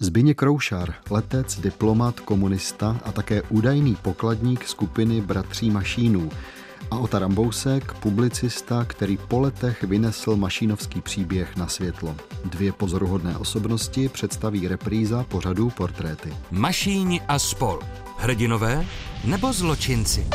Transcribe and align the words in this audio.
Zbigněk 0.00 0.38
Kroušar, 0.38 0.94
letec, 1.10 1.60
diplomat, 1.60 2.20
komunista 2.20 3.00
a 3.04 3.12
také 3.12 3.42
údajný 3.42 3.96
pokladník 4.02 4.68
skupiny 4.68 5.20
Bratří 5.20 5.70
Mašínů. 5.70 6.30
A 6.90 6.98
Ota 6.98 7.18
Rambousek, 7.18 7.92
publicista, 7.92 8.84
který 8.84 9.16
po 9.16 9.40
letech 9.40 9.84
vynesl 9.84 10.36
mašínovský 10.36 11.00
příběh 11.00 11.56
na 11.56 11.68
světlo. 11.68 12.16
Dvě 12.44 12.72
pozoruhodné 12.72 13.36
osobnosti 13.36 14.08
představí 14.08 14.68
repríza 14.68 15.24
pořadu 15.28 15.70
Portréty. 15.70 16.32
Mašíni 16.50 17.20
a 17.28 17.38
spol. 17.38 17.80
Hrdinové 18.18 18.86
nebo 19.24 19.52
zločinci? 19.52 20.26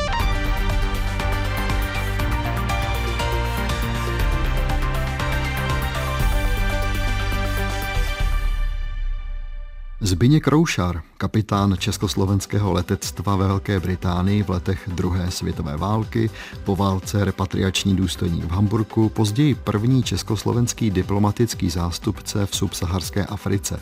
Zbigněk 10.12 10.48
Roušar, 10.48 11.02
kapitán 11.18 11.76
československého 11.80 12.73
letectva 12.73 13.35
ve 13.35 13.48
Velké 13.48 13.80
Británii 13.80 14.44
v 14.44 14.49
letech 14.49 14.90
druhé 14.94 15.31
světové 15.31 15.77
války, 15.77 16.30
po 16.63 16.76
válce 16.76 17.26
repatriační 17.26 17.95
důstojník 17.95 18.44
v 18.44 18.52
Hamburgu, 18.52 19.09
později 19.09 19.55
první 19.55 20.04
československý 20.04 20.91
diplomatický 20.91 21.70
zástupce 21.70 22.45
v 22.45 22.55
subsaharské 22.55 23.26
Africe, 23.26 23.80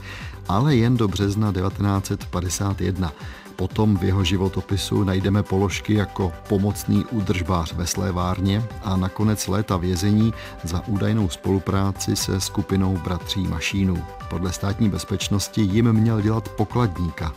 ale 0.48 0.76
jen 0.76 0.98
do 0.98 1.08
března 1.08 1.54
1951. 1.54 3.12
Potom 3.60 3.98
v 3.98 4.04
jeho 4.04 4.24
životopisu 4.24 5.04
najdeme 5.04 5.44
položky 5.44 5.94
jako 5.94 6.32
pomocný 6.48 7.06
údržbář 7.06 7.74
ve 7.74 7.88
slévárně 7.88 8.64
a 8.84 8.98
nakonec 8.98 9.48
léta 9.48 9.78
vězení 9.78 10.34
za 10.64 10.88
údajnou 10.88 11.30
spolupráci 11.30 12.16
se 12.16 12.42
skupinou 12.42 12.98
bratří 13.04 13.48
Mašínů. 13.48 14.04
Podle 14.30 14.54
státní 14.54 14.90
bezpečnosti 14.90 15.62
jim 15.62 15.94
měl 15.94 16.22
dělat 16.22 16.50
pokladníka. 16.50 17.34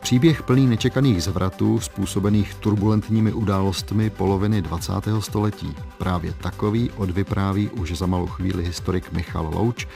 Příběh 0.00 0.42
plný 0.42 0.66
nečekaných 0.66 1.22
zvratů, 1.22 1.80
způsobených 1.80 2.54
turbulentními 2.54 3.32
událostmi 3.32 4.10
poloviny 4.10 4.62
20. 4.62 4.92
století. 5.20 5.74
Právě 5.98 6.32
takový 6.32 6.90
odvypráví 6.90 7.68
už 7.68 7.92
za 7.92 8.06
malou 8.06 8.26
chvíli 8.26 8.64
historik 8.64 9.12
Michal 9.12 9.50
Louč. 9.54 9.86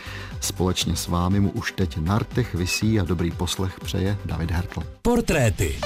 Společně 0.41 0.97
s 0.97 1.09
vámi 1.09 1.41
mu 1.41 1.51
už 1.51 1.73
teď 1.73 1.97
na 1.97 2.19
rtech 2.19 2.55
visí 2.55 3.01
a 3.01 3.05
dobrý 3.05 3.31
poslech 3.31 3.81
přeje 3.81 4.19
David 4.25 4.51
Hertl. 4.51 4.83
Portréty. 5.03 5.81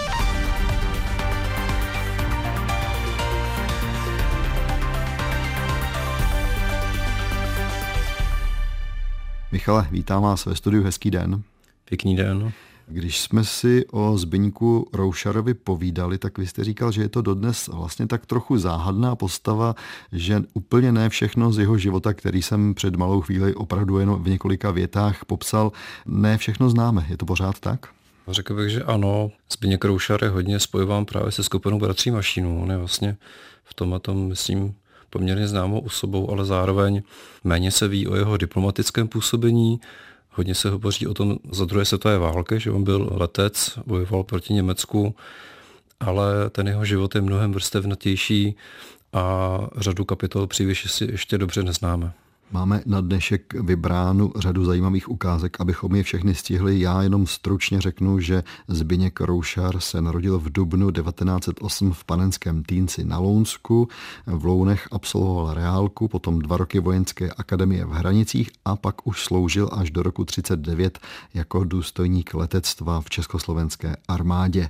Michale, 9.52 9.86
vítám 9.90 10.22
vás 10.22 10.46
ve 10.46 10.56
studiu, 10.56 10.82
hezký 10.84 11.10
den. 11.10 11.42
Pěkný 11.84 12.16
den. 12.16 12.52
Když 12.86 13.20
jsme 13.20 13.44
si 13.44 13.86
o 13.90 14.18
Zbyňku 14.18 14.88
Roušarovi 14.92 15.54
povídali, 15.54 16.18
tak 16.18 16.38
vy 16.38 16.46
jste 16.46 16.64
říkal, 16.64 16.92
že 16.92 17.02
je 17.02 17.08
to 17.08 17.22
dodnes 17.22 17.68
vlastně 17.68 18.06
tak 18.06 18.26
trochu 18.26 18.58
záhadná 18.58 19.16
postava, 19.16 19.74
že 20.12 20.42
úplně 20.54 20.92
ne 20.92 21.08
všechno 21.08 21.52
z 21.52 21.58
jeho 21.58 21.78
života, 21.78 22.14
který 22.14 22.42
jsem 22.42 22.74
před 22.74 22.96
malou 22.96 23.20
chvíli 23.20 23.54
opravdu 23.54 23.98
jen 23.98 24.14
v 24.14 24.28
několika 24.28 24.70
větách 24.70 25.24
popsal, 25.24 25.72
ne 26.06 26.38
všechno 26.38 26.70
známe. 26.70 27.06
Je 27.08 27.16
to 27.16 27.26
pořád 27.26 27.60
tak? 27.60 27.86
Řekl 28.28 28.54
bych, 28.54 28.70
že 28.70 28.82
ano. 28.82 29.30
Zbyněk 29.52 29.84
Roušar 29.84 30.24
je 30.24 30.30
hodně 30.30 30.60
spojován 30.60 31.04
právě 31.04 31.32
se 31.32 31.42
skupinou 31.42 31.78
Bratří 31.78 32.10
Mašínů. 32.10 32.62
On 32.62 32.70
je 32.70 32.76
vlastně 32.76 33.16
v 33.64 33.74
tom 33.74 33.94
a 33.94 33.98
tom, 33.98 34.28
myslím, 34.28 34.74
poměrně 35.10 35.48
známou 35.48 35.78
osobou, 35.78 36.30
ale 36.30 36.44
zároveň 36.44 37.02
méně 37.44 37.70
se 37.70 37.88
ví 37.88 38.06
o 38.06 38.16
jeho 38.16 38.36
diplomatickém 38.36 39.08
působení, 39.08 39.80
Hodně 40.36 40.54
se 40.54 40.70
hovoří 40.70 41.06
o 41.06 41.14
tom 41.14 41.38
za 41.52 41.64
druhé 41.64 41.84
světové 41.84 42.18
války, 42.18 42.60
že 42.60 42.70
on 42.70 42.84
byl 42.84 43.08
letec, 43.12 43.78
bojoval 43.86 44.24
proti 44.24 44.52
Německu, 44.52 45.14
ale 46.00 46.50
ten 46.50 46.68
jeho 46.68 46.84
život 46.84 47.14
je 47.14 47.20
mnohem 47.20 47.52
vrstevnatější 47.52 48.56
a 49.12 49.58
řadu 49.76 50.04
kapitol 50.04 50.46
příliš 50.46 51.00
ještě 51.00 51.38
dobře 51.38 51.62
neznáme. 51.62 52.12
Máme 52.54 52.82
na 52.86 53.00
dnešek 53.00 53.54
vybránu 53.54 54.32
řadu 54.36 54.64
zajímavých 54.64 55.10
ukázek, 55.10 55.60
abychom 55.60 55.94
je 55.94 56.02
všechny 56.02 56.34
stihli. 56.34 56.80
Já 56.80 57.02
jenom 57.02 57.26
stručně 57.26 57.80
řeknu, 57.80 58.20
že 58.20 58.42
Zbyněk 58.68 59.20
Roušar 59.20 59.80
se 59.80 60.02
narodil 60.02 60.38
v 60.38 60.52
dubnu 60.52 60.90
1908 60.90 61.92
v 61.92 62.04
panenském 62.04 62.62
Týnci 62.62 63.04
na 63.04 63.18
Lounsku. 63.18 63.88
V 64.26 64.44
Lounech 64.44 64.88
absolvoval 64.90 65.54
reálku, 65.54 66.08
potom 66.08 66.38
dva 66.38 66.56
roky 66.56 66.80
vojenské 66.80 67.30
akademie 67.30 67.84
v 67.84 67.90
Hranicích 67.90 68.50
a 68.64 68.76
pak 68.76 69.06
už 69.06 69.24
sloužil 69.24 69.68
až 69.72 69.90
do 69.90 70.02
roku 70.02 70.24
39 70.24 70.98
jako 71.34 71.64
důstojník 71.64 72.34
letectva 72.34 73.00
v 73.00 73.10
československé 73.10 73.96
armádě. 74.08 74.68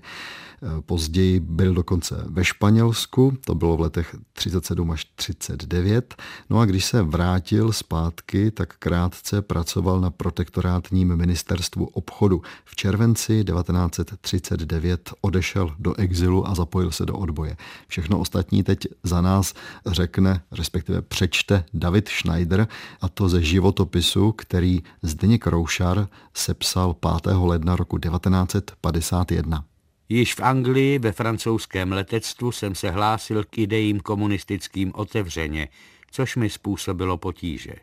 Později 0.87 1.41
byl 1.41 1.75
dokonce 1.75 2.25
ve 2.27 2.45
Španělsku, 2.45 3.39
to 3.45 3.55
bylo 3.55 3.77
v 3.77 3.81
letech 3.81 4.17
37 4.33 4.91
až 4.91 5.05
39. 5.15 6.15
No 6.51 6.59
a 6.59 6.65
když 6.65 6.85
se 6.85 7.03
vrátil 7.03 7.73
zpátky, 7.73 8.51
tak 8.51 8.77
krátce 8.79 9.43
pracoval 9.43 10.01
na 10.01 10.11
protektorátním 10.11 11.17
ministerstvu 11.17 11.85
obchodu. 11.85 12.43
V 12.65 12.77
červenci 12.77 13.45
1939 13.45 15.11
odešel 15.21 15.75
do 15.79 15.95
exilu 15.95 16.49
a 16.49 16.55
zapojil 16.55 16.91
se 16.91 17.07
do 17.07 17.15
odboje. 17.15 17.57
Všechno 17.89 18.19
ostatní 18.19 18.63
teď 18.63 18.87
za 19.03 19.21
nás 19.21 19.55
řekne, 19.87 20.43
respektive 20.53 21.03
přečte 21.03 21.65
David 21.75 22.09
Schneider, 22.09 22.69
a 23.01 23.09
to 23.09 23.29
ze 23.29 23.43
životopisu, 23.43 24.33
který 24.33 24.83
Zdeněk 25.03 25.47
Roušar 25.47 26.09
sepsal 26.35 26.95
5. 27.23 27.35
ledna 27.35 27.77
roku 27.77 27.99
1951. 27.99 29.65
Již 30.09 30.35
v 30.35 30.41
Anglii 30.41 30.99
ve 30.99 31.13
francouzském 31.13 31.93
letectvu 31.93 32.53
jsem 32.53 32.75
se 32.75 32.91
hlásil 32.91 33.45
k 33.45 33.59
idejím 33.59 34.01
komunistickým 34.01 34.93
otevřeně, 34.95 35.69
což 36.11 36.37
mi 36.37 36.51
způsobilo 36.51 37.19
potíže. 37.19 37.75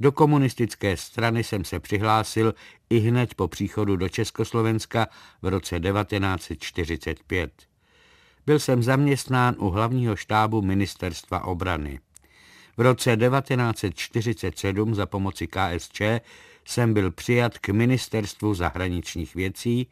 Do 0.00 0.12
komunistické 0.12 0.96
strany 0.96 1.44
jsem 1.44 1.64
se 1.64 1.80
přihlásil 1.80 2.54
i 2.90 2.98
hned 2.98 3.34
po 3.34 3.48
příchodu 3.48 3.96
do 3.96 4.08
Československa 4.08 5.06
v 5.42 5.46
roce 5.48 5.80
1945. 5.80 7.52
Byl 8.46 8.58
jsem 8.58 8.82
zaměstnán 8.82 9.54
u 9.58 9.70
hlavního 9.70 10.16
štábu 10.16 10.62
ministerstva 10.62 11.44
obrany. 11.44 12.00
V 12.76 12.80
roce 12.80 13.16
1947 13.16 14.94
za 14.94 15.06
pomoci 15.06 15.46
KSČ 15.46 16.02
jsem 16.64 16.94
byl 16.94 17.10
přijat 17.12 17.58
k 17.58 17.68
ministerstvu 17.68 18.54
zahraničních 18.54 19.34
věcí 19.34 19.88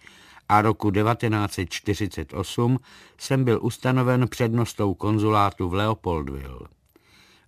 a 0.49 0.63
roku 0.63 0.91
1948 0.91 2.79
jsem 3.19 3.45
byl 3.45 3.59
ustanoven 3.63 4.29
přednostou 4.29 4.95
konzulátu 4.95 5.69
v 5.69 5.75
Leopoldville. 5.75 6.69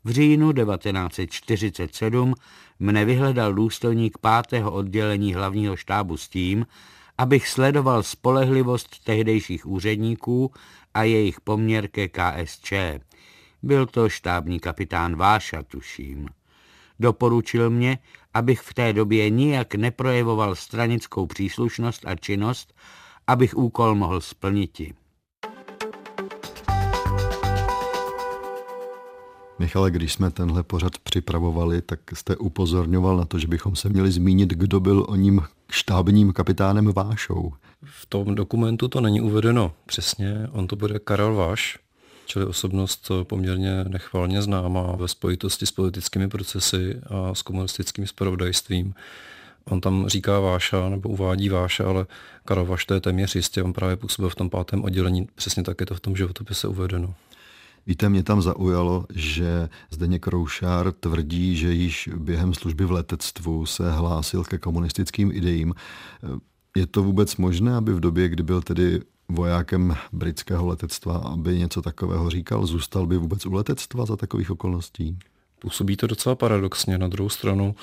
V 0.05 0.11
říjnu 0.11 0.53
1947 0.53 2.35
mne 2.79 3.05
vyhledal 3.05 3.55
důstojník 3.55 4.19
pátého 4.19 4.73
oddělení 4.73 5.35
hlavního 5.35 5.77
štábu 5.77 6.17
s 6.17 6.29
tím, 6.29 6.67
abych 7.19 7.49
sledoval 7.49 8.03
spolehlivost 8.03 9.05
tehdejších 9.05 9.67
úředníků 9.67 10.53
a 10.95 11.03
jejich 11.03 11.41
poměr 11.41 11.89
ke 11.89 12.09
KSČ. 12.09 12.73
Byl 13.63 13.87
to 13.87 14.09
štábní 14.09 14.61
kapitán 14.61 15.17
Váša, 15.17 15.63
tuším. 15.63 16.29
Doporučil 17.01 17.71
mě, 17.71 17.99
abych 18.35 18.61
v 18.61 18.75
té 18.75 18.93
době 18.93 19.31
nijak 19.31 19.75
neprojevoval 19.75 20.55
stranickou 20.55 21.27
příslušnost 21.27 22.03
a 22.07 22.15
činnost, 22.15 22.75
abych 23.27 23.57
úkol 23.57 23.95
mohl 23.95 24.21
splniti. 24.21 24.95
Michale, 29.59 29.91
když 29.91 30.13
jsme 30.13 30.31
tenhle 30.31 30.63
pořad 30.63 30.99
připravovali, 30.99 31.83
tak 31.83 32.01
jste 32.15 32.37
upozorňoval 32.37 33.17
na 33.17 33.25
to, 33.25 33.39
že 33.39 33.49
bychom 33.49 33.77
se 33.77 33.89
měli 33.89 34.11
zmínit, 34.11 34.51
kdo 34.51 34.81
byl 34.81 35.07
o 35.09 35.15
ním 35.15 35.43
štábním 35.71 36.33
kapitánem 36.33 36.93
Vášou. 36.93 37.53
V 37.85 38.07
tom 38.07 38.35
dokumentu 38.35 38.89
to 38.89 39.01
není 39.01 39.21
uvedeno 39.21 39.73
přesně, 39.87 40.49
on 40.53 40.67
to 40.67 40.77
bude 40.77 40.99
Karel 40.99 41.35
Váš, 41.35 41.79
čili 42.29 42.45
osobnost 42.45 43.11
poměrně 43.23 43.85
nechvalně 43.89 44.43
známá 44.43 44.97
ve 44.97 45.09
spojitosti 45.09 45.67
s 45.67 45.71
politickými 45.71 46.29
procesy 46.29 47.01
a 47.07 47.35
s 47.35 47.43
komunistickým 47.43 48.07
spravodajstvím. 48.07 48.95
On 49.65 49.81
tam 49.81 50.09
říká 50.09 50.41
Váša 50.41 50.89
nebo 50.89 51.09
uvádí 51.09 51.49
Váša, 51.49 51.89
ale 51.89 52.07
Karel 52.45 52.65
Váš 52.65 52.85
to 52.85 52.95
je 52.95 53.01
téměř 53.01 53.37
jistě, 53.37 53.63
on 53.63 53.73
právě 53.73 53.97
působil 53.97 54.29
v 54.31 54.35
tom 54.35 54.51
pátém 54.51 54.85
oddělení, 54.85 55.29
přesně 55.35 55.63
tak 55.63 55.81
je 55.81 55.87
to 55.87 55.95
v 55.95 56.01
tom 56.01 56.17
životopise 56.17 56.69
uvedeno. 56.69 57.15
Víte, 57.87 58.09
mě 58.09 58.23
tam 58.23 58.43
zaujalo, 58.43 59.07
že 59.15 59.69
Zdeněk 59.91 60.27
Roušár 60.27 60.93
tvrdí, 60.93 61.57
že 61.57 61.73
již 61.73 62.09
během 62.17 62.55
služby 62.55 62.85
v 62.85 62.93
letectvu 62.93 63.67
se 63.67 63.93
hlásil 63.93 64.45
ke 64.45 64.59
komunistickým 64.59 65.33
idejím. 65.33 65.75
Je 66.77 66.87
to 66.87 67.03
vůbec 67.03 67.37
možné, 67.37 67.77
aby 67.77 67.93
v 67.93 68.01
době, 68.01 68.29
kdy 68.29 68.43
byl 68.43 68.63
tedy 68.63 69.01
vojákem 69.29 69.97
britského 70.13 70.67
letectva, 70.67 71.17
aby 71.17 71.59
něco 71.59 71.83
takového 71.83 72.31
říkal? 72.31 72.67
Zůstal 72.67 73.07
by 73.07 73.17
vůbec 73.17 73.47
u 73.47 73.53
letectva 73.53 74.07
za 74.07 74.17
takových 74.17 74.51
okolností? 74.51 75.19
Působí 75.59 75.97
to 75.97 76.07
docela 76.07 76.35
paradoxně. 76.35 76.99
Na 76.99 77.09
druhou 77.09 77.29
stranu 77.29 77.75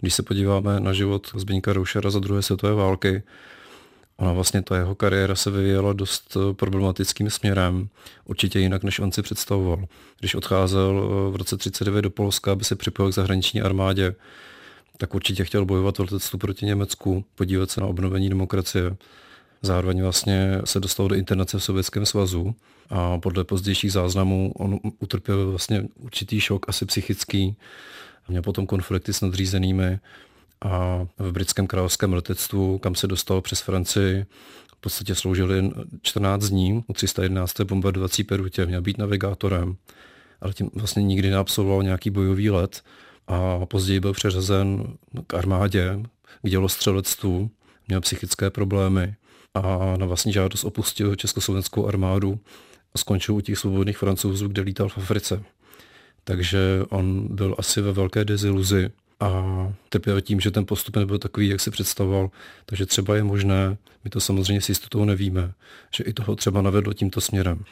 Když 0.00 0.14
se 0.14 0.22
podíváme 0.22 0.80
na 0.80 0.92
život 0.92 1.30
Zbigněka 1.34 1.72
Roušera 1.72 2.10
za 2.10 2.18
druhé 2.18 2.42
světové 2.42 2.74
války, 2.74 3.22
Ona 4.20 4.32
vlastně 4.32 4.62
ta 4.62 4.76
jeho 4.76 4.94
kariéra 4.94 5.34
se 5.34 5.50
vyvíjela 5.50 5.92
dost 5.92 6.36
eh, 6.36 6.54
problematickým 6.54 7.30
směrem, 7.30 7.88
určitě 8.24 8.60
jinak, 8.60 8.82
než 8.82 8.98
on 8.98 9.12
si 9.12 9.22
představoval. 9.22 9.84
Když 10.18 10.34
odcházel 10.34 11.02
eh, 11.02 11.32
v 11.32 11.36
roce 11.36 11.56
39 11.56 12.02
do 12.02 12.10
Polska, 12.10 12.52
aby 12.52 12.64
se 12.64 12.76
připojil 12.76 13.10
k 13.10 13.14
zahraniční 13.14 13.62
armádě, 13.62 14.14
tak 14.96 15.14
určitě 15.14 15.44
chtěl 15.44 15.64
bojovat 15.64 15.98
v 15.98 16.00
letectvu 16.00 16.38
proti 16.38 16.66
Německu, 16.66 17.24
podívat 17.34 17.70
se 17.70 17.80
na 17.80 17.86
obnovení 17.86 18.28
demokracie. 18.28 18.96
Zároveň 19.62 20.02
vlastně 20.02 20.60
se 20.64 20.80
dostal 20.80 21.08
do 21.08 21.14
internace 21.14 21.58
v 21.58 21.64
Sovětském 21.64 22.06
svazu 22.06 22.54
a 22.90 23.18
podle 23.18 23.44
pozdějších 23.44 23.92
záznamů 23.92 24.52
on 24.56 24.78
utrpěl 24.98 25.50
vlastně 25.50 25.84
určitý 25.94 26.40
šok, 26.40 26.68
asi 26.68 26.86
psychický. 26.86 27.56
Měl 28.28 28.42
potom 28.42 28.66
konflikty 28.66 29.12
s 29.12 29.20
nadřízenými 29.20 29.98
a 30.62 31.06
v 31.18 31.32
britském 31.32 31.66
královském 31.66 32.12
letectvu, 32.12 32.78
kam 32.78 32.94
se 32.94 33.06
dostal 33.06 33.40
přes 33.40 33.60
Francii, 33.60 34.26
v 34.76 34.80
podstatě 34.80 35.14
sloužil 35.14 35.52
jen 35.52 35.72
14 36.02 36.44
dní 36.44 36.84
u 36.86 36.92
311. 36.92 37.60
bombardovací 37.60 38.24
perutě, 38.24 38.66
měl 38.66 38.82
být 38.82 38.98
navigátorem, 38.98 39.76
ale 40.40 40.52
tím 40.52 40.70
vlastně 40.74 41.02
nikdy 41.02 41.30
neabsolvoval 41.30 41.82
nějaký 41.82 42.10
bojový 42.10 42.50
let 42.50 42.82
a 43.26 43.66
později 43.66 44.00
byl 44.00 44.12
přeřazen 44.12 44.84
k 45.26 45.34
armádě, 45.34 46.00
k 46.42 46.48
dělostřelectvu, 46.48 47.50
měl 47.88 48.00
psychické 48.00 48.50
problémy 48.50 49.14
a 49.54 49.96
na 49.96 50.06
vlastní 50.06 50.32
žádost 50.32 50.64
opustil 50.64 51.14
československou 51.14 51.86
armádu 51.86 52.38
a 52.94 52.98
skončil 52.98 53.34
u 53.34 53.40
těch 53.40 53.58
svobodných 53.58 53.98
francouzů, 53.98 54.48
kde 54.48 54.62
lítal 54.62 54.88
v 54.88 54.98
Africe. 54.98 55.42
Takže 56.24 56.82
on 56.88 57.28
byl 57.30 57.54
asi 57.58 57.80
ve 57.80 57.92
velké 57.92 58.24
deziluzi 58.24 58.90
a 59.20 59.42
trpěl 59.88 60.20
tím, 60.20 60.40
že 60.40 60.50
ten 60.50 60.66
postup 60.66 60.96
nebyl 60.96 61.18
takový, 61.18 61.48
jak 61.48 61.60
si 61.60 61.70
představoval. 61.70 62.30
Takže 62.66 62.86
třeba 62.86 63.16
je 63.16 63.24
možné, 63.24 63.76
my 64.04 64.10
to 64.10 64.20
samozřejmě 64.20 64.60
s 64.60 64.68
jistotou 64.68 65.04
nevíme, 65.04 65.52
že 65.94 66.04
i 66.04 66.12
toho 66.12 66.36
třeba 66.36 66.62
navedlo 66.62 66.92
tímto 66.92 67.20
směrem. 67.20 67.64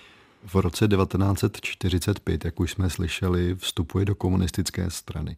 V 0.46 0.54
roce 0.54 0.88
1945, 0.88 2.44
jak 2.44 2.60
už 2.60 2.72
jsme 2.72 2.90
slyšeli, 2.90 3.54
vstupuje 3.54 4.04
do 4.04 4.14
komunistické 4.14 4.90
strany. 4.90 5.36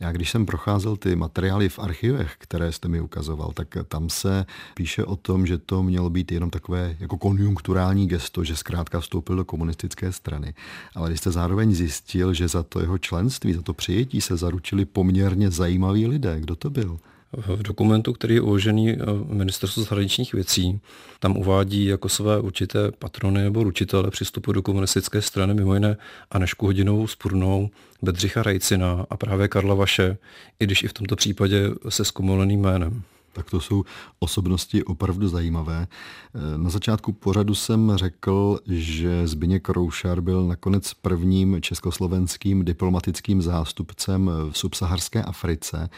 Já 0.00 0.12
když 0.12 0.30
jsem 0.30 0.46
procházel 0.46 0.96
ty 0.96 1.16
materiály 1.16 1.68
v 1.68 1.78
archivech, 1.78 2.34
které 2.38 2.72
jste 2.72 2.88
mi 2.88 3.00
ukazoval, 3.00 3.52
tak 3.52 3.76
tam 3.88 4.10
se 4.10 4.46
píše 4.74 5.04
o 5.04 5.16
tom, 5.16 5.46
že 5.46 5.58
to 5.58 5.82
mělo 5.82 6.10
být 6.10 6.32
jenom 6.32 6.50
takové 6.50 6.96
jako 7.00 7.18
konjunkturální 7.18 8.08
gesto, 8.08 8.44
že 8.44 8.56
zkrátka 8.56 9.00
vstoupil 9.00 9.36
do 9.36 9.44
komunistické 9.44 10.12
strany. 10.12 10.54
Ale 10.94 11.08
když 11.08 11.20
jste 11.20 11.30
zároveň 11.30 11.74
zjistil, 11.74 12.34
že 12.34 12.48
za 12.48 12.62
to 12.62 12.80
jeho 12.80 12.98
členství, 12.98 13.52
za 13.52 13.62
to 13.62 13.74
přijetí 13.74 14.20
se 14.20 14.36
zaručili 14.36 14.84
poměrně 14.84 15.50
zajímaví 15.50 16.06
lidé, 16.06 16.40
kdo 16.40 16.56
to 16.56 16.70
byl? 16.70 16.98
V 17.36 17.62
dokumentu, 17.62 18.12
který 18.12 18.34
je 18.34 18.40
uložený 18.40 18.90
eh, 18.90 18.96
ministerstvu 19.28 19.82
zahraničních 19.82 20.34
věcí, 20.34 20.80
tam 21.20 21.36
uvádí 21.36 21.84
jako 21.84 22.08
své 22.08 22.40
určité 22.40 22.92
patrony 22.98 23.42
nebo 23.42 23.64
ručitele 23.64 24.10
přístupu 24.10 24.52
do 24.52 24.62
komunistické 24.62 25.22
strany, 25.22 25.54
mimo 25.54 25.74
jiné 25.74 25.96
Anešku 26.30 26.66
Hodinovou 26.66 27.06
Spurnou, 27.06 27.70
Bedřicha 28.02 28.42
Rajcina 28.42 29.06
a 29.10 29.16
právě 29.16 29.48
Karla 29.48 29.74
Vaše, 29.74 30.18
i 30.60 30.64
když 30.64 30.82
i 30.82 30.88
v 30.88 30.92
tomto 30.92 31.16
případě 31.16 31.70
se 31.88 32.04
zkomoleným 32.04 32.60
jménem. 32.60 33.02
Tak 33.32 33.50
to 33.50 33.60
jsou 33.60 33.84
osobnosti 34.18 34.84
opravdu 34.84 35.28
zajímavé. 35.28 35.86
Eh, 36.34 36.58
na 36.58 36.70
začátku 36.70 37.12
pořadu 37.12 37.54
jsem 37.54 37.92
řekl, 37.94 38.58
že 38.66 39.26
Zbigněk 39.28 39.68
Roušar 39.68 40.20
byl 40.20 40.46
nakonec 40.46 40.94
prvním 40.94 41.62
československým 41.62 42.64
diplomatickým 42.64 43.42
zástupcem 43.42 44.30
v 44.50 44.58
subsaharské 44.58 45.22
Africe, 45.22 45.88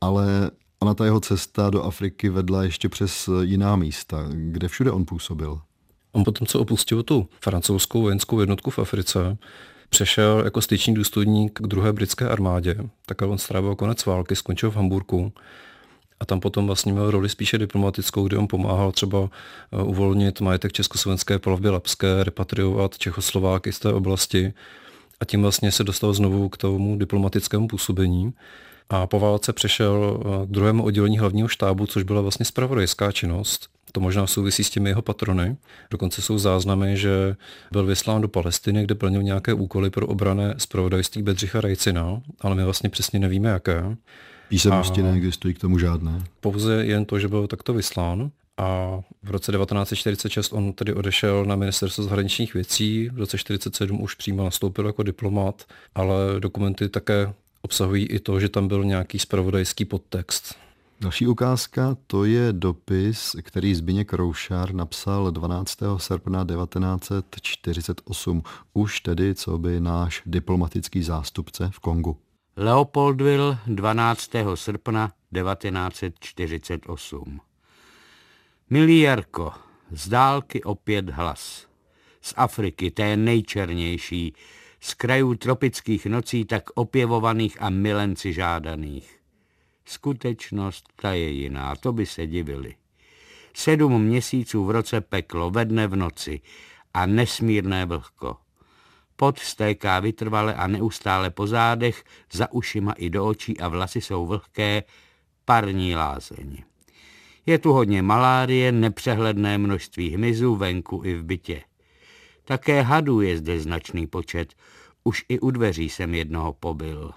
ale 0.00 0.50
Ona 0.78 0.94
ta 0.94 1.04
jeho 1.04 1.20
cesta 1.20 1.70
do 1.70 1.82
Afriky 1.82 2.28
vedla 2.28 2.62
ještě 2.62 2.88
přes 2.88 3.28
jiná 3.40 3.76
místa. 3.76 4.28
Kde 4.32 4.68
všude 4.68 4.90
on 4.90 5.04
působil? 5.04 5.60
On 6.12 6.24
potom, 6.24 6.46
co 6.46 6.60
opustil 6.60 7.02
tu 7.02 7.28
francouzskou 7.40 8.02
vojenskou 8.02 8.40
jednotku 8.40 8.70
v 8.70 8.78
Africe, 8.78 9.36
přešel 9.88 10.42
jako 10.44 10.60
styční 10.60 10.94
důstojník 10.94 11.60
k 11.62 11.66
druhé 11.66 11.92
britské 11.92 12.28
armádě. 12.28 12.76
Tak 13.06 13.22
on 13.22 13.38
strávil 13.38 13.74
konec 13.74 14.06
války, 14.06 14.36
skončil 14.36 14.70
v 14.70 14.76
Hamburgu 14.76 15.32
a 16.20 16.24
tam 16.24 16.40
potom 16.40 16.66
vlastně 16.66 16.92
měl 16.92 17.10
roli 17.10 17.28
spíše 17.28 17.58
diplomatickou, 17.58 18.26
kde 18.26 18.38
on 18.38 18.48
pomáhal 18.48 18.92
třeba 18.92 19.30
eh, 19.72 19.82
uvolnit 19.82 20.40
majetek 20.40 20.72
Československé 20.72 21.38
plavby 21.38 21.68
Lapské, 21.70 22.24
repatriovat 22.24 22.98
Čechoslováky 22.98 23.72
z 23.72 23.78
té 23.78 23.92
oblasti 23.92 24.52
a 25.20 25.24
tím 25.24 25.42
vlastně 25.42 25.72
se 25.72 25.84
dostal 25.84 26.12
znovu 26.12 26.48
k 26.48 26.56
tomu 26.56 26.98
diplomatickému 26.98 27.68
působení 27.68 28.32
a 28.90 29.06
po 29.06 29.20
válce 29.20 29.52
přešel 29.52 30.20
eh, 30.20 30.46
druhému 30.46 30.84
oddělení 30.84 31.18
hlavního 31.18 31.48
štábu, 31.48 31.86
což 31.86 32.02
byla 32.02 32.20
vlastně 32.20 32.44
spravodajská 32.44 33.12
činnost. 33.12 33.68
To 33.92 34.00
možná 34.00 34.26
souvisí 34.26 34.64
s 34.64 34.70
těmi 34.70 34.90
jeho 34.90 35.02
patrony. 35.02 35.56
Dokonce 35.90 36.22
jsou 36.22 36.38
záznamy, 36.38 36.96
že 36.96 37.36
byl 37.72 37.86
vyslán 37.86 38.22
do 38.22 38.28
Palestiny, 38.28 38.84
kde 38.84 38.94
plnil 38.94 39.22
nějaké 39.22 39.54
úkoly 39.54 39.90
pro 39.90 40.06
obrané 40.06 40.54
zpravodajství 40.58 41.22
Bedřicha 41.22 41.60
Rajcina, 41.60 42.22
ale 42.40 42.54
my 42.54 42.64
vlastně 42.64 42.90
přesně 42.90 43.18
nevíme 43.18 43.48
jaké. 43.48 43.96
Písemnosti 44.48 45.02
neexistují 45.02 45.54
k 45.54 45.58
tomu 45.58 45.78
žádné. 45.78 46.24
Pouze 46.40 46.84
jen 46.84 47.04
to, 47.04 47.18
že 47.18 47.28
byl 47.28 47.46
takto 47.46 47.74
vyslán. 47.74 48.30
A 48.56 49.00
v 49.22 49.30
roce 49.30 49.52
1946 49.52 50.52
on 50.52 50.72
tedy 50.72 50.94
odešel 50.94 51.44
na 51.44 51.56
ministerstvo 51.56 52.04
zahraničních 52.04 52.54
věcí, 52.54 53.08
v 53.08 53.18
roce 53.18 53.36
1947 53.36 54.02
už 54.02 54.14
přímo 54.14 54.44
nastoupil 54.44 54.86
jako 54.86 55.02
diplomat, 55.02 55.64
ale 55.94 56.16
dokumenty 56.38 56.88
také 56.88 57.32
obsahují 57.64 58.06
i 58.06 58.18
to, 58.18 58.40
že 58.40 58.48
tam 58.48 58.68
byl 58.68 58.84
nějaký 58.84 59.18
spravodajský 59.18 59.84
podtext. 59.84 60.54
Další 61.00 61.26
ukázka 61.26 61.96
to 62.06 62.24
je 62.24 62.52
dopis, 62.52 63.36
který 63.42 63.74
Zbigněk 63.74 64.12
Roušár 64.12 64.74
napsal 64.74 65.30
12. 65.30 65.78
srpna 65.96 66.44
1948, 66.44 68.42
už 68.72 69.00
tedy 69.00 69.34
co 69.34 69.58
by 69.58 69.80
náš 69.80 70.22
diplomatický 70.26 71.02
zástupce 71.02 71.70
v 71.72 71.78
Kongu. 71.78 72.16
Leopoldville 72.56 73.58
12. 73.66 74.30
srpna 74.54 75.08
1948. 75.08 77.40
Milý 78.70 79.00
Jarko, 79.00 79.52
z 79.90 80.08
dálky 80.08 80.62
opět 80.62 81.10
hlas. 81.10 81.66
Z 82.20 82.34
Afriky, 82.36 82.90
té 82.90 83.16
nejčernější, 83.16 84.34
z 84.84 84.94
krajů 84.94 85.34
tropických 85.34 86.06
nocí 86.06 86.44
tak 86.44 86.70
opěvovaných 86.74 87.62
a 87.62 87.70
milenci 87.70 88.32
žádaných. 88.32 89.20
Skutečnost 89.84 90.84
ta 90.96 91.12
je 91.12 91.30
jiná, 91.30 91.76
to 91.76 91.92
by 91.92 92.06
se 92.06 92.26
divili. 92.26 92.74
Sedm 93.54 94.02
měsíců 94.02 94.64
v 94.64 94.70
roce 94.70 95.00
peklo, 95.00 95.50
ve 95.50 95.64
dne 95.64 95.86
v 95.86 95.96
noci 95.96 96.40
a 96.94 97.06
nesmírné 97.06 97.86
vlhko. 97.86 98.36
Pot 99.16 99.38
stéká 99.38 100.00
vytrvale 100.00 100.54
a 100.54 100.66
neustále 100.66 101.30
po 101.30 101.46
zádech, 101.46 102.04
za 102.32 102.52
ušima 102.52 102.92
i 102.92 103.10
do 103.10 103.26
očí 103.26 103.60
a 103.60 103.68
vlasy 103.68 104.00
jsou 104.00 104.26
vlhké, 104.26 104.82
parní 105.44 105.96
lázeň. 105.96 106.62
Je 107.46 107.58
tu 107.58 107.72
hodně 107.72 108.02
malárie, 108.02 108.72
nepřehledné 108.72 109.58
množství 109.58 110.10
hmyzu 110.10 110.56
venku 110.56 111.02
i 111.04 111.14
v 111.14 111.24
bytě. 111.24 111.62
Také 112.44 112.82
hadů 112.82 113.20
je 113.20 113.38
zde 113.38 113.60
značný 113.60 114.06
počet, 114.06 114.54
už 115.04 115.24
i 115.28 115.40
u 115.40 115.50
dveří 115.50 115.88
jsem 115.88 116.14
jednoho 116.14 116.52
pobyl. 116.52 117.12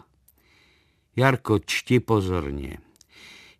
Jarko, 1.16 1.60
čti 1.60 2.00
pozorně. 2.00 2.78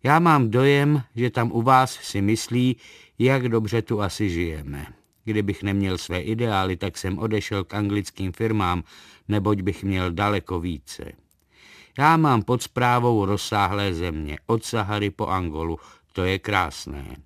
Já 0.02 0.18
mám 0.18 0.50
dojem, 0.50 1.02
že 1.14 1.30
tam 1.30 1.52
u 1.52 1.62
vás 1.62 1.92
si 1.92 2.22
myslí, 2.22 2.76
jak 3.18 3.48
dobře 3.48 3.82
tu 3.82 4.00
asi 4.00 4.30
žijeme. 4.30 4.86
Kdybych 5.24 5.62
neměl 5.62 5.98
své 5.98 6.20
ideály, 6.20 6.76
tak 6.76 6.98
jsem 6.98 7.18
odešel 7.18 7.64
k 7.64 7.74
anglickým 7.74 8.32
firmám, 8.32 8.82
neboť 9.28 9.60
bych 9.60 9.84
měl 9.84 10.12
daleko 10.12 10.60
více. 10.60 11.12
Já 11.98 12.16
mám 12.16 12.42
pod 12.42 12.62
zprávou 12.62 13.24
rozsáhlé 13.24 13.94
země, 13.94 14.38
od 14.46 14.64
Sahary 14.64 15.10
po 15.10 15.26
Angolu, 15.26 15.78
to 16.12 16.24
je 16.24 16.38
krásné. 16.38 17.16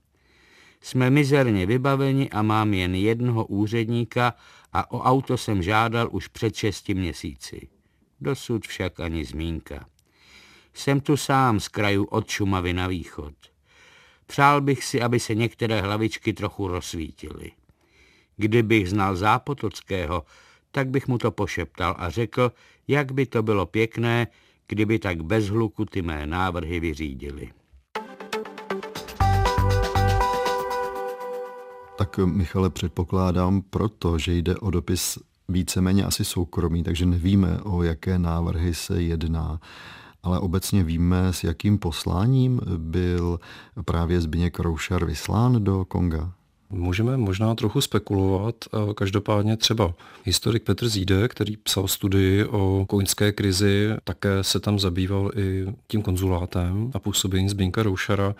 Jsme 0.82 1.10
mizerně 1.10 1.66
vybaveni 1.66 2.30
a 2.30 2.42
mám 2.42 2.74
jen 2.74 2.94
jednoho 2.94 3.46
úředníka 3.46 4.34
a 4.72 4.90
o 4.90 5.00
auto 5.02 5.36
jsem 5.36 5.62
žádal 5.62 6.08
už 6.12 6.28
před 6.28 6.54
šesti 6.54 6.94
měsíci. 6.94 7.68
Dosud 8.20 8.66
však 8.66 9.00
ani 9.00 9.24
zmínka. 9.24 9.86
Jsem 10.74 11.00
tu 11.00 11.16
sám 11.16 11.60
z 11.60 11.68
kraju 11.68 12.04
od 12.04 12.28
Šumavy 12.28 12.72
na 12.72 12.86
východ. 12.86 13.34
Přál 14.26 14.60
bych 14.60 14.84
si, 14.84 15.02
aby 15.02 15.20
se 15.20 15.34
některé 15.34 15.80
hlavičky 15.80 16.32
trochu 16.32 16.68
rozsvítily. 16.68 17.50
Kdybych 18.36 18.90
znal 18.90 19.16
Zápotockého, 19.16 20.24
tak 20.70 20.88
bych 20.88 21.08
mu 21.08 21.18
to 21.18 21.30
pošeptal 21.30 21.94
a 21.98 22.10
řekl, 22.10 22.52
jak 22.88 23.12
by 23.12 23.26
to 23.26 23.42
bylo 23.42 23.66
pěkné, 23.66 24.26
kdyby 24.68 24.98
tak 24.98 25.22
bez 25.22 25.48
hluku 25.48 25.84
ty 25.84 26.02
mé 26.02 26.26
návrhy 26.26 26.80
vyřídili. 26.80 27.52
Tak 32.02 32.18
Michale, 32.18 32.70
předpokládám 32.70 33.62
proto, 33.70 34.18
že 34.18 34.34
jde 34.34 34.56
o 34.56 34.70
dopis 34.70 35.18
víceméně 35.48 36.04
asi 36.04 36.24
soukromý, 36.24 36.82
takže 36.82 37.06
nevíme, 37.06 37.58
o 37.62 37.82
jaké 37.82 38.18
návrhy 38.18 38.74
se 38.74 39.02
jedná. 39.02 39.60
ale 40.22 40.38
obecně 40.38 40.82
víme, 40.82 41.32
s 41.32 41.44
jakým 41.44 41.78
posláním 41.78 42.60
byl 42.76 43.40
právě 43.84 44.20
Zbigněk 44.20 44.58
Roušar 44.58 45.04
vyslán 45.04 45.64
do 45.64 45.84
Konga? 45.84 46.32
Můžeme 46.70 47.16
možná 47.16 47.54
trochu 47.54 47.80
spekulovat. 47.80 48.54
Každopádně 48.94 49.56
třeba 49.56 49.94
historik 50.24 50.62
Petr 50.62 50.88
Zíde, 50.88 51.28
který 51.28 51.56
psal 51.56 51.88
studii 51.88 52.44
o 52.44 52.84
koňské 52.88 53.32
krizi, 53.32 53.90
také 54.04 54.44
se 54.44 54.60
tam 54.60 54.78
zabýval 54.78 55.30
i 55.36 55.66
tím 55.88 56.02
konzulátem 56.02 56.90
a 56.94 56.98
působením 56.98 57.48
Zbínka 57.48 57.82
Roušara 57.82 58.34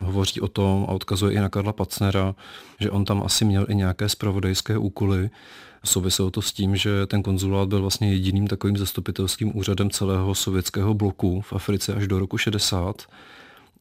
hovoří 0.00 0.40
o 0.40 0.48
tom 0.48 0.84
a 0.88 0.92
odkazuje 0.92 1.32
i 1.32 1.40
na 1.40 1.48
Karla 1.48 1.72
Pacnera, 1.72 2.34
že 2.80 2.90
on 2.90 3.04
tam 3.04 3.22
asi 3.24 3.44
měl 3.44 3.66
i 3.68 3.74
nějaké 3.74 4.08
spravodajské 4.08 4.78
úkoly. 4.78 5.30
Souviselo 5.84 6.30
to 6.30 6.42
s 6.42 6.52
tím, 6.52 6.76
že 6.76 7.06
ten 7.06 7.22
konzulát 7.22 7.68
byl 7.68 7.80
vlastně 7.80 8.12
jediným 8.12 8.46
takovým 8.46 8.76
zastupitelským 8.76 9.56
úřadem 9.56 9.90
celého 9.90 10.34
sovětského 10.34 10.94
bloku 10.94 11.40
v 11.40 11.52
Africe 11.52 11.94
až 11.94 12.06
do 12.06 12.18
roku 12.18 12.38
60 12.38 13.02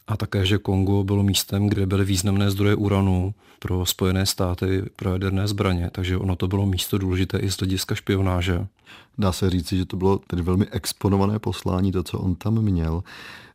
a 0.08 0.18
také, 0.18 0.46
že 0.46 0.58
Kongo 0.58 1.04
bylo 1.04 1.24
místem, 1.24 1.68
kde 1.68 1.86
byly 1.86 2.06
významné 2.06 2.52
zdroje 2.52 2.76
uranu 2.76 3.34
pro 3.60 3.86
Spojené 3.86 4.26
státy 4.26 4.84
pro 4.96 5.12
jaderné 5.12 5.48
zbraně, 5.48 5.90
takže 5.92 6.18
ono 6.18 6.36
to 6.36 6.48
bylo 6.48 6.66
místo 6.66 6.98
důležité 6.98 7.38
i 7.38 7.52
z 7.52 7.58
hlediska 7.58 7.96
špionáže. 7.96 8.68
Dá 9.18 9.32
se 9.32 9.50
říci, 9.50 9.78
že 9.78 9.86
to 9.86 9.98
bylo 9.98 10.18
tedy 10.18 10.42
velmi 10.42 10.68
exponované 10.72 11.40
poslání, 11.40 11.92
to, 11.92 12.04
co 12.04 12.20
on 12.20 12.36
tam 12.36 12.62
měl. 12.62 13.04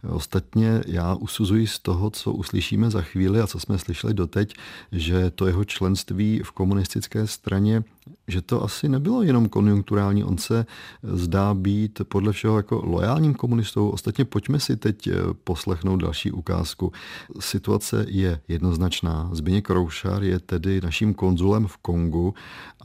Ostatně 0.08 0.82
já 0.86 1.14
usuzuji 1.14 1.66
z 1.66 1.78
toho, 1.78 2.10
co 2.10 2.32
uslyšíme 2.32 2.90
za 2.90 3.02
chvíli 3.02 3.40
a 3.40 3.46
co 3.46 3.60
jsme 3.60 3.78
slyšeli 3.78 4.14
doteď, 4.14 4.54
že 4.92 5.30
to 5.30 5.46
jeho 5.46 5.64
členství 5.64 6.40
v 6.44 6.50
komunistické 6.50 7.26
straně, 7.26 7.84
že 8.28 8.42
to 8.42 8.62
asi 8.62 8.88
nebylo 8.88 9.22
jenom 9.22 9.48
konjunkturální, 9.48 10.24
on 10.24 10.38
se 10.38 10.66
zdá 11.02 11.54
být 11.54 12.02
podle 12.08 12.32
všeho 12.32 12.56
jako 12.56 12.82
lojálním 12.84 13.34
komunistou. 13.34 13.88
Ostatně 13.88 14.24
pojďme 14.24 14.60
si 14.60 14.76
teď 14.76 15.08
poslechnout 15.44 15.96
další 15.96 16.32
ukázku. 16.32 16.92
Situace 17.40 18.06
je 18.08 18.40
jednoznačná. 18.48 19.30
Zbigněk 19.32 19.70
Roušar 19.70 20.22
je 20.22 20.38
tedy 20.38 20.80
naším 20.80 21.14
konzulem 21.14 21.66
v 21.66 21.76
Kongu 21.76 22.34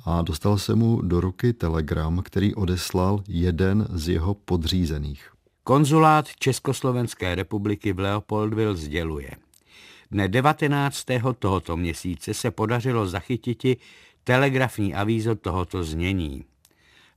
a 0.05 0.21
dostal 0.21 0.57
se 0.57 0.75
mu 0.75 1.01
do 1.01 1.21
ruky 1.21 1.53
telegram, 1.53 2.21
který 2.23 2.55
odeslal 2.55 3.23
jeden 3.27 3.87
z 3.93 4.09
jeho 4.09 4.33
podřízených. 4.33 5.36
Konzulát 5.67 6.27
Československé 6.39 7.35
republiky 7.35 7.93
v 7.93 7.99
Leopoldville 7.99 8.75
sděluje. 8.75 9.31
Dne 10.11 10.27
19. 10.27 11.05
tohoto 11.39 11.77
měsíce 11.77 12.33
se 12.33 12.51
podařilo 12.51 13.07
zachytiti 13.07 13.77
telegrafní 14.23 14.95
avízo 14.95 15.35
tohoto 15.35 15.83
znění. 15.83 16.45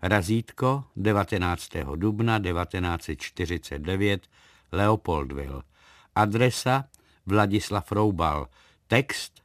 Razítko 0.02 0.84
19. 0.96 1.68
dubna 1.96 2.38
1949 2.38 4.26
Leopoldville. 4.72 5.62
Adresa 6.14 6.84
Vladislav 7.26 7.92
Roubal. 7.92 8.48
Text 8.86 9.39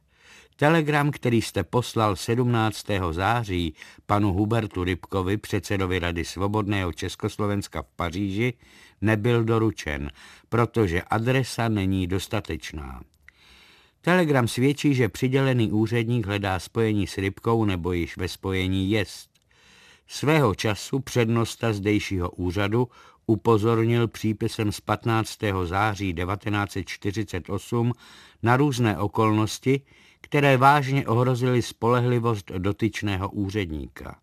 Telegram, 0.58 1.10
který 1.10 1.42
jste 1.42 1.64
poslal 1.64 2.16
17. 2.16 2.86
září 3.10 3.74
panu 4.06 4.32
Hubertu 4.32 4.84
Rybkovi, 4.84 5.36
předsedovi 5.36 5.98
Rady 5.98 6.24
Svobodného 6.24 6.92
Československa 6.92 7.82
v 7.82 7.86
Paříži, 7.96 8.54
nebyl 9.00 9.44
doručen, 9.44 10.10
protože 10.48 11.02
adresa 11.02 11.68
není 11.68 12.06
dostatečná. 12.06 13.00
Telegram 14.00 14.48
svědčí, 14.48 14.94
že 14.94 15.08
přidělený 15.08 15.72
úředník 15.72 16.26
hledá 16.26 16.58
spojení 16.58 17.06
s 17.06 17.18
Rybkou 17.18 17.64
nebo 17.64 17.92
již 17.92 18.16
ve 18.16 18.28
spojení 18.28 18.90
jest. 18.90 19.30
Svého 20.08 20.54
času 20.54 21.00
přednosta 21.00 21.72
zdejšího 21.72 22.30
úřadu 22.30 22.88
upozornil 23.26 24.08
přípisem 24.08 24.72
z 24.72 24.80
15. 24.80 25.38
září 25.64 26.14
1948 26.14 27.92
na 28.42 28.56
různé 28.56 28.98
okolnosti, 28.98 29.80
které 30.20 30.56
vážně 30.56 31.06
ohrozily 31.06 31.62
spolehlivost 31.62 32.50
dotyčného 32.58 33.30
úředníka. 33.30 34.16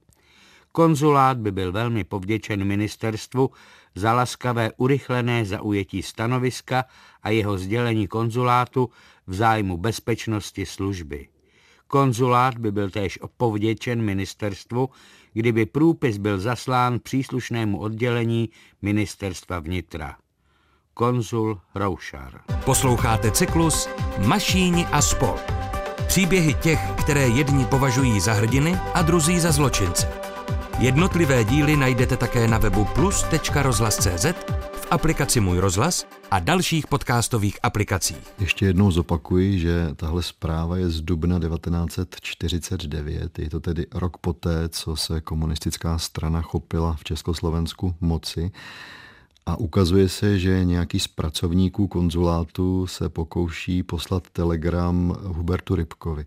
Konzulát 0.71 1.37
by 1.37 1.51
byl 1.51 1.71
velmi 1.71 2.03
povděčen 2.03 2.63
ministerstvu 2.63 3.49
za 3.95 4.13
laskavé 4.13 4.71
urychlené 4.77 5.45
zaujetí 5.45 6.01
stanoviska 6.01 6.85
a 7.23 7.29
jeho 7.29 7.57
sdělení 7.57 8.07
konzulátu 8.07 8.89
v 9.27 9.33
zájmu 9.33 9.77
bezpečnosti 9.77 10.65
služby. 10.65 11.27
Konzulát 11.87 12.57
by 12.57 12.71
byl 12.71 12.89
též 12.89 13.19
povděčen 13.37 14.01
ministerstvu, 14.01 14.89
kdyby 15.33 15.65
průpis 15.65 16.17
byl 16.17 16.39
zaslán 16.39 16.99
příslušnému 16.99 17.79
oddělení 17.79 18.49
ministerstva 18.81 19.59
vnitra. 19.59 20.15
Konzul 20.93 21.61
Roušar. 21.75 22.41
Posloucháte 22.65 23.31
cyklus 23.31 23.89
Mašíni 24.27 24.85
a 24.85 25.01
spol. 25.01 25.62
Příběhy 26.13 26.53
těch, 26.53 26.91
které 26.91 27.27
jedni 27.27 27.65
považují 27.65 28.19
za 28.19 28.33
hrdiny 28.33 28.79
a 28.93 29.01
druzí 29.01 29.39
za 29.39 29.51
zločince. 29.51 30.07
Jednotlivé 30.79 31.43
díly 31.43 31.77
najdete 31.77 32.17
také 32.17 32.47
na 32.47 32.57
webu 32.57 32.85
plus.rozhlas.cz, 32.85 34.25
v 34.73 34.87
aplikaci 34.91 35.39
Můj 35.39 35.59
rozhlas 35.59 36.05
a 36.31 36.39
dalších 36.39 36.87
podcastových 36.87 37.59
aplikacích. 37.63 38.33
Ještě 38.39 38.65
jednou 38.65 38.91
zopakuji, 38.91 39.59
že 39.59 39.89
tahle 39.95 40.23
zpráva 40.23 40.77
je 40.77 40.89
z 40.89 41.01
dubna 41.01 41.39
1949. 41.39 43.39
Je 43.39 43.49
to 43.49 43.59
tedy 43.59 43.85
rok 43.93 44.17
poté, 44.17 44.69
co 44.69 44.95
se 44.95 45.21
komunistická 45.21 45.97
strana 45.97 46.41
chopila 46.41 46.93
v 46.93 47.03
Československu 47.03 47.95
moci. 48.01 48.51
A 49.45 49.55
ukazuje 49.55 50.09
se, 50.09 50.39
že 50.39 50.65
nějaký 50.65 50.99
z 50.99 51.07
pracovníků 51.07 51.87
konzulátu 51.87 52.87
se 52.87 53.09
pokouší 53.09 53.83
poslat 53.83 54.29
telegram 54.29 55.15
Hubertu 55.23 55.75
Rybkovi. 55.75 56.25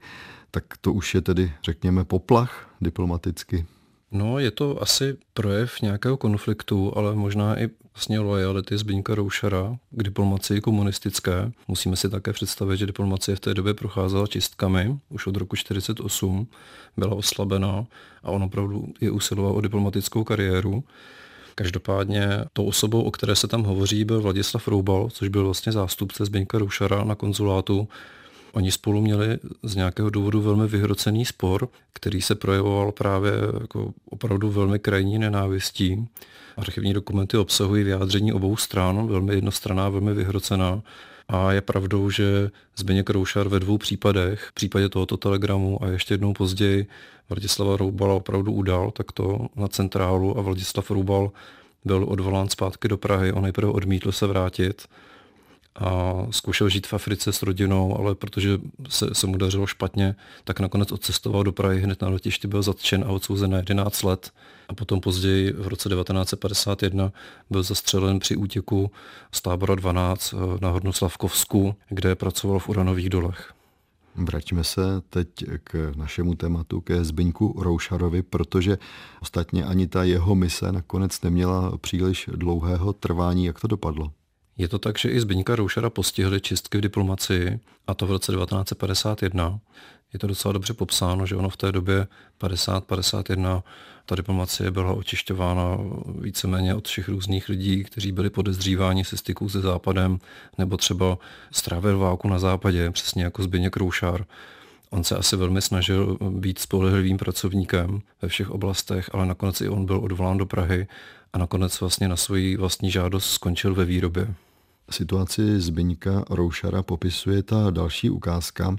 Tak 0.51 0.65
to 0.81 0.93
už 0.93 1.15
je 1.15 1.21
tedy, 1.21 1.53
řekněme, 1.65 2.05
poplach 2.05 2.71
diplomaticky. 2.81 3.67
No, 4.13 4.39
je 4.39 4.51
to 4.51 4.83
asi 4.83 5.17
projev 5.35 5.81
nějakého 5.83 6.17
konfliktu, 6.17 6.93
ale 6.97 7.15
možná 7.15 7.61
i 7.61 7.69
vlastně 7.95 8.21
lojality 8.21 8.79
Zbyňka 8.79 9.15
Roušara 9.15 9.77
k 9.91 10.03
diplomacii 10.03 10.61
komunistické. 10.61 11.53
Musíme 11.69 11.97
si 11.97 12.09
také 12.09 12.33
představit, 12.33 12.77
že 12.77 12.87
diplomacie 12.87 13.37
v 13.37 13.41
té 13.41 13.55
době 13.55 13.75
procházela 13.75 14.27
čistkami, 14.27 14.99
už 15.09 15.27
od 15.27 15.37
roku 15.37 15.57
1948 15.57 16.47
byla 16.97 17.15
oslabená 17.15 17.87
a 18.23 18.31
on 18.31 18.43
opravdu 18.43 18.89
je 19.01 19.11
usiloval 19.11 19.53
o 19.53 19.61
diplomatickou 19.61 20.25
kariéru. 20.25 20.85
Každopádně 21.59 22.29
tou 22.53 22.65
osobou, 22.65 23.03
o 23.03 23.11
které 23.11 23.37
se 23.37 23.49
tam 23.49 23.63
hovoří, 23.63 24.05
byl 24.05 24.21
Vladislav 24.21 24.69
Roubal, 24.69 25.09
což 25.11 25.29
byl 25.29 25.45
vlastně 25.45 25.73
zástupce 25.73 26.25
Zbyňka 26.25 26.59
Roušara 26.59 27.05
na 27.05 27.15
konzulátu 27.15 27.89
Oni 28.57 28.73
spolu 28.73 29.01
měli 29.01 29.39
z 29.63 29.77
nějakého 29.77 30.11
důvodu 30.11 30.41
velmi 30.41 30.67
vyhrocený 30.67 31.25
spor, 31.25 31.69
který 31.93 32.23
se 32.23 32.35
projevoval 32.35 32.93
právě 32.93 33.33
jako 33.61 33.93
opravdu 34.11 34.51
velmi 34.51 34.79
krajní 34.79 35.19
nenávistí. 35.19 36.09
Archivní 36.57 36.93
dokumenty 36.93 37.37
obsahují 37.37 37.85
vyjádření 37.85 38.33
obou 38.33 38.57
stran, 38.57 39.07
velmi 39.07 39.35
jednostranná, 39.35 39.89
velmi 39.89 40.15
vyhrocená. 40.15 40.83
A 41.29 41.53
je 41.53 41.61
pravdou, 41.61 42.11
že 42.11 42.51
Zbigněk 42.77 43.11
Roušar 43.11 43.49
ve 43.49 43.61
dvou 43.61 43.79
případech, 43.79 44.43
v 44.43 44.53
případě 44.53 44.89
tohoto 44.89 45.17
telegramu 45.17 45.85
a 45.85 45.87
ještě 45.87 46.15
jednou 46.15 46.33
později 46.33 46.87
Vladislava 47.29 47.77
Roubala 47.77 48.15
opravdu 48.15 48.53
udal 48.53 48.91
takto 48.91 49.47
na 49.57 49.69
centrálu 49.69 50.39
a 50.39 50.43
Vladislav 50.43 50.91
Roubal 50.91 51.31
byl 51.85 52.05
odvolán 52.09 52.49
zpátky 52.49 52.89
do 52.89 52.97
Prahy. 52.97 53.33
On 53.33 53.43
nejprve 53.43 53.73
odmítl 53.73 54.13
se 54.13 54.27
vrátit 54.27 54.89
a 55.79 56.15
zkoušel 56.31 56.69
žít 56.69 56.87
v 56.87 56.95
Africe 56.95 57.33
s 57.33 57.43
rodinou, 57.43 57.99
ale 57.99 58.15
protože 58.15 58.59
se, 58.89 59.15
se 59.15 59.27
mu 59.27 59.37
dařilo 59.37 59.67
špatně, 59.67 60.17
tak 60.45 60.61
nakonec 60.61 60.93
odcestoval 60.93 61.45
do 61.45 61.53
Prahy, 61.53 61.81
hned 61.81 62.03
na 62.03 62.09
letišti 62.09 62.49
byl 62.49 62.63
zatčen 62.63 63.05
a 63.05 63.09
odsouzen 63.09 63.51
na 63.51 63.57
11 63.57 64.03
let. 64.03 64.31
A 64.69 64.75
potom 64.75 65.01
později 65.01 65.53
v 65.53 65.67
roce 65.67 65.89
1951 65.89 67.13
byl 67.51 67.63
zastřelen 67.63 68.19
při 68.19 68.37
útěku 68.37 68.91
z 69.33 69.43
tábora 69.43 69.75
12 69.75 70.35
eh, 70.35 70.59
na 70.61 70.71
Hornoslavkovsku, 70.71 71.75
kde 71.89 72.15
pracoval 72.15 72.59
v 72.59 72.69
uranových 72.69 73.11
dolech. 73.11 73.53
Vraťme 74.17 74.65
se 74.65 74.83
teď 75.11 75.29
k 75.65 75.93
našemu 75.97 76.35
tématu, 76.35 76.81
ke 76.81 77.05
Zbyňku 77.05 77.55
Roušarovi, 77.63 78.23
protože 78.23 78.79
ostatně 79.23 79.65
ani 79.65 79.87
ta 79.87 80.05
jeho 80.05 80.35
mise 80.35 80.73
nakonec 80.73 81.21
neměla 81.23 81.79
příliš 81.79 82.31
dlouhého 82.33 82.93
trvání. 82.93 83.45
Jak 83.45 83.61
to 83.61 83.67
dopadlo? 83.67 84.11
Je 84.59 84.69
to 84.69 84.79
tak, 84.79 84.99
že 84.99 85.09
i 85.09 85.21
Zbyňka 85.21 85.57
Roušara 85.57 85.91
postihly 85.91 86.41
čistky 86.41 86.79
v 86.79 86.81
diplomacii, 86.81 87.61
a 87.87 87.95
to 87.95 88.07
v 88.07 88.11
roce 88.11 88.33
1951. 88.33 89.61
Je 90.13 90.19
to 90.19 90.27
docela 90.27 90.53
dobře 90.53 90.75
popsáno, 90.75 91.27
že 91.27 91.37
ono 91.37 91.49
v 91.49 91.57
té 91.57 91.73
době 91.73 92.07
50-51 92.41 93.63
ta 94.07 94.15
diplomacie 94.15 94.71
byla 94.71 94.93
očišťována 94.93 95.79
víceméně 96.21 96.75
od 96.75 96.89
všech 96.89 97.09
různých 97.09 97.49
lidí, 97.49 97.85
kteří 97.85 98.13
byli 98.13 98.31
podezříváni 98.31 99.05
se 99.05 99.17
styků 99.17 99.49
se 99.49 99.61
západem, 99.61 100.19
nebo 100.59 100.77
třeba 100.77 101.19
strávil 101.51 101.99
válku 101.99 102.29
na 102.29 102.39
západě, 102.39 102.91
přesně 102.91 103.25
jako 103.25 103.43
Zbyněk 103.43 103.77
Roušar. 103.77 104.25
On 104.91 105.05
se 105.05 105.17
asi 105.17 105.37
velmi 105.37 105.63
snažil 105.63 106.19
být 106.31 106.59
spolehlivým 106.59 107.17
pracovníkem 107.17 108.01
ve 108.23 108.29
všech 108.29 108.51
oblastech, 108.51 109.11
ale 109.13 109.27
nakonec 109.27 109.61
i 109.61 109.69
on 109.69 109.87
byl 109.87 109.99
odvolán 109.99 110.39
do 110.39 110.47
Prahy 110.47 110.87
a 111.33 111.39
nakonec 111.39 111.81
vlastně 111.81 112.09
na 112.09 112.17
svoji 112.17 112.57
vlastní 112.57 112.91
žádost 112.91 113.31
skončil 113.31 113.75
ve 113.75 113.85
výrobě. 113.85 114.35
Situaci 114.91 115.61
Zbyňka 115.61 116.25
Roušara 116.31 116.83
popisuje 116.83 117.43
ta 117.43 117.71
další 117.71 118.11
ukázka. 118.11 118.77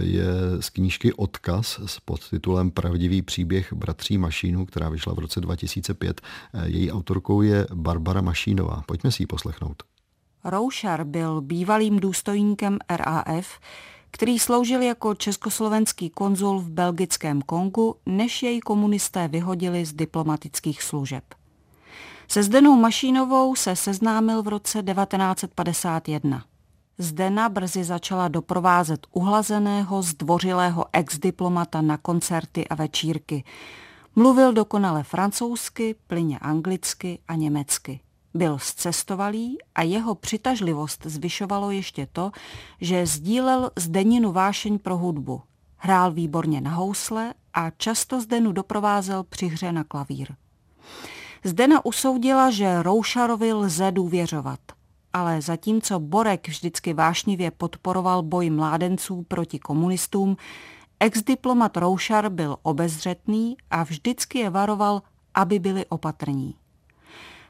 Je, 0.00 0.24
z 0.60 0.70
knížky 0.70 1.12
Odkaz 1.12 1.80
s 1.86 2.00
podtitulem 2.00 2.70
Pravdivý 2.70 3.22
příběh 3.22 3.72
bratří 3.72 4.18
Mašínů, 4.18 4.66
která 4.66 4.88
vyšla 4.88 5.14
v 5.14 5.18
roce 5.18 5.40
2005. 5.40 6.20
Její 6.64 6.92
autorkou 6.92 7.42
je 7.42 7.66
Barbara 7.74 8.20
Mašínová. 8.20 8.82
Pojďme 8.86 9.12
si 9.12 9.22
ji 9.22 9.26
poslechnout. 9.26 9.82
Roušar 10.44 11.04
byl 11.04 11.40
bývalým 11.40 12.00
důstojníkem 12.00 12.78
RAF, 12.90 13.60
který 14.10 14.38
sloužil 14.38 14.82
jako 14.82 15.14
československý 15.14 16.10
konzul 16.10 16.60
v 16.60 16.70
belgickém 16.70 17.42
Kongu, 17.42 17.96
než 18.06 18.42
jej 18.42 18.60
komunisté 18.60 19.28
vyhodili 19.28 19.84
z 19.84 19.92
diplomatických 19.92 20.82
služeb. 20.82 21.24
Se 22.28 22.42
Zdenou 22.42 22.76
Mašínovou 22.76 23.54
se 23.54 23.76
seznámil 23.76 24.42
v 24.42 24.48
roce 24.48 24.82
1951. 24.82 26.44
Zdena 26.98 27.48
brzy 27.48 27.84
začala 27.84 28.28
doprovázet 28.28 29.06
uhlazeného, 29.12 30.02
zdvořilého 30.02 30.84
ex-diplomata 30.92 31.80
na 31.80 31.96
koncerty 31.96 32.68
a 32.68 32.74
večírky. 32.74 33.44
Mluvil 34.16 34.52
dokonale 34.52 35.02
francouzsky, 35.02 35.94
plyně 36.06 36.38
anglicky 36.38 37.18
a 37.28 37.34
německy. 37.34 38.00
Byl 38.34 38.58
zcestovalý 38.58 39.58
a 39.74 39.82
jeho 39.82 40.14
přitažlivost 40.14 41.06
zvyšovalo 41.06 41.70
ještě 41.70 42.08
to, 42.12 42.30
že 42.80 43.06
sdílel 43.06 43.70
Zdeninu 43.76 44.32
vášeň 44.32 44.78
pro 44.78 44.96
hudbu. 44.96 45.42
Hrál 45.76 46.12
výborně 46.12 46.60
na 46.60 46.70
housle 46.70 47.34
a 47.54 47.70
často 47.70 48.20
Zdenu 48.20 48.52
doprovázel 48.52 49.24
při 49.24 49.46
hře 49.46 49.72
na 49.72 49.84
klavír. 49.84 50.34
Zdena 51.46 51.84
usoudila, 51.84 52.50
že 52.50 52.82
Roušarovi 52.82 53.52
lze 53.52 53.92
důvěřovat. 53.92 54.60
Ale 55.12 55.42
zatímco 55.42 56.00
Borek 56.00 56.48
vždycky 56.48 56.94
vášnivě 56.94 57.50
podporoval 57.50 58.22
boj 58.22 58.50
mládenců 58.50 59.24
proti 59.28 59.58
komunistům, 59.58 60.36
ex-diplomat 61.00 61.76
Roušar 61.76 62.28
byl 62.28 62.56
obezřetný 62.62 63.56
a 63.70 63.82
vždycky 63.82 64.38
je 64.38 64.50
varoval, 64.50 65.02
aby 65.34 65.58
byli 65.58 65.86
opatrní. 65.86 66.54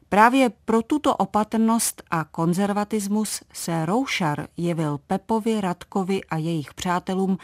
Právě 0.08 0.50
pro 0.64 0.82
tuto 0.82 1.16
opatrnost 1.16 2.02
a 2.10 2.24
konzervatismus 2.24 3.42
se 3.52 3.86
Roušar 3.86 4.46
jevil 4.56 4.98
Pepovi, 5.06 5.60
Radkovi 5.60 6.24
a 6.24 6.36
jejich 6.36 6.74
přátelům 6.74 7.38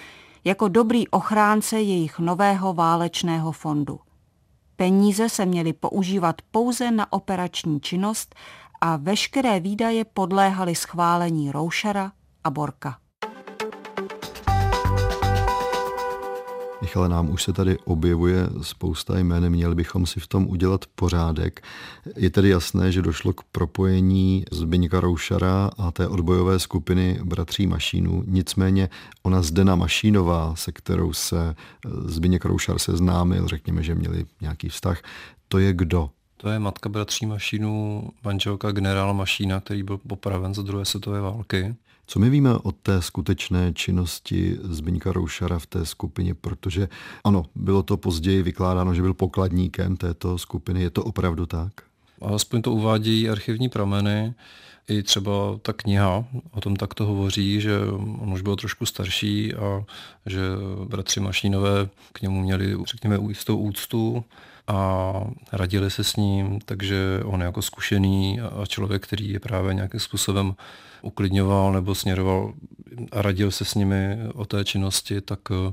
jako 0.44 0.68
dobrý 0.68 1.08
ochránce 1.08 1.80
jejich 1.80 2.18
nového 2.18 2.74
válečného 2.74 3.52
fondu– 3.52 4.00
Peníze 4.76 5.28
se 5.28 5.46
měly 5.46 5.72
používat 5.72 6.42
pouze 6.50 6.90
na 6.90 7.12
operační 7.12 7.80
činnost 7.80 8.34
a 8.80 8.96
veškeré 8.96 9.60
výdaje 9.60 10.04
podléhaly 10.04 10.74
schválení 10.74 11.52
Roušara 11.52 12.12
a 12.44 12.50
Borka. 12.50 12.98
Michale, 16.82 17.08
nám 17.08 17.30
už 17.30 17.42
se 17.42 17.52
tady 17.52 17.78
objevuje 17.78 18.48
spousta 18.62 19.18
jmén, 19.18 19.50
měli 19.50 19.74
bychom 19.74 20.06
si 20.06 20.20
v 20.20 20.26
tom 20.26 20.46
udělat 20.46 20.84
pořádek. 20.94 21.62
Je 22.16 22.30
tedy 22.30 22.48
jasné, 22.48 22.92
že 22.92 23.02
došlo 23.02 23.32
k 23.32 23.42
propojení 23.42 24.44
Zbyňka 24.52 25.00
Roušara 25.00 25.70
a 25.78 25.90
té 25.90 26.08
odbojové 26.08 26.58
skupiny 26.58 27.20
Bratří 27.24 27.66
Mašínů. 27.66 28.24
Nicméně 28.26 28.88
ona 29.22 29.42
Zdena 29.42 29.74
Mašínová, 29.76 30.56
se 30.56 30.72
kterou 30.72 31.12
se 31.12 31.54
Zbyněk 32.04 32.44
Roušar 32.44 32.78
seznámil, 32.78 33.48
řekněme, 33.48 33.82
že 33.82 33.94
měli 33.94 34.24
nějaký 34.40 34.68
vztah, 34.68 35.02
to 35.48 35.58
je 35.58 35.72
kdo? 35.72 36.10
To 36.36 36.48
je 36.48 36.58
matka 36.58 36.88
bratří 36.88 37.26
Mašínů, 37.26 38.08
manželka 38.24 38.72
generála 38.72 39.12
Mašína, 39.12 39.60
který 39.60 39.82
byl 39.82 39.98
popraven 39.98 40.54
za 40.54 40.62
druhé 40.62 40.84
světové 40.84 41.20
války. 41.20 41.74
Co 42.06 42.18
my 42.18 42.30
víme 42.30 42.54
o 42.54 42.72
té 42.72 43.02
skutečné 43.02 43.72
činnosti 43.72 44.58
Zbyňka 44.62 45.12
Roušara 45.12 45.58
v 45.58 45.66
té 45.66 45.86
skupině, 45.86 46.34
protože 46.34 46.88
ano, 47.24 47.46
bylo 47.54 47.82
to 47.82 47.96
později 47.96 48.42
vykládáno, 48.42 48.94
že 48.94 49.02
byl 49.02 49.14
pokladníkem 49.14 49.96
této 49.96 50.38
skupiny, 50.38 50.82
je 50.82 50.90
to 50.90 51.04
opravdu 51.04 51.46
tak? 51.46 51.72
Alespoň 52.20 52.62
to 52.62 52.72
uvádí 52.72 53.28
archivní 53.28 53.68
prameny, 53.68 54.34
i 54.88 55.02
třeba 55.02 55.32
ta 55.62 55.72
kniha 55.72 56.24
o 56.50 56.60
tom 56.60 56.76
takto 56.76 57.06
hovoří, 57.06 57.60
že 57.60 57.78
on 58.20 58.32
už 58.32 58.42
byl 58.42 58.56
trošku 58.56 58.86
starší 58.86 59.54
a 59.54 59.84
že 60.26 60.40
bratři 60.84 61.20
Mašínové 61.20 61.88
k 62.12 62.22
němu 62.22 62.40
měli, 62.40 62.76
řekněme, 62.86 63.18
jistou 63.28 63.56
úctu 63.56 64.24
a 64.66 65.12
radili 65.52 65.90
se 65.90 66.04
s 66.04 66.16
ním, 66.16 66.60
takže 66.64 67.20
on 67.24 67.40
jako 67.40 67.62
zkušený 67.62 68.40
a 68.40 68.66
člověk, 68.66 69.02
který 69.02 69.30
je 69.30 69.40
právě 69.40 69.74
nějakým 69.74 70.00
způsobem 70.00 70.54
uklidňoval 71.02 71.72
nebo 71.72 71.94
směroval 71.94 72.54
a 73.12 73.22
radil 73.22 73.50
se 73.50 73.64
s 73.64 73.74
nimi 73.74 74.18
o 74.34 74.44
té 74.44 74.64
činnosti, 74.64 75.20
tak 75.20 75.38
eh, 75.50 75.72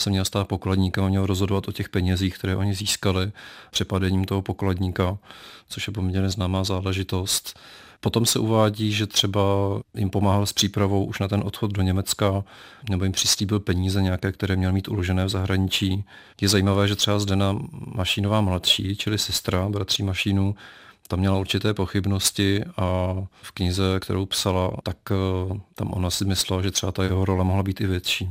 se 0.00 0.10
měl 0.10 0.24
stát 0.24 0.48
pokladníkem 0.48 1.04
a 1.04 1.08
měl 1.08 1.26
rozhodovat 1.26 1.68
o 1.68 1.72
těch 1.72 1.88
penězích, 1.88 2.38
které 2.38 2.56
oni 2.56 2.74
získali 2.74 3.32
přepadením 3.70 4.24
toho 4.24 4.42
pokladníka, 4.42 5.18
což 5.68 5.86
je 5.86 5.92
poměrně 5.92 6.30
známá 6.30 6.64
záležitost. 6.64 7.58
Potom 8.06 8.26
se 8.26 8.38
uvádí, 8.38 8.92
že 8.92 9.06
třeba 9.06 9.42
jim 9.94 10.10
pomáhal 10.10 10.46
s 10.46 10.52
přípravou 10.52 11.04
už 11.04 11.18
na 11.18 11.28
ten 11.28 11.42
odchod 11.44 11.72
do 11.72 11.82
Německa, 11.82 12.44
nebo 12.90 13.04
jim 13.04 13.12
přislíbil 13.12 13.60
peníze 13.60 14.02
nějaké, 14.02 14.32
které 14.32 14.56
měl 14.56 14.72
mít 14.72 14.88
uložené 14.88 15.24
v 15.24 15.28
zahraničí. 15.28 16.04
Je 16.40 16.48
zajímavé, 16.48 16.88
že 16.88 16.96
třeba 16.96 17.18
Zdena 17.18 17.58
Mašínová 17.94 18.40
mladší, 18.40 18.96
čili 18.96 19.18
sestra 19.18 19.68
bratří 19.68 20.02
Mašínů, 20.02 20.54
tam 21.08 21.18
měla 21.18 21.38
určité 21.38 21.74
pochybnosti 21.74 22.64
a 22.76 23.14
v 23.42 23.52
knize, 23.52 24.00
kterou 24.00 24.26
psala, 24.26 24.72
tak 24.82 24.96
eh, 25.10 25.60
tam 25.74 25.92
ona 25.92 26.10
si 26.10 26.24
myslela, 26.24 26.62
že 26.62 26.70
třeba 26.70 26.92
ta 26.92 27.04
jeho 27.04 27.24
role 27.24 27.44
mohla 27.44 27.62
být 27.62 27.80
i 27.80 27.86
větší. 27.86 28.28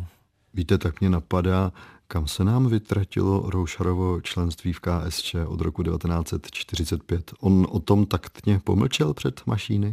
Víte, 0.53 0.77
tak 0.77 1.01
mě 1.01 1.09
napadá, 1.09 1.71
kam 2.07 2.27
se 2.27 2.43
nám 2.43 2.67
vytratilo 2.67 3.49
Roušarovo 3.49 4.21
členství 4.21 4.73
v 4.73 4.79
KSČ 4.79 5.35
od 5.47 5.61
roku 5.61 5.83
1945? 5.83 7.31
On 7.39 7.67
o 7.69 7.79
tom 7.79 8.05
taktně 8.05 8.61
pomlčel 8.63 9.13
před 9.13 9.41
mašíny? 9.45 9.91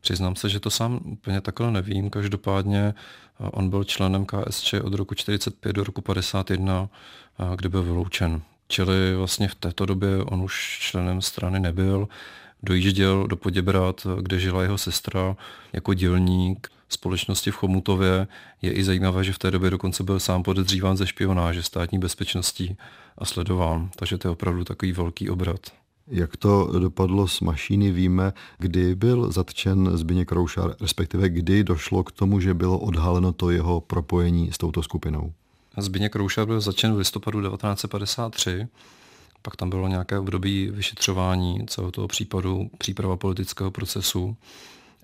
Přiznám 0.00 0.36
se, 0.36 0.48
že 0.48 0.60
to 0.60 0.70
sám 0.70 1.00
úplně 1.04 1.40
takhle 1.40 1.70
nevím. 1.70 2.10
Každopádně 2.10 2.94
eh, 2.94 2.94
on 3.38 3.70
byl 3.70 3.84
členem 3.84 4.26
KSČ 4.26 4.74
od 4.74 4.94
roku 4.94 5.14
45 5.14 5.72
do 5.72 5.84
roku 5.84 6.00
51, 6.00 6.88
eh, 7.38 7.56
kde 7.56 7.68
byl 7.68 7.82
vyloučen. 7.82 8.42
Čili 8.68 9.14
vlastně 9.16 9.48
v 9.48 9.54
této 9.54 9.86
době 9.86 10.18
on 10.24 10.42
už 10.42 10.78
členem 10.80 11.22
strany 11.22 11.60
nebyl. 11.60 12.08
Dojížděl 12.62 13.26
do 13.26 13.36
Poděbrat, 13.36 14.06
kde 14.20 14.38
žila 14.38 14.62
jeho 14.62 14.78
sestra 14.78 15.36
jako 15.72 15.94
dělník 15.94 16.68
společnosti 16.92 17.50
v 17.50 17.54
Chomutově. 17.54 18.26
Je 18.62 18.72
i 18.72 18.84
zajímavé, 18.84 19.24
že 19.24 19.32
v 19.32 19.38
té 19.38 19.50
době 19.50 19.70
dokonce 19.70 20.02
byl 20.02 20.20
sám 20.20 20.42
podezříván 20.42 20.96
ze 20.96 21.06
špionáže 21.06 21.62
státní 21.62 21.98
bezpečností 21.98 22.76
a 23.18 23.24
sledován. 23.24 23.90
Takže 23.96 24.18
to 24.18 24.28
je 24.28 24.32
opravdu 24.32 24.64
takový 24.64 24.92
velký 24.92 25.30
obrat. 25.30 25.60
Jak 26.12 26.36
to 26.36 26.78
dopadlo 26.78 27.28
s 27.28 27.40
mašíny, 27.40 27.92
víme, 27.92 28.32
kdy 28.58 28.94
byl 28.94 29.32
zatčen 29.32 29.90
Zbigněk 29.94 30.32
Roušar, 30.32 30.74
respektive 30.80 31.28
kdy 31.28 31.64
došlo 31.64 32.04
k 32.04 32.12
tomu, 32.12 32.40
že 32.40 32.54
bylo 32.54 32.78
odhaleno 32.78 33.32
to 33.32 33.50
jeho 33.50 33.80
propojení 33.80 34.52
s 34.52 34.58
touto 34.58 34.82
skupinou. 34.82 35.32
Zbigněk 35.78 36.16
Roušar 36.16 36.46
byl 36.46 36.60
začen 36.60 36.94
v 36.94 36.98
listopadu 36.98 37.40
1953, 37.40 38.68
pak 39.42 39.56
tam 39.56 39.70
bylo 39.70 39.88
nějaké 39.88 40.18
období 40.18 40.70
vyšetřování 40.70 41.66
celého 41.66 41.92
toho 41.92 42.08
případu, 42.08 42.70
příprava 42.78 43.16
politického 43.16 43.70
procesu 43.70 44.36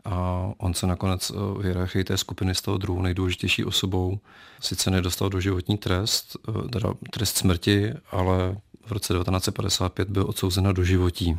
a 0.07 0.51
on 0.59 0.75
se 0.75 0.87
nakonec 0.87 1.31
v 1.31 1.61
hierarchii 1.62 2.05
té 2.05 2.16
skupiny 2.16 2.55
stal 2.55 2.79
druhou 2.79 3.03
nejdůležitější 3.03 3.64
osobou. 3.64 4.19
Sice 4.61 4.90
nedostal 4.90 5.29
doživotní 5.29 5.79
trest, 5.79 6.37
teda 6.73 6.95
trest 7.11 7.37
smrti, 7.37 7.92
ale 8.11 8.57
v 8.87 8.92
roce 8.92 9.14
1955 9.14 10.11
byl 10.11 10.25
odsouzen 10.29 10.64
na 10.64 10.73
doživotí. 10.73 11.38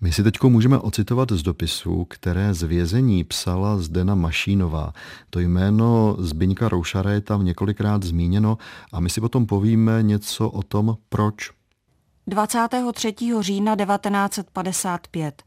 My 0.00 0.12
si 0.12 0.22
teď 0.22 0.42
můžeme 0.42 0.78
ocitovat 0.78 1.32
z 1.32 1.42
dopisu, 1.42 2.04
které 2.04 2.54
z 2.54 2.62
vězení 2.62 3.24
psala 3.24 3.78
Zdena 3.78 4.14
Mašínová. 4.14 4.92
To 5.30 5.40
jméno 5.40 6.16
Zbyňka 6.18 6.68
Roušara 6.68 7.10
je 7.10 7.20
tam 7.20 7.44
několikrát 7.44 8.02
zmíněno 8.02 8.58
a 8.92 9.00
my 9.00 9.10
si 9.10 9.20
potom 9.20 9.46
povíme 9.46 10.02
něco 10.02 10.50
o 10.50 10.62
tom, 10.62 10.96
proč. 11.08 11.50
23. 12.26 13.14
října 13.40 13.76
1955. 13.76 15.42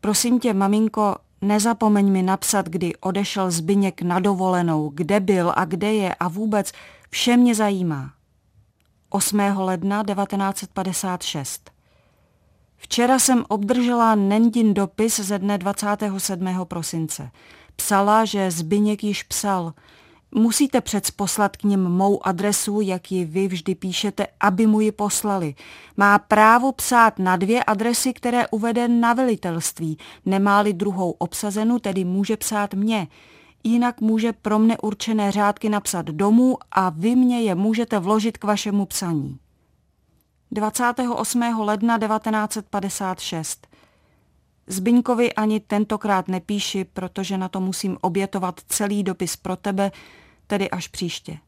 Prosím 0.00 0.40
tě, 0.40 0.54
maminko, 0.54 1.16
nezapomeň 1.42 2.10
mi 2.10 2.22
napsat, 2.22 2.68
kdy 2.68 2.96
odešel 2.96 3.50
Zbyněk 3.50 4.02
na 4.02 4.20
dovolenou, 4.20 4.90
kde 4.94 5.20
byl 5.20 5.52
a 5.56 5.64
kde 5.64 5.92
je 5.92 6.14
a 6.14 6.28
vůbec 6.28 6.72
vše 7.10 7.36
mě 7.36 7.54
zajímá. 7.54 8.12
8. 9.10 9.38
ledna 9.40 10.04
1956. 10.04 11.70
Včera 12.76 13.18
jsem 13.18 13.44
obdržela 13.48 14.14
Nendin 14.14 14.74
dopis 14.74 15.20
ze 15.20 15.38
dne 15.38 15.58
27. 15.58 16.48
prosince. 16.64 17.30
Psala, 17.76 18.24
že 18.24 18.50
Zbyněk 18.50 19.04
již 19.04 19.22
psal. 19.22 19.72
Musíte 20.34 20.80
přec 20.80 21.10
poslat 21.10 21.56
k 21.56 21.64
ním 21.64 21.80
mou 21.80 22.26
adresu, 22.26 22.80
jak 22.80 23.12
ji 23.12 23.24
vy 23.24 23.48
vždy 23.48 23.74
píšete, 23.74 24.26
aby 24.40 24.66
mu 24.66 24.80
ji 24.80 24.92
poslali. 24.92 25.54
Má 25.96 26.18
právo 26.18 26.72
psát 26.72 27.18
na 27.18 27.36
dvě 27.36 27.64
adresy, 27.64 28.12
které 28.12 28.48
uvede 28.48 28.88
na 28.88 29.12
velitelství. 29.12 29.98
Nemá-li 30.26 30.72
druhou 30.72 31.10
obsazenu, 31.10 31.78
tedy 31.78 32.04
může 32.04 32.36
psát 32.36 32.74
mě. 32.74 33.08
Jinak 33.64 34.00
může 34.00 34.32
pro 34.32 34.58
mne 34.58 34.78
určené 34.78 35.32
řádky 35.32 35.68
napsat 35.68 36.06
domů 36.06 36.56
a 36.72 36.90
vy 36.90 37.16
mě 37.16 37.42
je 37.42 37.54
můžete 37.54 37.98
vložit 37.98 38.38
k 38.38 38.44
vašemu 38.44 38.86
psaní. 38.86 39.38
28. 40.50 41.42
ledna 41.58 41.98
1956. 41.98 43.66
Zbyňkovi 44.66 45.32
ani 45.32 45.60
tentokrát 45.60 46.28
nepíši, 46.28 46.84
protože 46.84 47.38
na 47.38 47.48
to 47.48 47.60
musím 47.60 47.98
obětovat 48.00 48.60
celý 48.68 49.02
dopis 49.02 49.36
pro 49.36 49.56
tebe, 49.56 49.90
tedy 50.52 50.70
až 50.70 50.88
příště. 50.88 51.38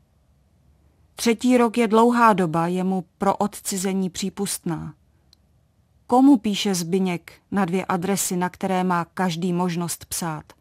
Třetí 1.15 1.57
rok 1.57 1.79
je 1.79 1.89
dlouhá 1.89 2.33
doba, 2.33 2.67
je 2.67 2.85
mu 2.85 3.05
pro 3.19 3.37
odcizení 3.37 4.11
přípustná. 4.11 4.95
Komu 6.07 6.39
píše 6.39 6.75
Zbyněk 6.75 7.33
na 7.51 7.65
dvě 7.65 7.85
adresy, 7.85 8.37
na 8.37 8.49
které 8.49 8.85
má 8.85 9.05
každý 9.05 9.53
možnost 9.53 10.05
psát? 10.05 10.53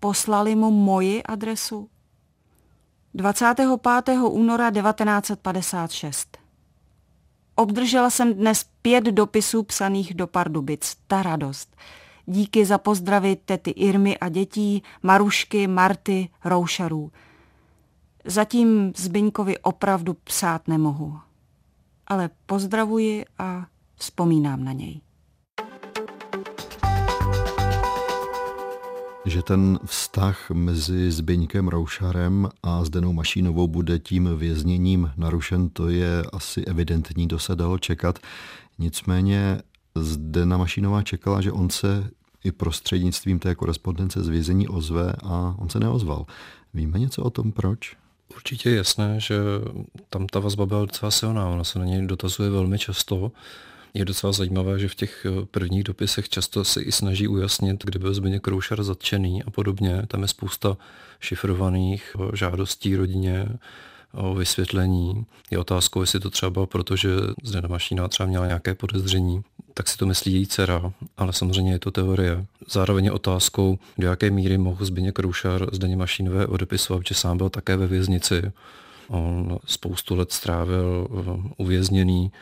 Poslali 0.00 0.54
mu 0.54 0.70
moji 0.70 1.22
adresu? 1.22 1.88
25. 3.14 4.18
února 4.18 4.70
1956. 4.70 6.38
Obdržela 7.54 8.10
jsem 8.10 8.34
dnes 8.34 8.66
pět 8.82 9.04
dopisů 9.04 9.62
psaných 9.62 10.14
do 10.14 10.26
Pardubic. 10.26 10.96
Ta 11.06 11.22
radost. 11.22 11.76
Díky 12.26 12.64
za 12.64 12.78
pozdravy 12.78 13.36
tety 13.36 13.70
Irmy 13.70 14.18
a 14.18 14.28
dětí, 14.28 14.82
Marušky, 15.02 15.66
Marty, 15.66 16.28
Roušarů. 16.44 17.12
Zatím 18.24 18.92
Zbyňkovi 18.96 19.58
opravdu 19.58 20.14
psát 20.14 20.68
nemohu. 20.68 21.18
Ale 22.06 22.30
pozdravuji 22.46 23.24
a 23.38 23.66
vzpomínám 23.96 24.64
na 24.64 24.72
něj. 24.72 25.00
že 29.26 29.42
ten 29.42 29.78
vztah 29.84 30.50
mezi 30.50 31.10
Zbyňkem 31.12 31.68
Roušarem 31.68 32.48
a 32.62 32.84
Zdenou 32.84 33.12
Mašínovou 33.12 33.68
bude 33.68 33.98
tím 33.98 34.28
vězněním 34.36 35.10
narušen, 35.16 35.68
to 35.68 35.88
je 35.88 36.22
asi 36.32 36.64
evidentní, 36.64 37.28
to 37.28 37.38
se 37.38 37.56
dalo 37.56 37.78
čekat. 37.78 38.18
Nicméně 38.78 39.62
Zdena 39.94 40.58
Mašínová 40.58 41.02
čekala, 41.02 41.40
že 41.40 41.52
on 41.52 41.70
se 41.70 42.10
i 42.46 42.52
prostřednictvím 42.52 43.38
té 43.38 43.54
korespondence 43.54 44.22
z 44.22 44.28
vězení 44.28 44.68
ozve 44.68 45.12
a 45.22 45.54
on 45.58 45.68
se 45.68 45.80
neozval. 45.80 46.26
Víme 46.74 46.98
něco 46.98 47.22
o 47.22 47.30
tom, 47.30 47.52
proč? 47.52 47.96
Určitě 48.34 48.70
je 48.70 48.76
jasné, 48.76 49.20
že 49.20 49.36
tam 50.10 50.26
ta 50.26 50.40
vazba 50.40 50.66
byla 50.66 50.80
docela 50.80 51.10
silná. 51.10 51.48
Ona 51.48 51.64
se 51.64 51.78
na 51.78 51.84
něj 51.84 52.06
dotazuje 52.06 52.50
velmi 52.50 52.78
často 52.78 53.32
je 53.96 54.04
docela 54.04 54.32
zajímavé, 54.32 54.78
že 54.78 54.88
v 54.88 54.94
těch 54.94 55.26
eh, 55.26 55.46
prvních 55.46 55.84
dopisech 55.84 56.28
často 56.28 56.64
se 56.64 56.82
i 56.82 56.92
snaží 56.92 57.28
ujasnit, 57.28 57.84
kde 57.84 57.98
byl 57.98 58.14
Zbigněk 58.14 58.42
Kroušar 58.42 58.82
zatčený 58.82 59.42
a 59.42 59.50
podobně. 59.50 60.02
Tam 60.08 60.22
je 60.22 60.28
spousta 60.28 60.76
šifrovaných 61.20 62.16
eh, 62.20 62.36
žádostí 62.36 62.96
rodině, 62.96 63.48
o 64.16 64.34
vysvětlení. 64.34 65.26
Je 65.50 65.58
otázkou, 65.58 66.00
jestli 66.00 66.20
to 66.20 66.30
třeba 66.30 66.66
proto, 66.66 66.96
že 66.96 67.08
Zdena 67.42 67.68
Mašína 67.68 68.08
třeba 68.08 68.26
měla 68.26 68.46
nějaké 68.46 68.74
podezření, 68.74 69.42
tak 69.74 69.88
si 69.88 69.96
to 69.96 70.06
myslí 70.06 70.32
její 70.32 70.46
dcera, 70.46 70.92
ale 71.16 71.32
samozřejmě 71.32 71.72
je 71.72 71.78
to 71.78 71.90
teorie. 71.90 72.46
Zároveň 72.70 73.04
je 73.04 73.12
otázkou, 73.12 73.78
do 73.98 74.06
jaké 74.06 74.30
míry 74.30 74.58
mohl 74.58 74.84
Zbigněk 74.84 75.14
Kroušar 75.14 75.66
Zdeně 75.72 75.96
Mašínové 75.96 76.46
odepisovat, 76.46 77.06
že 77.08 77.14
sám 77.14 77.36
byl 77.36 77.48
také 77.48 77.76
ve 77.76 77.86
věznici. 77.86 78.52
On 79.08 79.58
spoustu 79.66 80.14
let 80.14 80.32
strávil 80.32 81.08
uvězněný 81.56 82.32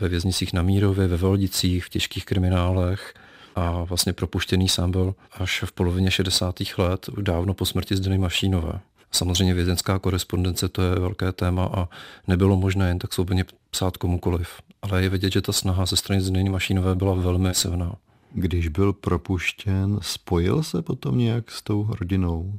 ve 0.00 0.08
věznicích 0.08 0.52
na 0.52 0.62
Mírově, 0.62 1.06
ve 1.06 1.16
Voldicích, 1.16 1.84
v 1.84 1.88
těžkých 1.88 2.24
kriminálech 2.24 3.14
a 3.56 3.84
vlastně 3.84 4.12
propuštěný 4.12 4.68
sám 4.68 4.90
byl 4.90 5.14
až 5.32 5.62
v 5.62 5.72
polovině 5.72 6.10
60. 6.10 6.60
let, 6.78 7.06
dávno 7.20 7.54
po 7.54 7.66
smrti 7.66 7.96
Zdeny 7.96 8.18
Mašínové. 8.18 8.80
Samozřejmě 9.14 9.54
vězenská 9.54 9.98
korespondence 9.98 10.68
to 10.68 10.82
je 10.82 10.94
velké 10.94 11.32
téma 11.32 11.64
a 11.64 11.88
nebylo 12.28 12.56
možné 12.56 12.88
jen 12.88 12.98
tak 12.98 13.12
svobodně 13.12 13.44
psát 13.70 13.96
komukoliv. 13.96 14.48
Ale 14.82 15.02
je 15.02 15.08
vidět, 15.08 15.32
že 15.32 15.42
ta 15.42 15.52
snaha 15.52 15.86
ze 15.86 15.96
strany 15.96 16.20
Zdeny 16.20 16.50
Mašínové 16.50 16.94
byla 16.94 17.14
velmi 17.14 17.54
silná. 17.54 17.96
Když 18.32 18.68
byl 18.68 18.92
propuštěn, 18.92 19.98
spojil 20.02 20.62
se 20.62 20.82
potom 20.82 21.18
nějak 21.18 21.50
s 21.50 21.62
tou 21.62 21.86
rodinou? 21.90 22.58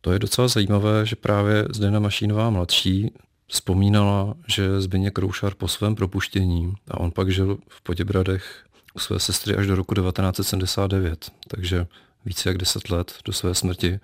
To 0.00 0.12
je 0.12 0.18
docela 0.18 0.48
zajímavé, 0.48 1.06
že 1.06 1.16
právě 1.16 1.66
Zdena 1.70 2.00
Mašínová 2.00 2.50
mladší 2.50 3.10
Vzpomínala, 3.48 4.34
že 4.46 4.80
Zbigněk 4.80 5.18
Roušar 5.18 5.54
po 5.54 5.68
svém 5.68 5.94
propuštění 5.94 6.74
a 6.90 7.00
on 7.00 7.10
pak 7.10 7.30
žil 7.30 7.58
v 7.68 7.82
Poděbradech 7.82 8.64
u 8.94 8.98
své 8.98 9.20
sestry 9.20 9.56
až 9.56 9.66
do 9.66 9.74
roku 9.74 9.94
1979, 9.94 11.30
takže 11.48 11.86
více 12.24 12.48
jak 12.48 12.58
deset 12.58 12.90
let 12.90 13.14
do 13.24 13.32
své 13.32 13.54
smrti, 13.54 14.00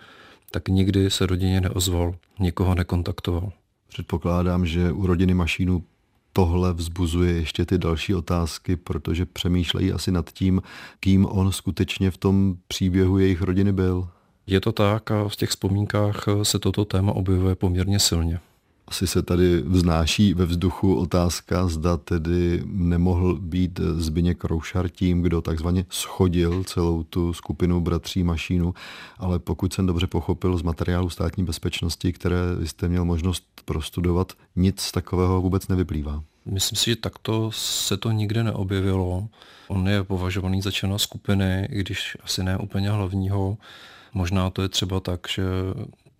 tak 0.52 0.68
nikdy 0.68 1.10
se 1.10 1.26
rodině 1.26 1.60
neozval, 1.60 2.14
nikoho 2.38 2.74
nekontaktoval. 2.74 3.52
Předpokládám, 3.88 4.66
že 4.66 4.92
u 4.92 5.06
rodiny 5.06 5.34
Mašínu 5.34 5.84
tohle 6.32 6.72
vzbuzuje 6.72 7.32
ještě 7.32 7.66
ty 7.66 7.78
další 7.78 8.14
otázky, 8.14 8.76
protože 8.76 9.26
přemýšlejí 9.26 9.92
asi 9.92 10.12
nad 10.12 10.32
tím, 10.32 10.62
kým 11.00 11.26
on 11.26 11.52
skutečně 11.52 12.10
v 12.10 12.16
tom 12.16 12.56
příběhu 12.68 13.18
jejich 13.18 13.42
rodiny 13.42 13.72
byl. 13.72 14.08
Je 14.46 14.60
to 14.60 14.72
tak 14.72 15.10
a 15.10 15.28
v 15.28 15.36
těch 15.36 15.50
vzpomínkách 15.50 16.24
se 16.42 16.58
toto 16.58 16.84
téma 16.84 17.12
objevuje 17.12 17.54
poměrně 17.54 17.98
silně. 17.98 18.40
Asi 18.86 19.06
se 19.06 19.22
tady 19.22 19.60
vznáší 19.60 20.34
ve 20.34 20.46
vzduchu 20.46 20.94
otázka, 20.94 21.68
zda 21.68 21.96
tedy 21.96 22.62
nemohl 22.66 23.34
být 23.34 23.80
Zbyněk 23.96 24.44
Roušar 24.44 24.88
tím, 24.88 25.22
kdo 25.22 25.42
takzvaně 25.42 25.84
schodil 25.90 26.64
celou 26.64 27.02
tu 27.02 27.32
skupinu 27.32 27.80
bratří 27.80 28.24
Mašínu, 28.24 28.74
ale 29.18 29.38
pokud 29.38 29.72
jsem 29.72 29.86
dobře 29.86 30.06
pochopil 30.06 30.58
z 30.58 30.62
materiálu 30.62 31.10
státní 31.10 31.44
bezpečnosti, 31.44 32.12
které 32.12 32.38
jste 32.64 32.88
měl 32.88 33.04
možnost 33.04 33.44
prostudovat, 33.64 34.32
nic 34.56 34.92
takového 34.92 35.40
vůbec 35.40 35.68
nevyplývá. 35.68 36.22
Myslím 36.46 36.76
si, 36.76 36.90
že 36.90 36.96
takto 36.96 37.50
se 37.52 37.96
to 37.96 38.10
nikde 38.10 38.44
neobjevilo. 38.44 39.28
On 39.68 39.88
je 39.88 40.04
považovaný 40.04 40.62
za 40.62 40.70
člena 40.70 40.98
skupiny, 40.98 41.68
i 41.70 41.80
když 41.80 42.16
asi 42.24 42.42
ne 42.42 42.58
úplně 42.58 42.90
hlavního. 42.90 43.56
Možná 44.14 44.50
to 44.50 44.62
je 44.62 44.68
třeba 44.68 45.00
tak, 45.00 45.20
že 45.28 45.42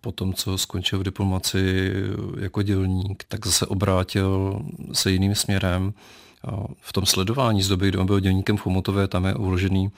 po 0.03 0.12
tom, 0.12 0.35
co 0.35 0.59
skončil 0.59 0.99
v 0.99 1.03
diplomaci 1.03 1.93
jako 2.41 2.62
dělník, 2.62 3.25
tak 3.29 3.47
zase 3.47 3.67
obrátil 3.67 4.62
se 4.93 5.11
jiným 5.11 5.35
směrem. 5.35 5.95
V 6.81 6.93
tom 6.93 7.07
sledování 7.07 7.62
z 7.62 7.69
doby, 7.69 7.88
kdy 7.88 7.99
on 7.99 8.07
byl 8.07 8.21
dělníkem 8.21 8.57
v 8.57 8.61
Chomutově, 8.61 9.09
tam 9.09 9.25
je 9.25 9.35
uložený 9.35 9.91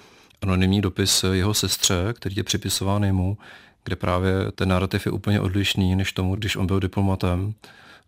anonymní 0.43 0.81
dopis 0.81 1.25
jeho 1.33 1.55
sestře, 1.55 1.95
který 2.12 2.37
je 2.37 2.43
připisován 2.43 3.05
jemu, 3.05 3.38
kde 3.85 3.97
právě 3.97 4.33
ten 4.55 4.69
narrativ 4.69 5.07
je 5.07 5.12
úplně 5.12 5.40
odlišný 5.40 5.97
než 5.97 6.12
tomu, 6.12 6.37
když 6.37 6.57
on 6.57 6.67
byl 6.67 6.81
diplomatem 6.81 7.55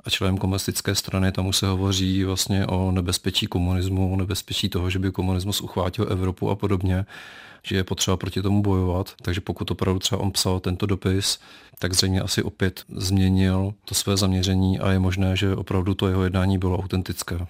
a 0.07 0.11
členem 0.11 0.38
komunistické 0.38 0.95
strany, 0.95 1.33
tam 1.33 1.47
už 1.47 1.57
se 1.57 1.66
hovoří 1.66 2.25
vlastně 2.25 2.66
o 2.66 2.90
nebezpečí 2.90 3.47
komunismu, 3.47 4.12
o 4.12 4.16
nebezpečí 4.16 4.69
toho, 4.69 4.90
že 4.90 4.99
by 4.99 5.11
komunismus 5.11 5.61
uchvátil 5.61 6.07
Evropu 6.11 6.51
a 6.51 6.57
podobně 6.57 7.07
že 7.66 7.77
je 7.77 7.85
potřeba 7.85 8.16
proti 8.16 8.42
tomu 8.42 8.62
bojovat. 8.62 9.14
Takže 9.23 9.40
pokud 9.40 9.71
opravdu 9.71 9.99
třeba 9.99 10.21
on 10.21 10.31
psal 10.31 10.61
tento 10.61 10.87
dopis, 10.87 11.38
tak 11.79 11.92
zřejmě 11.92 12.21
asi 12.21 12.42
opět 12.42 12.85
změnil 12.97 13.75
to 13.85 13.95
své 13.95 14.16
zaměření 14.16 14.79
a 14.79 14.90
je 14.90 14.99
možné, 14.99 15.37
že 15.37 15.57
opravdu 15.57 15.95
to 15.95 16.09
jeho 16.09 16.25
jednání 16.25 16.59
bylo 16.59 16.79
autentické. 16.79 17.47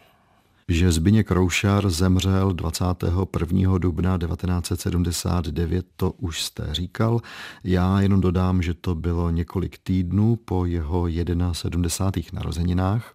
Že 0.69 0.93
Zbyněk 0.93 1.31
Roušar 1.31 1.91
zemřel 1.91 2.53
21. 2.53 3.79
dubna 3.79 4.19
1979, 4.19 5.87
to 5.97 6.11
už 6.11 6.43
jste 6.43 6.67
říkal. 6.71 7.21
Já 7.65 8.01
jenom 8.01 8.21
dodám, 8.21 8.63
že 8.63 8.75
to 8.75 8.95
bylo 8.95 9.31
několik 9.31 9.79
týdnů 9.79 10.37
po 10.37 10.67
jeho 10.67 11.07
71. 11.53 12.37
narozeninách 12.41 13.15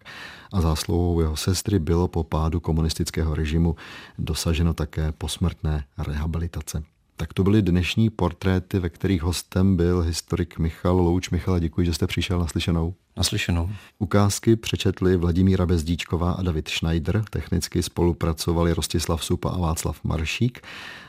a 0.52 0.60
zásluhou 0.60 1.20
jeho 1.20 1.36
sestry 1.36 1.78
bylo 1.78 2.08
po 2.08 2.24
pádu 2.24 2.60
komunistického 2.60 3.34
režimu 3.34 3.76
dosaženo 4.18 4.74
také 4.74 5.12
posmrtné 5.12 5.84
rehabilitace. 5.98 6.82
Tak 7.16 7.32
to 7.32 7.44
byly 7.44 7.62
dnešní 7.62 8.10
portréty, 8.10 8.78
ve 8.78 8.88
kterých 8.88 9.22
hostem 9.22 9.76
byl 9.76 10.00
historik 10.00 10.58
Michal 10.58 10.96
Louč. 10.96 11.30
Michale, 11.30 11.60
děkuji, 11.60 11.86
že 11.86 11.94
jste 11.94 12.06
přišel 12.06 12.38
na 12.38 12.46
slyšenou. 12.46 12.94
Naslyšenou. 13.16 13.70
Ukázky 13.98 14.56
přečetli 14.56 15.16
Vladimíra 15.16 15.66
Bezdíčková 15.66 16.32
a 16.32 16.42
David 16.42 16.68
Schneider. 16.68 17.24
Technicky 17.30 17.82
spolupracovali 17.82 18.72
Rostislav 18.74 19.24
Supa 19.24 19.50
a 19.50 19.58
Václav 19.58 20.04
Maršík. 20.04 20.60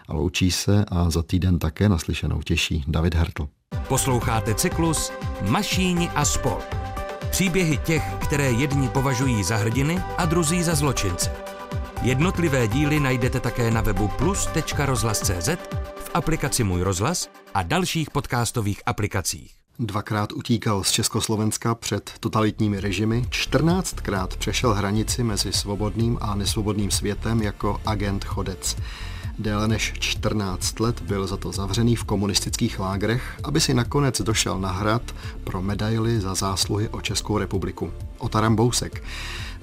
A 0.08 0.14
loučí 0.14 0.52
se 0.52 0.86
a 0.88 1.10
za 1.10 1.24
týden 1.24 1.60
také 1.60 1.90
naslyšenou 1.90 2.42
těší 2.42 2.84
David 2.88 3.16
Hertl. 3.16 3.50
Posloucháte 3.88 4.56
cyklus 4.56 5.12
Mašíni 5.50 6.10
a 6.10 6.26
sport. 6.26 6.78
Příběhy 7.30 7.78
těch, 7.78 8.04
které 8.22 8.52
jedni 8.52 8.90
považují 8.90 9.44
za 9.44 9.58
hrdiny 9.58 10.00
a 10.18 10.26
druzí 10.26 10.64
za 10.64 10.76
zločince. 10.76 11.32
Jednotlivé 12.02 12.68
díly 12.68 13.00
najdete 13.00 13.40
také 13.40 13.72
na 13.72 13.82
webu 13.82 14.08
plus.rozhlas.cz, 14.08 15.50
aplikaci 16.14 16.64
Můj 16.64 16.82
rozhlas 16.82 17.30
a 17.54 17.64
dalších 17.64 18.10
podcastových 18.10 18.82
aplikacích. 18.86 19.52
Dvakrát 19.80 20.32
utíkal 20.32 20.84
z 20.84 20.92
Československa 20.92 21.76
před 21.76 22.12
totalitními 22.20 22.80
režimy, 22.80 23.26
14krát 23.30 24.28
přešel 24.28 24.74
hranici 24.74 25.24
mezi 25.24 25.54
svobodným 25.54 26.18
a 26.22 26.36
nesvobodným 26.36 26.92
světem 26.92 27.42
jako 27.42 27.82
agent 27.86 28.26
chodec. 28.26 28.78
Déle 29.40 29.68
než 29.68 29.94
14 30.00 30.80
let 30.80 31.02
byl 31.02 31.28
za 31.28 31.38
to 31.38 31.52
zavřený 31.52 31.96
v 31.96 32.04
komunistických 32.04 32.80
lágrech, 32.80 33.40
aby 33.44 33.62
si 33.62 33.74
nakonec 33.74 34.22
došel 34.22 34.60
na 34.60 34.72
hrad 34.72 35.16
pro 35.44 35.62
medaily 35.62 36.20
za 36.20 36.36
zásluhy 36.36 36.90
o 36.90 37.02
Českou 37.02 37.38
republiku. 37.38 37.94
Otaram 38.18 38.56
Bousek. 38.56 39.04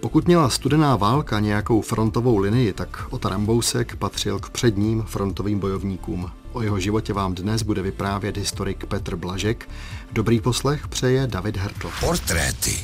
Pokud 0.01 0.27
měla 0.27 0.51
studená 0.51 0.97
válka 0.97 1.41
nějakou 1.41 1.81
frontovou 1.81 2.39
linii, 2.39 2.73
tak 2.73 3.07
Otaram 3.11 3.47
Bousek 3.47 3.97
patřil 3.97 4.39
k 4.39 4.51
předním 4.51 5.03
frontovým 5.03 5.59
bojovníkům. 5.59 6.31
O 6.53 6.63
jeho 6.63 6.81
životě 6.81 7.13
vám 7.13 7.35
dnes 7.35 7.63
bude 7.63 7.83
vyprávět 7.83 8.37
historik 8.37 8.87
Petr 8.87 9.17
Blažek. 9.17 9.69
Dobrý 10.13 10.41
poslech 10.41 10.89
přeje 10.89 11.27
David 11.27 11.57
Hertl. 11.57 11.91
Portréty. 12.01 12.75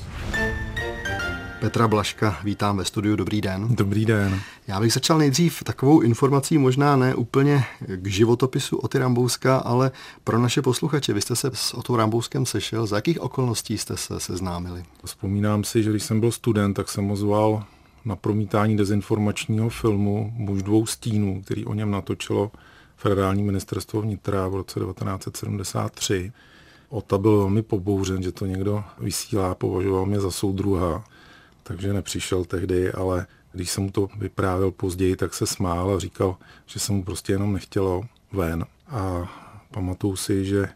Petra 1.60 1.88
Blaška, 1.88 2.38
vítám 2.44 2.76
ve 2.76 2.84
studiu, 2.84 3.16
dobrý 3.16 3.40
den. 3.40 3.68
Dobrý 3.70 4.04
den. 4.04 4.40
Já 4.68 4.80
bych 4.80 4.92
začal 4.92 5.18
nejdřív 5.18 5.62
takovou 5.62 6.00
informací, 6.00 6.58
možná 6.58 6.96
ne 6.96 7.14
úplně 7.14 7.64
k 7.96 8.06
životopisu 8.06 8.76
Oty 8.76 8.98
Rambouska, 8.98 9.56
ale 9.56 9.90
pro 10.24 10.38
naše 10.38 10.62
posluchače. 10.62 11.12
Vy 11.12 11.20
jste 11.20 11.36
se 11.36 11.50
s 11.54 11.74
Otou 11.74 11.96
Rambouskem 11.96 12.46
sešel, 12.46 12.86
za 12.86 12.96
jakých 12.96 13.20
okolností 13.20 13.78
jste 13.78 13.96
se 13.96 14.20
seznámili? 14.20 14.84
Vzpomínám 15.04 15.64
si, 15.64 15.82
že 15.82 15.90
když 15.90 16.02
jsem 16.02 16.20
byl 16.20 16.32
student, 16.32 16.76
tak 16.76 16.88
jsem 16.88 17.10
ozval 17.10 17.64
na 18.04 18.16
promítání 18.16 18.76
dezinformačního 18.76 19.68
filmu 19.68 20.32
Muž 20.36 20.62
dvou 20.62 20.86
stínů, 20.86 21.42
který 21.42 21.64
o 21.64 21.74
něm 21.74 21.90
natočilo 21.90 22.50
federální 22.96 23.42
ministerstvo 23.42 24.00
vnitra 24.00 24.48
v 24.48 24.54
roce 24.54 24.80
1973. 24.80 26.32
Ota 26.88 27.18
byl 27.18 27.38
velmi 27.38 27.62
pobouřen, 27.62 28.22
že 28.22 28.32
to 28.32 28.46
někdo 28.46 28.84
vysílá, 28.98 29.54
považoval 29.54 30.06
mě 30.06 30.20
za 30.20 30.30
soudruha, 30.30 31.04
takže 31.66 31.92
nepřišel 31.92 32.44
tehdy, 32.44 32.92
ale 32.92 33.26
když 33.52 33.70
jsem 33.70 33.84
mu 33.84 33.90
to 33.90 34.08
vyprávěl 34.18 34.70
později, 34.70 35.16
tak 35.16 35.34
se 35.34 35.46
smál 35.46 35.94
a 35.94 35.98
říkal, 35.98 36.36
že 36.66 36.80
se 36.80 36.92
mu 36.92 37.04
prostě 37.04 37.32
jenom 37.32 37.52
nechtělo 37.52 38.02
ven. 38.32 38.64
A 38.88 39.32
pamatuju 39.70 40.16
si, 40.16 40.44
že 40.44 40.68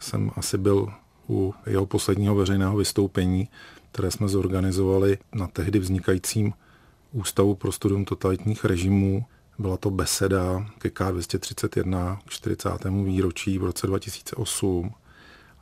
jsem 0.00 0.30
asi 0.36 0.58
byl 0.58 0.92
u 1.28 1.54
jeho 1.66 1.86
posledního 1.86 2.34
veřejného 2.34 2.76
vystoupení, 2.76 3.48
které 3.92 4.10
jsme 4.10 4.28
zorganizovali 4.28 5.18
na 5.34 5.46
tehdy 5.46 5.78
vznikajícím 5.78 6.52
Ústavu 7.12 7.54
pro 7.54 7.72
studium 7.72 8.04
totalitních 8.04 8.64
režimů 8.64 9.24
byla 9.58 9.76
to 9.76 9.90
beseda 9.90 10.66
ke 10.78 10.88
K231 10.88 12.18
k 12.26 12.30
40. 12.30 12.70
výročí 13.04 13.58
v 13.58 13.64
roce 13.64 13.86
2008 13.86 14.94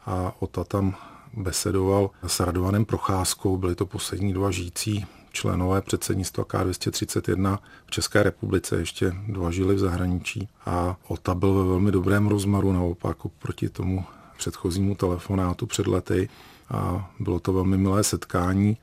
a 0.06 0.34
Ota 0.38 0.64
tam 0.64 0.96
besedoval 1.36 2.10
s 2.26 2.40
Radovanem 2.40 2.84
Procházkou. 2.84 3.56
Byli 3.56 3.74
to 3.74 3.86
poslední 3.86 4.32
dva 4.32 4.50
žijící 4.50 5.06
členové 5.32 5.82
předsednictva 5.82 6.44
K231 6.44 7.58
v 7.86 7.90
České 7.90 8.22
republice, 8.22 8.76
ještě 8.76 9.12
dva 9.28 9.50
žili 9.50 9.74
v 9.74 9.78
zahraničí 9.78 10.48
a 10.66 10.96
Ota 11.08 11.34
byl 11.34 11.54
ve 11.54 11.64
velmi 11.64 11.92
dobrém 11.92 12.26
rozmaru 12.28 12.72
naopak 12.72 13.16
proti 13.38 13.68
tomu 13.68 14.04
předchozímu 14.36 14.94
telefonátu 14.94 15.66
před 15.66 15.86
lety 15.86 16.28
a 16.70 17.10
bylo 17.20 17.40
to 17.40 17.52
velmi 17.52 17.78
milé 17.78 18.04
setkání. 18.04 18.76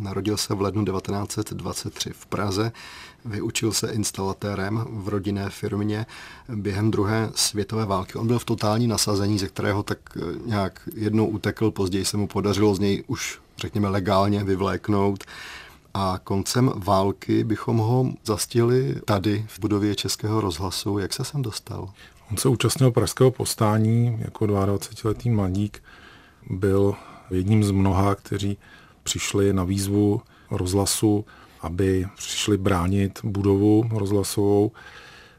Narodil 0.00 0.36
se 0.36 0.54
v 0.54 0.60
lednu 0.60 0.84
1923 0.84 2.10
v 2.12 2.26
Praze, 2.26 2.72
vyučil 3.26 3.72
se 3.72 3.90
instalatérem 3.90 4.84
v 4.90 5.08
rodinné 5.08 5.50
firmě 5.50 6.06
během 6.48 6.90
druhé 6.90 7.30
světové 7.34 7.84
války. 7.84 8.18
On 8.18 8.26
byl 8.26 8.38
v 8.38 8.44
totální 8.44 8.86
nasazení, 8.86 9.38
ze 9.38 9.48
kterého 9.48 9.82
tak 9.82 9.98
eh, 10.16 10.20
nějak 10.46 10.88
jednou 10.94 11.26
utekl, 11.26 11.70
později 11.70 12.04
se 12.04 12.16
mu 12.16 12.26
podařilo 12.26 12.74
z 12.74 12.78
něj 12.78 13.04
už, 13.06 13.38
řekněme, 13.58 13.88
legálně 13.88 14.44
vyvléknout. 14.44 15.24
A 15.94 16.20
koncem 16.24 16.72
války 16.76 17.44
bychom 17.44 17.76
ho 17.76 18.12
zastihli 18.24 18.94
tady 19.04 19.46
v 19.48 19.58
budově 19.60 19.94
Českého 19.94 20.40
rozhlasu. 20.40 20.98
Jak 20.98 21.12
se 21.12 21.24
sem 21.24 21.42
dostal? 21.42 21.88
On 22.30 22.36
se 22.36 22.48
účastnil 22.48 22.90
pražského 22.90 23.30
postání 23.30 24.18
jako 24.18 24.44
22-letý 24.44 25.30
mladík. 25.30 25.82
Byl 26.50 26.94
jedním 27.30 27.64
z 27.64 27.70
mnoha, 27.70 28.14
kteří 28.14 28.58
přišli 29.02 29.52
na 29.52 29.64
výzvu 29.64 30.20
rozhlasu, 30.50 31.24
aby 31.66 32.06
přišli 32.16 32.58
bránit 32.58 33.18
budovu 33.24 33.88
rozhlasovou. 33.92 34.72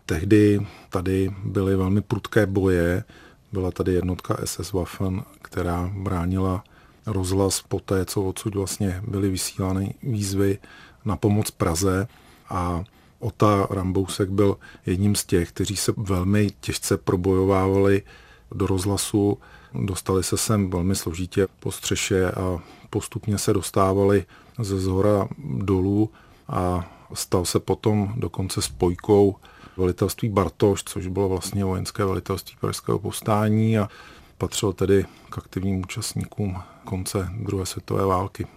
Tehdy 0.05 0.67
tady 0.89 1.33
byly 1.43 1.75
velmi 1.75 2.01
prudké 2.01 2.45
boje. 2.45 3.03
Byla 3.51 3.71
tady 3.71 3.93
jednotka 3.93 4.37
SS 4.45 4.73
Waffen, 4.73 5.23
která 5.41 5.91
bránila 5.95 6.63
rozhlas 7.05 7.61
po 7.67 7.79
té, 7.79 8.05
co 8.05 8.23
odsud 8.23 8.55
vlastně 8.55 9.01
byly 9.07 9.29
vysílány 9.29 9.93
výzvy 10.03 10.57
na 11.05 11.15
pomoc 11.15 11.51
Praze 11.51 12.07
a 12.49 12.83
Ota 13.19 13.67
Rambousek 13.69 14.29
byl 14.29 14.57
jedním 14.85 15.15
z 15.15 15.25
těch, 15.25 15.49
kteří 15.49 15.75
se 15.75 15.93
velmi 15.97 16.51
těžce 16.59 16.97
probojovávali 16.97 18.01
do 18.51 18.67
rozhlasu. 18.67 19.37
Dostali 19.73 20.23
se 20.23 20.37
sem 20.37 20.69
velmi 20.69 20.95
složitě 20.95 21.47
po 21.59 21.71
střeše 21.71 22.31
a 22.31 22.59
postupně 22.89 23.37
se 23.37 23.53
dostávali 23.53 24.25
ze 24.59 24.79
zhora 24.79 25.27
dolů 25.37 26.09
a 26.47 26.91
stal 27.13 27.45
se 27.45 27.59
potom 27.59 28.13
dokonce 28.15 28.61
spojkou 28.61 29.35
velitelství 29.77 30.29
Bartoš, 30.29 30.83
což 30.83 31.07
bylo 31.07 31.29
vlastně 31.29 31.65
vojenské 31.65 32.05
velitelství 32.05 32.57
Pražského 32.61 32.99
povstání 32.99 33.77
a 33.77 33.89
patřil 34.37 34.73
tedy 34.73 35.05
k 35.29 35.37
aktivním 35.37 35.79
účastníkům 35.79 36.57
konce 36.85 37.29
druhé 37.39 37.65
světové 37.65 38.05
války. 38.05 38.47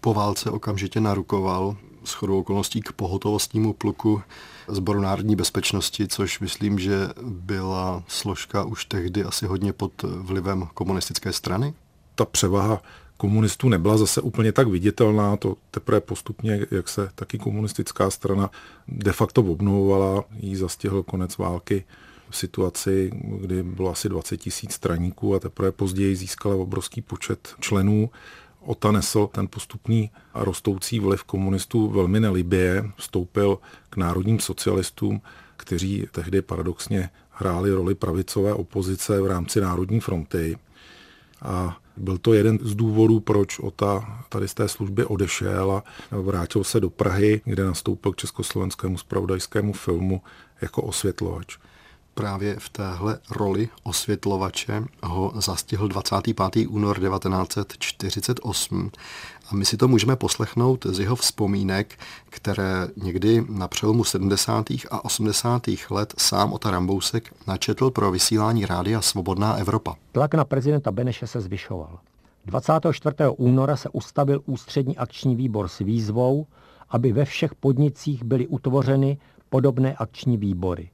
Po 0.00 0.14
válce 0.14 0.50
okamžitě 0.50 1.00
narukoval 1.00 1.76
s 2.04 2.12
chodou 2.12 2.40
okolností 2.40 2.80
k 2.80 2.92
pohotovostnímu 2.92 3.72
pluku 3.72 4.22
Zboru 4.68 5.00
národní 5.00 5.36
bezpečnosti, 5.36 6.08
což 6.08 6.40
myslím, 6.40 6.78
že 6.78 7.08
byla 7.22 8.02
složka 8.08 8.64
už 8.64 8.84
tehdy 8.84 9.24
asi 9.24 9.46
hodně 9.46 9.72
pod 9.72 10.02
vlivem 10.02 10.68
komunistické 10.74 11.32
strany? 11.32 11.74
Ta 12.14 12.24
převaha 12.24 12.82
komunistů 13.20 13.68
nebyla 13.68 13.96
zase 13.96 14.20
úplně 14.20 14.52
tak 14.52 14.68
viditelná, 14.68 15.36
to 15.36 15.56
teprve 15.70 16.00
postupně, 16.00 16.66
jak 16.70 16.88
se 16.88 17.10
taky 17.14 17.38
komunistická 17.38 18.10
strana 18.10 18.50
de 18.88 19.12
facto 19.12 19.40
obnovovala, 19.42 20.24
jí 20.36 20.56
zastihl 20.56 21.02
konec 21.02 21.38
války 21.38 21.84
v 22.30 22.36
situaci, 22.36 23.10
kdy 23.40 23.62
bylo 23.62 23.90
asi 23.90 24.08
20 24.08 24.36
tisíc 24.36 24.72
straníků 24.72 25.34
a 25.34 25.38
teprve 25.38 25.72
později 25.72 26.16
získala 26.16 26.54
obrovský 26.54 27.02
počet 27.02 27.54
členů. 27.60 28.10
Ota 28.60 28.92
nesl 28.92 29.26
ten 29.26 29.48
postupný 29.48 30.10
a 30.34 30.44
rostoucí 30.44 31.00
vliv 31.00 31.24
komunistů 31.24 31.88
velmi 31.88 32.20
nelibě, 32.20 32.84
vstoupil 32.96 33.58
k 33.90 33.96
národním 33.96 34.40
socialistům, 34.40 35.20
kteří 35.56 36.06
tehdy 36.12 36.42
paradoxně 36.42 37.10
hráli 37.30 37.70
roli 37.70 37.94
pravicové 37.94 38.54
opozice 38.54 39.20
v 39.20 39.26
rámci 39.26 39.60
Národní 39.60 40.00
fronty. 40.00 40.58
A 41.42 41.76
byl 42.00 42.18
to 42.18 42.34
jeden 42.34 42.58
z 42.62 42.74
důvodů, 42.74 43.20
proč 43.20 43.58
Ota 43.58 44.24
tady 44.28 44.48
z 44.48 44.54
té 44.54 44.68
služby 44.68 45.04
odešel 45.04 45.72
a 45.72 45.84
vrátil 46.10 46.64
se 46.64 46.80
do 46.80 46.90
Prahy, 46.90 47.40
kde 47.44 47.64
nastoupil 47.64 48.12
k 48.12 48.16
československému 48.16 48.98
spravodajskému 48.98 49.72
filmu 49.72 50.22
jako 50.62 50.82
osvětlovač 50.82 51.56
právě 52.14 52.56
v 52.58 52.68
téhle 52.68 53.18
roli 53.30 53.68
osvětlovače 53.82 54.84
ho 55.02 55.32
zastihl 55.34 55.88
25. 55.88 56.66
únor 56.66 57.00
1948 57.00 58.90
a 59.50 59.54
my 59.54 59.64
si 59.64 59.76
to 59.76 59.88
můžeme 59.88 60.16
poslechnout 60.16 60.86
z 60.86 61.00
jeho 61.00 61.16
vzpomínek, 61.16 61.98
které 62.28 62.88
někdy 62.96 63.44
na 63.48 63.68
přelomu 63.68 64.04
70. 64.04 64.66
a 64.90 65.04
80. 65.04 65.62
let 65.90 66.14
sám 66.18 66.52
Ota 66.52 66.70
Rambousek 66.70 67.34
načetl 67.46 67.90
pro 67.90 68.10
vysílání 68.10 68.66
rádia 68.66 69.00
Svobodná 69.00 69.54
Evropa. 69.54 69.96
Tlak 70.12 70.34
na 70.34 70.44
prezidenta 70.44 70.92
Beneše 70.92 71.26
se 71.26 71.40
zvyšoval. 71.40 71.98
24. 72.46 73.16
února 73.36 73.76
se 73.76 73.88
ustavil 73.88 74.42
ústřední 74.46 74.96
akční 74.98 75.36
výbor 75.36 75.68
s 75.68 75.78
výzvou, 75.78 76.46
aby 76.90 77.12
ve 77.12 77.24
všech 77.24 77.54
podnicích 77.54 78.24
byly 78.24 78.46
utvořeny 78.46 79.18
podobné 79.50 79.94
akční 79.94 80.36
výbory. 80.36 80.90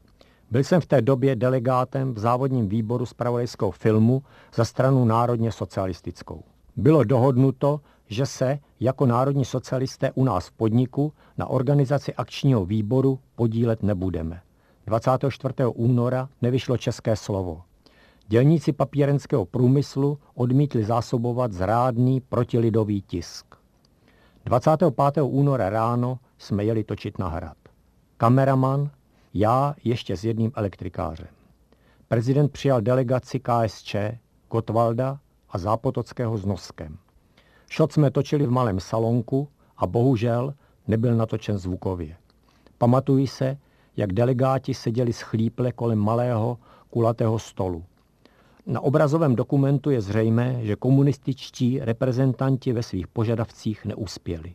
Byl 0.51 0.65
jsem 0.65 0.81
v 0.81 0.87
té 0.87 1.03
době 1.03 1.37
delegátem 1.37 2.15
v 2.15 2.19
závodním 2.19 2.69
výboru 2.69 3.07
zpravodajského 3.07 3.71
filmu 3.71 4.23
za 4.55 4.65
stranu 4.65 5.05
národně 5.05 5.53
socialistickou. 5.53 6.43
Bylo 6.77 7.05
dohodnuto, 7.05 7.81
že 8.07 8.27
se 8.27 8.59
jako 8.81 9.07
národní 9.07 9.45
socialisté 9.45 10.11
u 10.15 10.25
nás 10.25 10.47
v 10.47 10.53
podniku 10.53 11.13
na 11.39 11.47
organizaci 11.47 12.15
akčního 12.15 12.65
výboru 12.65 13.19
podílet 13.35 13.83
nebudeme. 13.83 14.41
24. 14.87 15.55
února 15.75 16.29
nevyšlo 16.43 16.77
české 16.77 17.17
slovo. 17.17 17.63
Dělníci 18.29 18.73
papírenského 18.73 19.47
průmyslu 19.47 20.19
odmítli 20.35 20.85
zásobovat 20.85 21.53
zrádný 21.53 22.21
protilidový 22.21 23.03
tisk. 23.03 23.47
25. 24.45 25.23
února 25.23 25.71
ráno 25.71 26.19
jsme 26.39 26.65
jeli 26.65 26.85
točit 26.85 27.19
na 27.19 27.29
hrad. 27.29 27.57
Kameraman, 28.17 28.91
já 29.35 29.75
ještě 29.85 30.17
s 30.17 30.25
jedním 30.25 30.53
elektrikářem. 30.55 31.29
Prezident 32.09 32.53
přijal 32.53 32.81
delegaci 32.81 33.41
KSČ, 33.41 33.97
Kotvalda 34.49 35.19
a 35.51 35.59
Zápotockého 35.59 36.39
s 36.39 36.45
Noskem. 36.45 36.99
Šot 37.71 37.93
jsme 37.93 38.11
točili 38.11 38.47
v 38.47 38.51
malém 38.51 38.81
salonku 38.81 39.49
a 39.77 39.87
bohužel 39.87 40.55
nebyl 40.89 41.15
natočen 41.15 41.59
zvukově. 41.59 42.17
Pamatuji 42.79 43.27
se, 43.27 43.57
jak 43.97 44.13
delegáti 44.13 44.75
seděli 44.75 45.13
schlíple 45.13 45.73
kolem 45.73 45.99
malého 45.99 46.59
kulatého 46.91 47.39
stolu. 47.39 47.85
Na 48.67 48.81
obrazovém 48.81 49.37
dokumentu 49.37 49.91
je 49.91 50.01
zřejmé, 50.01 50.59
že 50.63 50.77
komunističtí 50.77 51.81
reprezentanti 51.81 52.73
ve 52.73 52.83
svých 52.83 53.07
požadavcích 53.07 53.85
neuspěli. 53.85 54.55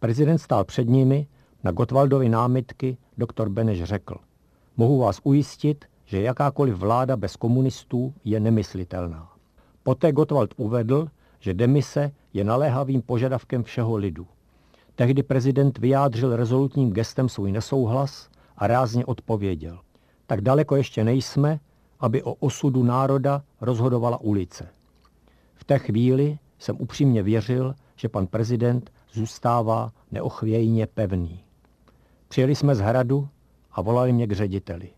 Prezident 0.00 0.38
stál 0.38 0.64
před 0.64 0.88
nimi, 0.88 1.26
na 1.64 1.70
Gotwaldovy 1.70 2.28
námitky 2.28 2.96
doktor 3.18 3.48
Beneš 3.48 3.84
řekl, 3.84 4.16
mohu 4.76 4.98
vás 4.98 5.20
ujistit, 5.24 5.84
že 6.04 6.22
jakákoliv 6.22 6.76
vláda 6.76 7.16
bez 7.16 7.36
komunistů 7.36 8.14
je 8.24 8.40
nemyslitelná. 8.40 9.32
Poté 9.82 10.12
Gottwald 10.12 10.54
uvedl, 10.56 11.08
že 11.40 11.54
demise 11.54 12.12
je 12.32 12.44
naléhavým 12.44 13.02
požadavkem 13.02 13.62
všeho 13.62 13.96
lidu. 13.96 14.26
Tehdy 14.94 15.22
prezident 15.22 15.78
vyjádřil 15.78 16.36
rezolutním 16.36 16.92
gestem 16.92 17.28
svůj 17.28 17.52
nesouhlas 17.52 18.28
a 18.56 18.66
rázně 18.66 19.06
odpověděl. 19.06 19.78
Tak 20.26 20.40
daleko 20.40 20.76
ještě 20.76 21.04
nejsme, 21.04 21.60
aby 22.00 22.22
o 22.22 22.34
osudu 22.34 22.82
národa 22.82 23.42
rozhodovala 23.60 24.20
ulice. 24.20 24.68
V 25.54 25.64
té 25.64 25.78
chvíli 25.78 26.38
jsem 26.58 26.76
upřímně 26.80 27.22
věřil, 27.22 27.74
že 27.96 28.08
pan 28.08 28.26
prezident 28.26 28.90
zůstává 29.12 29.92
neochvějně 30.10 30.86
pevný. 30.86 31.44
Přijeli 32.28 32.54
jsme 32.54 32.74
z 32.74 32.80
hradu 32.80 33.28
a 33.72 33.82
volali 33.82 34.12
mě 34.12 34.26
k 34.26 34.32
řediteli. 34.32 34.90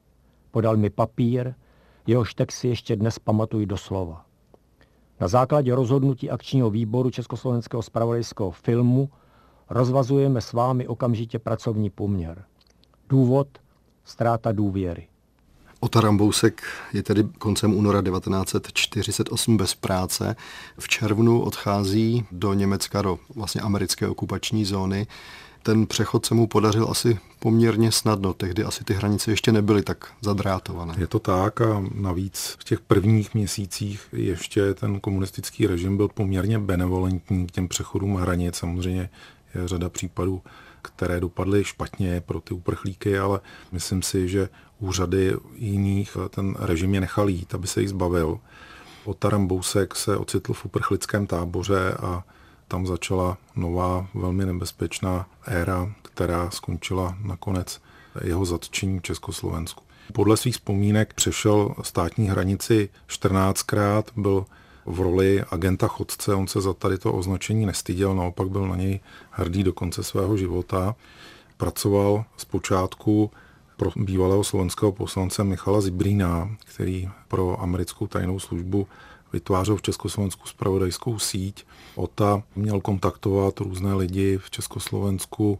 Podal 0.51 0.77
mi 0.77 0.90
papír, 0.90 1.55
jehož 2.07 2.35
text 2.35 2.55
si 2.55 2.69
ještě 2.69 2.97
dnes 2.97 3.19
pamatuji 3.19 3.66
doslova. 3.66 4.27
Na 5.21 5.29
základě 5.29 5.75
rozhodnutí 5.75 6.31
akčního 6.31 6.71
výboru 6.71 7.11
Československého 7.11 7.83
spravodajského 7.83 8.51
filmu 8.51 9.11
rozvazujeme 9.71 10.40
s 10.40 10.53
vámi 10.53 10.88
okamžitě 10.88 11.38
pracovní 11.38 11.90
poměr. 11.90 12.45
Důvod 13.09 13.49
ztráta 14.05 14.53
důvěry. 14.53 15.09
Ota 15.81 16.01
Rambousek 16.01 16.62
je 16.93 17.03
tedy 17.03 17.25
koncem 17.25 17.75
února 17.75 18.03
1948 18.03 19.57
bez 19.57 19.75
práce. 19.75 20.37
V 20.79 20.88
červnu 20.88 21.43
odchází 21.43 22.25
do 22.33 22.55
Německa, 22.55 23.03
do 23.03 23.19
vlastně 23.35 23.61
americké 23.61 24.09
okupační 24.09 24.64
zóny. 24.64 25.07
Ten 25.62 25.87
přechod 25.87 26.27
se 26.27 26.35
mu 26.35 26.46
podařil 26.46 26.87
asi 26.90 27.18
poměrně 27.38 27.92
snadno. 27.92 28.35
Tehdy 28.35 28.64
asi 28.64 28.85
ty 28.85 28.94
hranice 28.94 29.31
ještě 29.31 29.53
nebyly 29.53 29.83
tak 29.83 30.12
zadrátované. 30.20 30.94
Je 30.99 31.07
to 31.07 31.18
tak 31.18 31.61
a 31.61 31.85
navíc 31.94 32.57
v 32.59 32.64
těch 32.64 32.81
prvních 32.81 33.35
měsících 33.35 34.09
ještě 34.12 34.75
ten 34.75 35.01
komunistický 35.01 35.66
režim 35.66 35.96
byl 35.96 36.09
poměrně 36.09 36.59
benevolentní 36.59 37.46
k 37.46 37.51
těm 37.51 37.68
přechodům 37.68 38.16
hranic. 38.16 38.57
Samozřejmě 38.57 39.11
je 39.55 39.68
řada 39.68 39.88
případů, 39.88 40.42
které 40.83 41.20
dopadly 41.20 41.64
špatně 41.64 42.20
pro 42.20 42.40
ty 42.40 42.55
uprchlíky, 42.55 43.18
ale 43.18 43.40
myslím 43.73 44.03
si, 44.03 44.29
že 44.29 44.49
úřady 44.79 45.37
jiných 45.55 46.16
ten 46.31 46.55
režim 46.59 46.94
je 46.94 47.01
nechal 47.01 47.29
jít, 47.29 47.55
aby 47.55 47.66
se 47.66 47.81
jich 47.81 47.90
zbavil. 47.90 48.40
Otaram 49.05 49.46
Bousek 49.46 49.94
se 49.94 50.16
ocitl 50.16 50.53
v 50.53 50.64
uprchlickém 50.64 51.27
táboře 51.27 51.92
a 51.92 52.25
tam 52.70 52.87
začala 52.87 53.38
nová, 53.56 54.06
velmi 54.14 54.46
nebezpečná 54.46 55.26
éra, 55.46 55.92
která 56.02 56.50
skončila 56.50 57.16
nakonec 57.22 57.80
jeho 58.24 58.44
zatčení 58.44 58.98
v 58.98 59.02
Československu. 59.02 59.83
Podle 60.12 60.37
svých 60.37 60.54
vzpomínek 60.54 61.14
přešel 61.14 61.74
státní 61.83 62.28
hranici 62.28 62.88
14krát, 63.09 64.02
byl 64.16 64.44
v 64.87 65.00
roli 65.00 65.44
agenta 65.50 65.88
chodce, 65.88 66.35
on 66.35 66.46
se 66.46 66.61
za 66.61 66.72
tady 66.72 66.98
to 66.98 67.12
označení 67.12 67.66
nestyděl, 67.66 68.14
naopak 68.14 68.48
byl 68.48 68.68
na 68.68 68.76
něj 68.76 69.00
hrdý 69.30 69.64
do 69.64 69.72
konce 69.72 70.02
svého 70.02 70.37
života. 70.37 70.94
Pracoval 71.56 72.24
zpočátku 72.37 73.30
pro 73.76 73.90
bývalého 73.96 74.44
slovenského 74.44 74.92
poslance 74.92 75.44
Michala 75.44 75.80
Zibrína, 75.80 76.50
který 76.64 77.09
pro 77.28 77.62
americkou 77.62 78.06
tajnou 78.06 78.38
službu 78.38 78.87
vytvářel 79.33 79.77
v 79.77 79.83
Československu 79.83 80.49
spravodajskou 80.49 81.19
síť. 81.19 81.66
OTA 81.95 82.43
měl 82.57 82.81
kontaktovat 82.81 83.61
různé 83.61 83.95
lidi 83.95 84.38
v 84.38 84.51
Československu, 84.51 85.59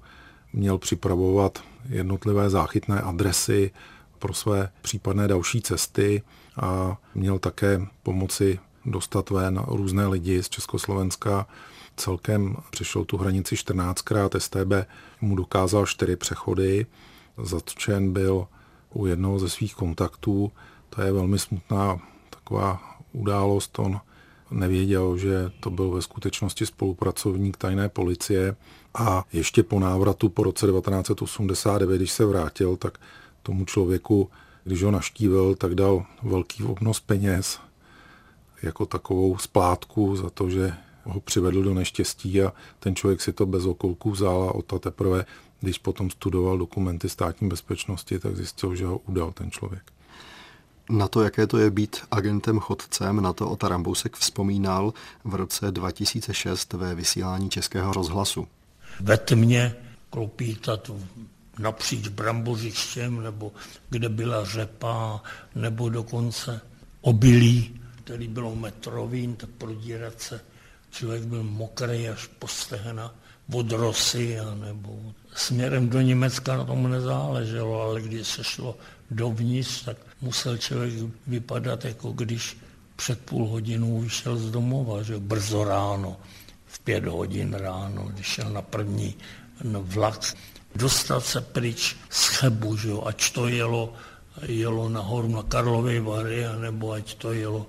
měl 0.53 0.79
připravovat 0.79 1.63
jednotlivé 1.89 2.51
záchytné 2.51 3.01
adresy 3.01 3.71
pro 4.19 4.35
své 4.35 4.73
případné 4.83 5.29
další 5.29 5.63
cesty 5.63 6.23
a 6.63 6.97
měl 7.15 7.39
také 7.39 7.87
pomoci 8.03 8.59
dostat 8.87 9.31
ven 9.31 9.65
různé 9.67 10.07
lidi 10.07 10.43
z 10.43 10.49
Československa. 10.49 11.47
Celkem 11.97 12.57
přešel 12.71 13.05
tu 13.05 13.17
hranici 13.17 13.55
14krát, 13.55 14.39
STB 14.39 14.89
mu 15.21 15.37
dokázal 15.37 15.87
čtyři 15.87 16.17
přechody. 16.17 16.87
Zatčen 17.43 18.13
byl 18.13 18.47
u 18.95 19.07
jednoho 19.07 19.39
ze 19.39 19.49
svých 19.49 19.75
kontaktů. 19.75 20.53
To 20.91 21.03
je 21.03 21.13
velmi 21.13 21.39
smutná 21.39 22.01
taková 22.31 22.90
událost. 23.13 23.79
On 23.79 24.01
nevěděl, 24.51 25.17
že 25.19 25.51
to 25.61 25.71
byl 25.71 25.91
ve 25.91 26.03
skutečnosti 26.03 26.67
spolupracovník 26.67 27.57
tajné 27.57 27.89
policie 27.89 28.57
a 28.95 29.25
ještě 29.33 29.63
po 29.63 29.81
návratu 29.81 30.29
po 30.29 30.43
roce 30.43 30.67
1989, 30.67 31.97
když 31.97 32.13
se 32.13 32.25
vrátil, 32.25 32.77
tak 32.77 32.99
tomu 33.43 33.65
člověku, 33.65 34.31
když 34.65 34.83
ho 34.83 34.91
naštívil, 34.91 35.55
tak 35.55 35.75
dal 35.75 36.07
velký 36.23 36.65
obnos 36.65 37.01
peněz 37.01 37.61
jako 38.63 38.87
takovou 38.87 39.39
splátku 39.39 40.17
za 40.17 40.31
to, 40.31 40.51
že 40.51 40.75
ho 41.05 41.21
přivedl 41.21 41.63
do 41.63 41.75
neštěstí 41.75 42.43
a 42.43 42.53
ten 42.79 42.97
člověk 42.97 43.21
si 43.21 43.33
to 43.33 43.47
bez 43.47 43.65
okolků 43.65 44.11
vzal 44.11 44.53
a 44.59 44.63
ta 44.63 44.79
teprve, 44.79 45.25
když 45.61 45.79
potom 45.79 46.11
studoval 46.11 46.59
dokumenty 46.59 47.09
státní 47.09 47.49
bezpečnosti, 47.49 48.19
tak 48.19 48.37
zjistil, 48.37 48.75
že 48.75 48.87
ho 48.87 48.99
udal 48.99 49.33
ten 49.33 49.51
člověk. 49.51 49.93
Na 50.91 51.09
to, 51.09 51.23
jaké 51.23 51.47
to 51.47 51.59
je 51.59 51.71
být 51.71 51.97
agentem 52.11 52.59
chodcem, 52.59 53.23
na 53.23 53.33
to 53.33 53.51
Ota 53.51 53.69
Rambousek 53.69 54.17
vzpomínal 54.17 54.95
v 55.25 55.35
roce 55.35 55.73
2006 55.73 56.73
ve 56.73 56.95
vysílání 56.95 57.51
Českého 57.51 57.93
rozhlasu. 57.93 58.49
Ve 59.01 59.17
tmě 59.17 59.75
klopítat 60.11 60.91
napříč 61.59 62.09
brambořištěm, 62.09 63.23
nebo 63.23 63.53
kde 63.91 64.09
byla 64.09 64.45
řepa, 64.45 65.23
nebo 65.55 65.89
dokonce 65.89 66.61
obilí, 67.01 67.81
který 68.05 68.29
bylo 68.29 68.57
metrovým, 68.57 69.37
tak 69.37 69.51
prodírat 69.51 70.21
se. 70.21 70.41
Člověk 70.91 71.23
byl 71.23 71.43
mokrý 71.43 72.09
až 72.09 72.27
po 72.27 72.49
stehna 72.49 73.15
od 73.53 73.73
rosy, 73.73 74.37
nebo 74.55 74.99
směrem 75.35 75.89
do 75.89 76.01
Německa 76.01 76.57
na 76.57 76.65
tom 76.65 76.91
nezáleželo, 76.91 77.83
ale 77.83 78.03
když 78.03 78.29
se 78.29 78.45
šlo 78.45 78.77
dovnitř, 79.11 79.85
tak 79.85 79.97
musel 80.21 80.59
člověk 80.59 80.95
vypadat, 81.27 81.85
jako 81.85 82.13
když 82.13 82.57
před 82.97 83.21
půl 83.21 83.49
hodinou 83.49 84.01
vyšel 84.01 84.37
z 84.37 84.51
domova, 84.51 85.03
že 85.03 85.19
brzo 85.19 85.65
ráno, 85.65 86.17
v 86.67 86.79
pět 86.79 87.05
hodin 87.05 87.55
ráno, 87.55 88.05
když 88.13 88.27
šel 88.27 88.51
na 88.51 88.63
první 88.63 89.15
vlak, 89.65 90.37
dostat 90.77 91.25
se 91.25 91.41
pryč 91.41 91.97
z 92.11 92.27
Chebu, 92.27 92.77
že 92.77 92.91
ať 93.05 93.33
to 93.33 93.49
jelo, 93.49 93.93
jelo 94.47 94.89
nahoru 94.89 95.29
na 95.29 95.43
Karlovy 95.43 96.01
Vary, 96.01 96.45
nebo 96.61 96.93
ať 96.93 97.15
to 97.15 97.33
jelo 97.33 97.67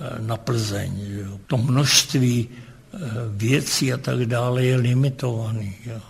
eh, 0.00 0.18
na 0.18 0.36
Plzeň. 0.36 0.92
Že. 1.06 1.24
To 1.46 1.56
množství 1.56 2.48
eh, 2.48 2.98
věcí 3.28 3.92
a 3.92 3.96
tak 3.96 4.26
dále 4.26 4.64
je 4.64 4.76
limitovaný. 4.76 5.76
Jo. 5.86 6.00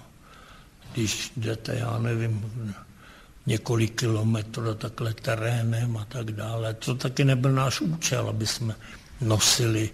Když 0.93 1.33
jdete, 1.37 1.77
já 1.79 1.99
nevím, 1.99 2.43
několik 3.51 3.99
kilometrů 4.01 4.75
takhle 4.75 5.15
terénem 5.15 5.97
a 5.97 6.05
tak 6.05 6.33
dále. 6.33 6.75
To 6.75 6.95
taky 6.95 7.25
nebyl 7.25 7.53
náš 7.53 7.81
účel, 7.81 8.29
aby 8.29 8.47
jsme 8.47 8.75
nosili, 9.21 9.91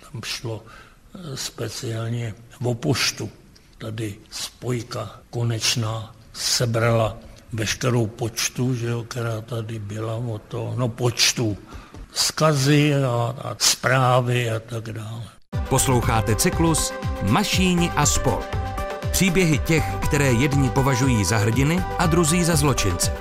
tam 0.00 0.20
šlo 0.24 0.64
eh, 0.64 1.36
speciálně 1.36 2.34
o 2.64 2.74
poštu. 2.74 3.30
Tady 3.78 4.14
spojka 4.30 5.20
konečná 5.30 6.14
sebrala 6.32 7.16
veškerou 7.52 8.06
počtu, 8.06 8.74
že 8.74 8.86
jo, 8.86 9.04
která 9.08 9.40
tady 9.40 9.78
byla 9.78 10.14
o 10.16 10.38
to, 10.38 10.74
no 10.76 10.88
počtu, 10.88 11.56
skazy 12.12 12.94
a, 12.94 13.34
a 13.42 13.56
zprávy 13.58 14.50
a 14.50 14.60
tak 14.60 14.92
dále. 14.92 15.24
Posloucháte 15.68 16.36
cyklus 16.36 16.92
Mašíni 17.22 17.90
a 17.96 18.06
spol. 18.06 18.69
Příběhy 19.12 19.58
těch, 19.58 19.84
které 20.02 20.32
jedni 20.32 20.70
považují 20.70 21.24
za 21.24 21.38
hrdiny 21.38 21.84
a 21.98 22.06
druzí 22.06 22.44
za 22.44 22.56
zločince. 22.56 23.12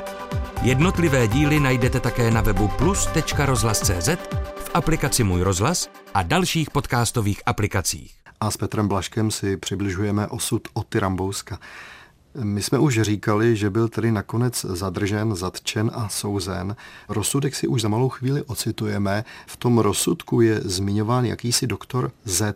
Jednotlivé 0.61 1.27
díly 1.27 1.59
najdete 1.59 1.99
také 1.99 2.31
na 2.31 2.41
webu 2.41 2.67
plus.rozhlas.cz, 2.67 4.09
v 4.55 4.69
aplikaci 4.73 5.23
Můj 5.23 5.41
rozhlas 5.41 5.89
a 6.13 6.23
dalších 6.23 6.69
podcastových 6.69 7.41
aplikacích. 7.45 8.15
A 8.39 8.51
s 8.51 8.57
Petrem 8.57 8.87
Blaškem 8.87 9.31
si 9.31 9.57
přibližujeme 9.57 10.27
osud 10.27 10.67
Oty 10.73 10.99
Rambouska. 10.99 11.59
My 12.35 12.61
jsme 12.61 12.79
už 12.79 13.01
říkali, 13.01 13.55
že 13.55 13.69
byl 13.69 13.87
tedy 13.87 14.11
nakonec 14.11 14.65
zadržen, 14.69 15.35
zatčen 15.35 15.91
a 15.93 16.09
souzen. 16.09 16.75
Rozsudek 17.09 17.55
si 17.55 17.67
už 17.67 17.81
za 17.81 17.87
malou 17.89 18.09
chvíli 18.09 18.43
ocitujeme. 18.43 19.25
V 19.47 19.57
tom 19.57 19.77
rozsudku 19.77 20.41
je 20.41 20.61
zmiňován 20.65 21.25
jakýsi 21.25 21.67
doktor 21.67 22.11
Z. 22.25 22.55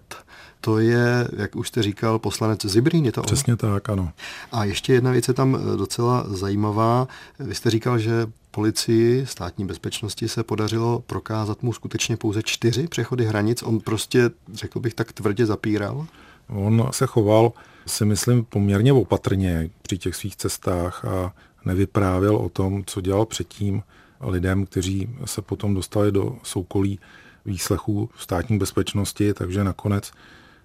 To 0.61 0.79
je, 0.79 1.27
jak 1.37 1.55
už 1.55 1.67
jste 1.67 1.83
říkal, 1.83 2.19
poslanec 2.19 2.65
Zibrín, 2.65 3.05
je 3.05 3.11
to 3.11 3.21
Přesně 3.21 3.53
on? 3.53 3.57
tak, 3.57 3.89
ano. 3.89 4.11
A 4.51 4.63
ještě 4.63 4.93
jedna 4.93 5.11
věc 5.11 5.27
je 5.27 5.33
tam 5.33 5.57
docela 5.77 6.25
zajímavá. 6.27 7.07
Vy 7.39 7.55
jste 7.55 7.69
říkal, 7.69 7.99
že 7.99 8.27
policii 8.51 9.25
státní 9.25 9.65
bezpečnosti 9.65 10.27
se 10.29 10.43
podařilo 10.43 10.99
prokázat 11.07 11.63
mu 11.63 11.73
skutečně 11.73 12.17
pouze 12.17 12.43
čtyři 12.43 12.87
přechody 12.87 13.25
hranic. 13.25 13.63
On 13.63 13.79
prostě, 13.79 14.29
řekl 14.53 14.79
bych, 14.79 14.93
tak 14.93 15.11
tvrdě 15.11 15.45
zapíral? 15.45 16.07
On 16.49 16.87
se 16.91 17.05
choval, 17.05 17.51
si 17.85 18.05
myslím, 18.05 18.45
poměrně 18.45 18.93
opatrně 18.93 19.69
při 19.81 19.97
těch 19.97 20.15
svých 20.15 20.35
cestách 20.35 21.05
a 21.05 21.33
nevyprávěl 21.65 22.35
o 22.35 22.49
tom, 22.49 22.83
co 22.85 23.01
dělal 23.01 23.25
předtím 23.25 23.83
lidem, 24.21 24.65
kteří 24.65 25.09
se 25.25 25.41
potom 25.41 25.73
dostali 25.73 26.11
do 26.11 26.37
soukolí 26.43 26.99
výslechů 27.45 28.09
státní 28.17 28.57
bezpečnosti, 28.57 29.33
takže 29.33 29.63
nakonec 29.63 30.11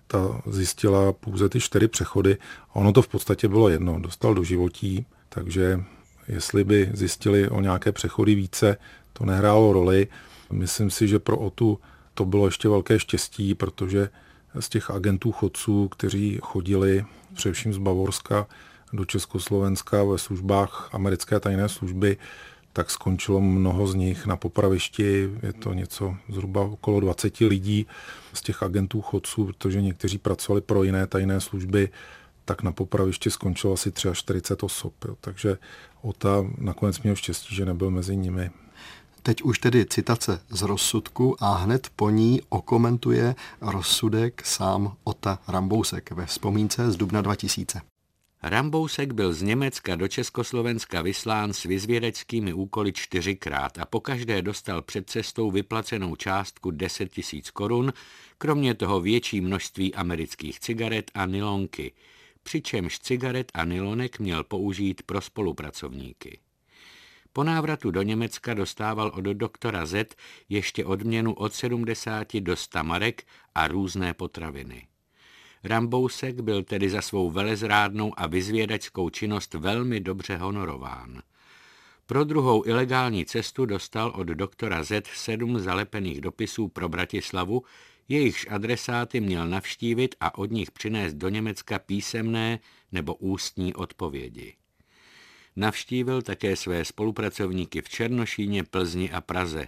ta 0.07 0.43
zjistila 0.47 1.13
pouze 1.13 1.49
ty 1.49 1.61
čtyři 1.61 1.89
přechody 1.89 2.37
a 2.71 2.77
ono 2.77 2.93
to 2.93 3.03
v 3.03 3.09
podstatě 3.09 3.49
bylo 3.49 3.69
jedno. 3.69 4.01
Dostal 4.01 4.35
do 4.35 4.45
životí, 4.45 5.07
takže 5.29 5.81
jestli 6.29 6.65
by 6.65 6.91
zjistili 6.95 7.49
o 7.49 7.61
nějaké 7.61 7.93
přechody 7.93 8.35
více, 8.35 8.77
to 9.13 9.25
nehrálo 9.25 9.73
roli. 9.73 10.09
Myslím 10.53 10.91
si, 10.91 11.09
že 11.09 11.19
pro 11.19 11.39
OTU 11.39 11.79
to 12.15 12.25
bylo 12.25 12.47
ještě 12.47 12.69
velké 12.69 12.99
štěstí, 12.99 13.55
protože 13.55 14.09
z 14.61 14.69
těch 14.69 14.91
agentů 14.91 15.33
chodců, 15.33 15.89
kteří 15.89 16.39
chodili 16.43 17.05
především 17.35 17.73
z 17.73 17.79
Bavorska 17.79 18.47
do 18.93 19.05
Československa 19.05 20.05
ve 20.05 20.19
službách 20.19 20.91
americké 20.93 21.41
tajné 21.41 21.69
služby, 21.69 22.17
tak 22.73 22.91
skončilo 22.91 23.41
mnoho 23.41 23.87
z 23.87 23.95
nich 23.95 24.27
na 24.27 24.37
popravišti. 24.37 25.31
Je 25.43 25.53
to 25.53 25.73
něco 25.73 26.17
zhruba 26.29 26.61
okolo 26.61 27.01
20 27.01 27.41
lidí 27.41 27.87
z 28.33 28.43
těch 28.43 28.63
agentů 28.63 29.01
chodců, 29.01 29.45
protože 29.45 29.83
někteří 29.83 30.19
pracovali 30.19 30.61
pro 30.61 30.83
jiné 30.83 31.07
tajné 31.07 31.41
služby, 31.41 31.89
tak 32.45 32.63
na 32.63 32.73
popravišti 32.73 33.31
skončilo 33.31 33.73
asi 33.73 33.93
43 34.13 34.67
osob. 34.67 34.95
Jo. 35.09 35.17
Takže 35.21 35.59
Ota 36.03 36.47
nakonec 36.59 37.01
měl 37.01 37.17
štěstí, 37.17 37.55
že 37.55 37.67
nebyl 37.67 37.91
mezi 37.91 38.17
nimi. 38.17 38.51
Teď 39.23 39.43
už 39.43 39.59
tedy 39.59 39.87
citace 39.87 40.43
z 40.49 40.63
rozsudku 40.63 41.45
a 41.45 41.57
hned 41.57 41.91
po 41.97 42.11
ní 42.11 42.41
okomentuje 42.49 43.35
rozsudek 43.61 44.47
sám 44.47 44.97
Ota 45.05 45.39
Rambousek 45.49 46.11
ve 46.11 46.27
vzpomínce 46.27 46.91
z 46.91 46.97
dubna 46.97 47.21
2000. 47.21 47.81
Rambousek 48.43 49.13
byl 49.13 49.33
z 49.33 49.43
Německa 49.43 49.97
do 49.97 50.09
Československa 50.09 51.03
vyslán 51.03 51.53
s 51.53 51.63
vyzvědeckými 51.63 52.53
úkoly 52.53 52.93
čtyřikrát 52.93 53.79
a 53.79 53.85
pokaždé 53.85 54.43
dostal 54.43 54.83
před 54.83 55.11
cestou 55.11 55.51
vyplacenou 55.51 56.17
částku 56.17 56.71
10 56.71 57.13
tisíc 57.13 57.51
korun, 57.51 57.93
kromě 58.39 58.75
toho 58.75 59.01
větší 59.01 59.41
množství 59.41 59.95
amerických 59.95 60.61
cigaret 60.61 61.11
a 61.15 61.27
nylonky, 61.27 61.93
přičemž 62.43 62.99
cigaret 62.99 63.53
a 63.55 63.65
nylonek 63.65 64.19
měl 64.19 64.45
použít 64.45 65.03
pro 65.03 65.21
spolupracovníky. 65.21 66.39
Po 67.39 67.45
návratu 67.45 67.91
do 67.91 68.03
Německa 68.03 68.55
dostával 68.55 69.13
od 69.15 69.25
doktora 69.25 69.87
Z 69.87 70.17
ještě 70.49 70.85
odměnu 70.85 71.35
od 71.35 71.55
70 71.55 72.37
do 72.37 72.57
100 72.57 72.85
marek 72.85 73.27
a 73.55 73.69
různé 73.69 74.15
potraviny. 74.15 74.87
Rambousek 75.65 76.41
byl 76.41 76.63
tedy 76.63 76.91
za 76.91 77.03
svou 77.03 77.31
velezrádnou 77.31 78.13
a 78.17 78.27
vyzvědačskou 78.27 79.11
činnost 79.11 79.55
velmi 79.55 80.01
dobře 80.01 80.37
honorován. 80.37 81.23
Pro 82.07 82.25
druhou 82.25 82.67
ilegální 82.67 83.25
cestu 83.25 83.67
dostal 83.67 84.13
od 84.17 84.27
doktora 84.27 84.85
Z 84.85 85.07
sedm 85.07 85.59
zalepených 85.59 86.21
dopisů 86.21 86.69
pro 86.69 86.89
Bratislavu, 86.89 87.63
jejichž 88.09 88.47
adresáty 88.51 89.21
měl 89.21 89.49
navštívit 89.49 90.15
a 90.21 90.39
od 90.39 90.51
nich 90.51 90.71
přinést 90.71 91.15
do 91.15 91.29
Německa 91.29 91.79
písemné 91.79 92.59
nebo 92.93 93.15
ústní 93.15 93.75
odpovědi. 93.75 94.55
Navštívil 95.59 96.23
také 96.23 96.57
své 96.57 96.85
spolupracovníky 96.85 97.83
v 97.83 97.89
Černošíně, 97.89 98.65
Plzni 98.65 99.11
a 99.11 99.21
Praze. 99.21 99.67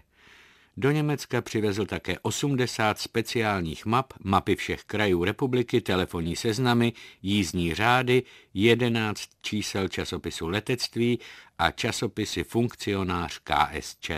Do 0.77 0.91
Německa 0.91 1.41
přivezl 1.41 1.87
také 1.87 2.19
80 2.23 2.99
speciálních 2.99 3.87
map, 3.87 4.13
mapy 4.25 4.57
všech 4.57 4.85
krajů 4.85 5.25
republiky, 5.25 5.81
telefonní 5.81 6.37
seznamy, 6.37 6.93
jízdní 7.23 7.75
řády, 7.75 8.23
11 8.55 9.21
čísel 9.43 9.89
časopisu 9.89 10.49
letectví 10.49 11.19
a 11.59 11.71
časopisy 11.71 12.45
funkcionář 12.45 13.41
KSČ. 13.45 14.11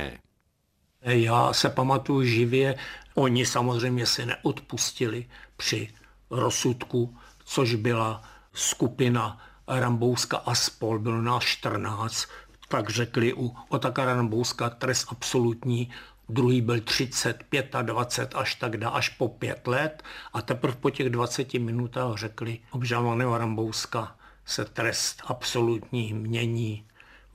Já 1.03 1.53
se 1.53 1.69
pamatuju 1.69 2.25
živě, 2.25 2.75
oni 3.15 3.47
samozřejmě 3.47 4.07
si 4.07 4.27
neodpustili 4.27 5.27
při 5.57 5.89
rozsudku, 6.31 7.17
což 7.45 7.75
byla 7.75 8.23
skupina 8.53 9.52
Rambouska 9.81 10.37
a 10.37 10.55
spol, 10.55 10.99
bylo 10.99 11.23
nás 11.23 11.43
14, 11.43 12.29
tak 12.69 12.91
řekli 12.91 13.35
u 13.35 13.57
Otaka 13.69 14.05
Rambouska 14.05 14.71
trest 14.71 15.07
absolutní, 15.09 15.91
druhý 16.29 16.61
byl 16.61 16.81
30, 16.81 17.45
25 17.83 18.41
až 18.41 18.55
tak 18.55 18.77
dá, 18.77 18.91
až 18.91 19.09
po 19.09 19.29
pět 19.29 19.67
let 19.67 20.03
a 20.33 20.43
teprve 20.43 20.77
po 20.77 20.91
těch 20.91 21.11
20 21.11 21.55
minutách 21.55 22.17
řekli 22.17 22.59
obžalovaného 22.71 23.39
Rambouska 23.39 24.17
se 24.47 24.65
trest 24.65 25.23
absolutní 25.27 26.13
mění 26.13 26.85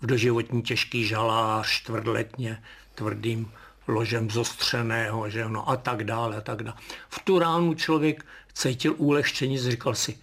v 0.02 0.06
doživotní 0.06 0.62
těžký 0.62 1.06
žalář 1.06 1.70
čtvrtletně 1.70 2.64
tvrdým 2.96 3.52
ložem 3.88 4.30
zostřeného, 4.30 5.30
že 5.30 5.50
no 5.50 5.70
a 5.70 5.78
tak 5.78 6.04
dále, 6.04 6.38
a 6.38 6.42
tak 6.42 6.64
dále. 6.64 6.78
V 7.10 7.20
tu 7.20 7.40
ránu 7.40 7.74
člověk 7.74 8.26
cítil 8.54 8.96
úlehčení, 8.98 9.58
říkal 9.58 9.96
si, 9.96 10.18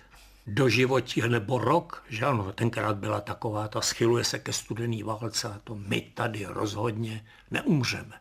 do 0.47 0.69
životí 0.69 1.23
nebo 1.29 1.59
rok, 1.59 2.05
že 2.09 2.25
ano, 2.27 2.53
tenkrát 2.53 2.97
byla 2.97 3.21
taková, 3.21 3.69
ta 3.69 3.81
schyluje 3.81 4.25
se 4.25 4.39
ke 4.39 4.53
studený 4.53 5.03
válce 5.03 5.49
a 5.49 5.61
to 5.65 5.75
my 5.75 6.01
tady 6.15 6.47
rozhodně 6.47 7.25
neumřeme. 7.51 8.15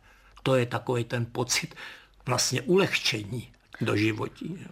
To 0.44 0.56
je 0.56 0.66
takový 0.66 1.04
ten 1.04 1.26
pocit 1.32 1.76
vlastně 2.26 2.62
ulehčení 2.62 3.50
do 3.82 3.96
životí. 3.96 4.66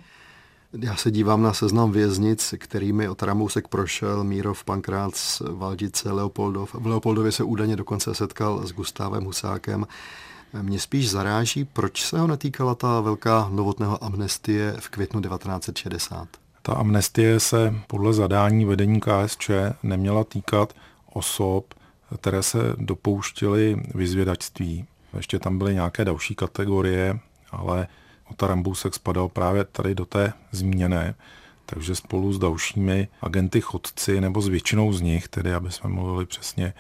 Já 0.80 0.96
se 0.96 1.12
dívám 1.12 1.42
na 1.42 1.54
seznam 1.54 1.92
věznic, 1.92 2.54
kterými 2.58 3.10
od 3.10 3.24
Ramousek 3.24 3.68
prošel 3.68 4.24
Mírov, 4.24 4.64
Pankrác, 4.64 5.40
Valdice, 5.40 6.12
Leopoldov. 6.12 6.74
V 6.74 6.88
Leopoldově 6.88 7.32
se 7.32 7.44
údajně 7.44 7.76
dokonce 7.76 8.16
setkal 8.16 8.68
s 8.68 8.72
Gustávem 8.72 9.24
Husákem. 9.24 9.88
Mě 10.62 10.80
spíš 10.80 11.10
zaráží, 11.10 11.66
proč 11.66 12.06
se 12.06 12.20
ho 12.20 12.28
netýkala 12.28 12.76
ta 12.76 13.02
velká 13.02 13.50
novotného 13.52 14.04
amnestie 14.04 14.76
v 14.80 14.90
květnu 14.90 15.22
1960. 15.22 16.28
Ta 16.62 16.74
amnestie 16.74 17.40
se 17.40 17.76
podle 17.88 18.14
zadání 18.14 18.66
vedení 18.66 19.00
KSČ 19.00 19.50
neměla 19.84 20.24
týkat 20.24 20.74
osob, 21.14 21.74
které 22.20 22.44
se 22.44 22.58
dopouštěly 22.78 23.84
vyzvědačství. 23.96 24.86
Ještě 25.18 25.40
tam 25.40 25.58
byly 25.58 25.74
nějaké 25.74 26.06
další 26.06 26.36
kategorie, 26.36 27.20
ale 27.52 27.88
Ota 28.32 28.48
Rambusek 28.48 28.96
spadal 28.96 29.30
právě 29.30 29.64
tady 29.64 29.96
do 29.96 30.06
té 30.06 30.34
zmíněné, 30.52 31.16
takže 31.66 31.96
spolu 31.96 32.34
s 32.34 32.40
dalšími 32.40 33.08
agenty 33.22 33.62
chodci, 33.62 34.22
nebo 34.22 34.42
s 34.42 34.48
většinou 34.48 34.94
z 34.94 35.02
nich, 35.02 35.28
tedy 35.28 35.54
aby 35.54 35.72
jsme 35.72 35.90
mluvili 35.90 36.26
přesně, 36.26 36.74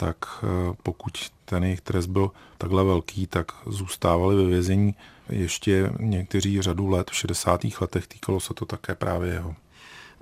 tak 0.00 0.16
eh, 0.42 0.46
pokud 0.82 1.12
ten 1.44 1.64
jejich 1.64 1.80
trest 1.80 2.06
byl 2.06 2.30
takhle 2.58 2.84
velký, 2.84 3.26
tak 3.26 3.52
zůstávali 3.66 4.36
ve 4.36 4.44
vězení 4.44 4.94
ještě 5.28 5.92
někteří 6.00 6.62
řadu 6.62 6.88
let, 6.88 7.10
v 7.10 7.16
60. 7.16 7.60
letech 7.80 8.06
týkalo 8.06 8.40
se 8.40 8.54
to 8.54 8.64
také 8.64 8.94
právě 8.94 9.32
jeho. 9.32 9.54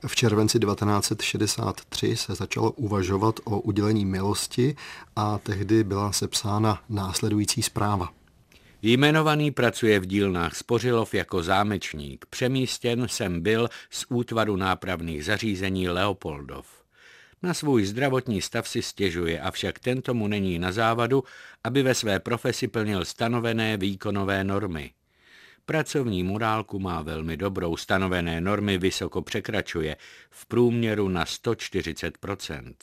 V 0.06 0.16
červenci 0.16 0.58
1963 0.58 2.16
se 2.16 2.34
začalo 2.34 2.70
uvažovat 2.70 3.40
o 3.44 3.60
udělení 3.60 4.04
milosti 4.04 4.76
a 5.16 5.38
tehdy 5.38 5.84
byla 5.84 6.12
sepsána 6.12 6.82
následující 6.88 7.62
zpráva. 7.62 8.08
Jmenovaný 8.82 9.50
pracuje 9.50 10.00
v 10.00 10.06
dílnách 10.06 10.56
Spořilov 10.56 11.14
jako 11.14 11.42
zámečník. 11.42 12.26
Přemístěn 12.30 13.06
jsem 13.08 13.40
byl 13.40 13.68
z 13.90 14.04
útvaru 14.08 14.56
nápravných 14.56 15.24
zařízení 15.24 15.88
Leopoldov. 15.88 16.77
Na 17.42 17.54
svůj 17.54 17.84
zdravotní 17.84 18.42
stav 18.42 18.68
si 18.68 18.82
stěžuje, 18.82 19.40
avšak 19.40 19.78
tento 19.78 20.14
mu 20.14 20.28
není 20.28 20.58
na 20.58 20.72
závadu, 20.72 21.24
aby 21.64 21.82
ve 21.82 21.94
své 21.94 22.20
profesi 22.20 22.68
plnil 22.68 23.04
stanovené 23.04 23.76
výkonové 23.76 24.44
normy. 24.44 24.90
Pracovní 25.64 26.22
morálku 26.22 26.78
má 26.78 27.02
velmi 27.02 27.36
dobrou, 27.36 27.76
stanovené 27.76 28.40
normy 28.40 28.78
vysoko 28.78 29.22
překračuje, 29.22 29.96
v 30.30 30.46
průměru 30.46 31.08
na 31.08 31.24
140% 31.24 32.74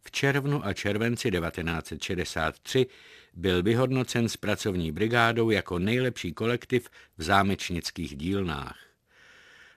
V 0.00 0.10
červnu 0.10 0.66
a 0.66 0.72
červenci 0.72 1.30
1963 1.30 2.86
byl 3.34 3.62
vyhodnocen 3.62 4.28
s 4.28 4.36
pracovní 4.36 4.92
brigádou 4.92 5.50
jako 5.50 5.78
nejlepší 5.78 6.32
kolektiv 6.32 6.88
v 7.18 7.22
zámečnických 7.22 8.16
dílnách. 8.16 8.87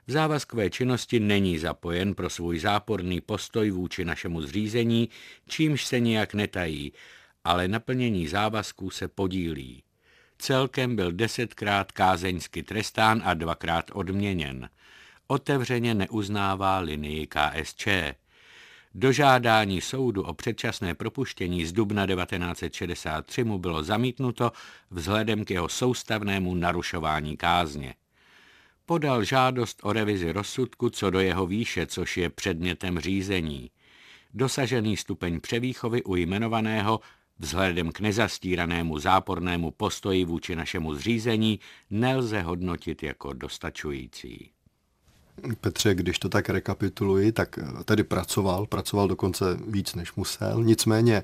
V 0.07 0.11
závazkové 0.11 0.69
činnosti 0.69 1.19
není 1.19 1.59
zapojen 1.59 2.15
pro 2.15 2.29
svůj 2.29 2.59
záporný 2.59 3.21
postoj 3.21 3.71
vůči 3.71 4.05
našemu 4.05 4.41
zřízení, 4.41 5.09
čímž 5.47 5.85
se 5.85 5.99
nijak 5.99 6.33
netají, 6.33 6.93
ale 7.43 7.67
naplnění 7.67 8.27
závazků 8.27 8.89
se 8.89 9.07
podílí. 9.07 9.83
Celkem 10.37 10.95
byl 10.95 11.11
desetkrát 11.11 11.91
kázeňsky 11.91 12.63
trestán 12.63 13.21
a 13.25 13.33
dvakrát 13.33 13.91
odměněn. 13.93 14.69
Otevřeně 15.27 15.93
neuznává 15.93 16.79
linii 16.79 17.27
KSČ. 17.27 17.87
Dožádání 18.95 19.81
soudu 19.81 20.23
o 20.23 20.33
předčasné 20.33 20.95
propuštění 20.95 21.65
z 21.65 21.71
dubna 21.71 22.07
1963 22.07 23.43
mu 23.43 23.59
bylo 23.59 23.83
zamítnuto 23.83 24.51
vzhledem 24.91 25.45
k 25.45 25.51
jeho 25.51 25.69
soustavnému 25.69 26.55
narušování 26.55 27.37
kázně. 27.37 27.93
Podal 28.91 29.23
žádost 29.23 29.79
o 29.83 29.93
revizi 29.93 30.31
rozsudku 30.31 30.89
co 30.89 31.09
do 31.09 31.19
jeho 31.19 31.47
výše, 31.47 31.87
což 31.87 32.17
je 32.17 32.29
předmětem 32.29 32.99
řízení. 32.99 33.71
Dosažený 34.33 34.97
stupeň 34.97 35.39
převýchovy 35.39 36.03
u 36.03 36.15
jmenovaného 36.15 36.99
vzhledem 37.39 37.91
k 37.91 37.99
nezastíranému 37.99 38.99
zápornému 38.99 39.71
postoji 39.71 40.25
vůči 40.25 40.55
našemu 40.55 40.95
zřízení 40.95 41.59
nelze 41.89 42.41
hodnotit 42.41 43.03
jako 43.03 43.33
dostačující. 43.33 44.51
Petře, 45.61 45.95
když 45.95 46.19
to 46.19 46.29
tak 46.29 46.49
rekapituluji, 46.49 47.31
tak 47.31 47.57
eh, 47.57 47.83
tedy 47.83 48.03
pracoval, 48.03 48.65
pracoval 48.65 49.07
dokonce 49.07 49.57
víc, 49.67 49.95
než 49.95 50.13
musel. 50.15 50.63
Nicméně 50.63 51.23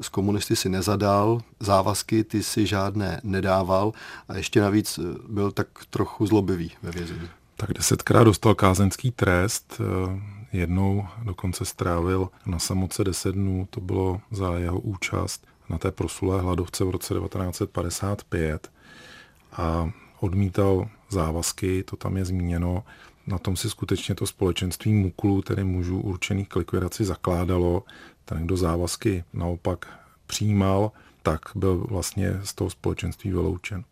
s 0.00 0.08
komunisty 0.08 0.56
si 0.56 0.68
nezadal, 0.68 1.40
závazky 1.60 2.24
ty 2.24 2.42
si 2.42 2.66
žádné 2.66 3.20
nedával 3.24 3.92
a 4.28 4.36
ještě 4.36 4.60
navíc 4.60 4.98
eh, 4.98 5.02
byl 5.28 5.52
tak 5.52 5.66
trochu 5.90 6.26
zlobivý 6.26 6.72
ve 6.82 6.90
vězení. 6.90 7.28
Tak 7.56 7.72
desetkrát 7.72 8.24
dostal 8.24 8.54
kázenský 8.54 9.10
trest, 9.10 9.80
eh, 9.80 10.20
jednou 10.52 11.06
dokonce 11.22 11.64
strávil 11.64 12.28
na 12.46 12.58
samoce 12.58 13.04
deset 13.04 13.32
dnů, 13.32 13.68
to 13.70 13.80
bylo 13.80 14.20
za 14.30 14.58
jeho 14.58 14.80
účast 14.80 15.46
na 15.68 15.78
té 15.78 15.90
prosulé 15.90 16.40
hladovce 16.40 16.84
v 16.84 16.90
roce 16.90 17.14
1955 17.14 18.70
a 19.52 19.90
odmítal 20.20 20.88
závazky, 21.10 21.82
to 21.82 21.96
tam 21.96 22.16
je 22.16 22.24
zmíněno, 22.24 22.84
na 23.28 23.38
tom 23.38 23.56
si 23.56 23.70
skutečně 23.70 24.14
to 24.14 24.26
společenství 24.26 24.92
muklů, 24.92 25.42
tedy 25.42 25.64
mužů 25.64 26.00
určených 26.00 26.48
k 26.48 26.56
likvidaci, 26.56 27.04
zakládalo. 27.04 27.84
Ten, 28.24 28.46
kdo 28.46 28.56
závazky 28.56 29.24
naopak 29.32 29.86
přijímal, 30.26 30.92
tak 31.22 31.40
byl 31.54 31.86
vlastně 31.88 32.40
z 32.44 32.54
toho 32.54 32.70
společenství 32.70 33.30
vyloučen. 33.30 33.84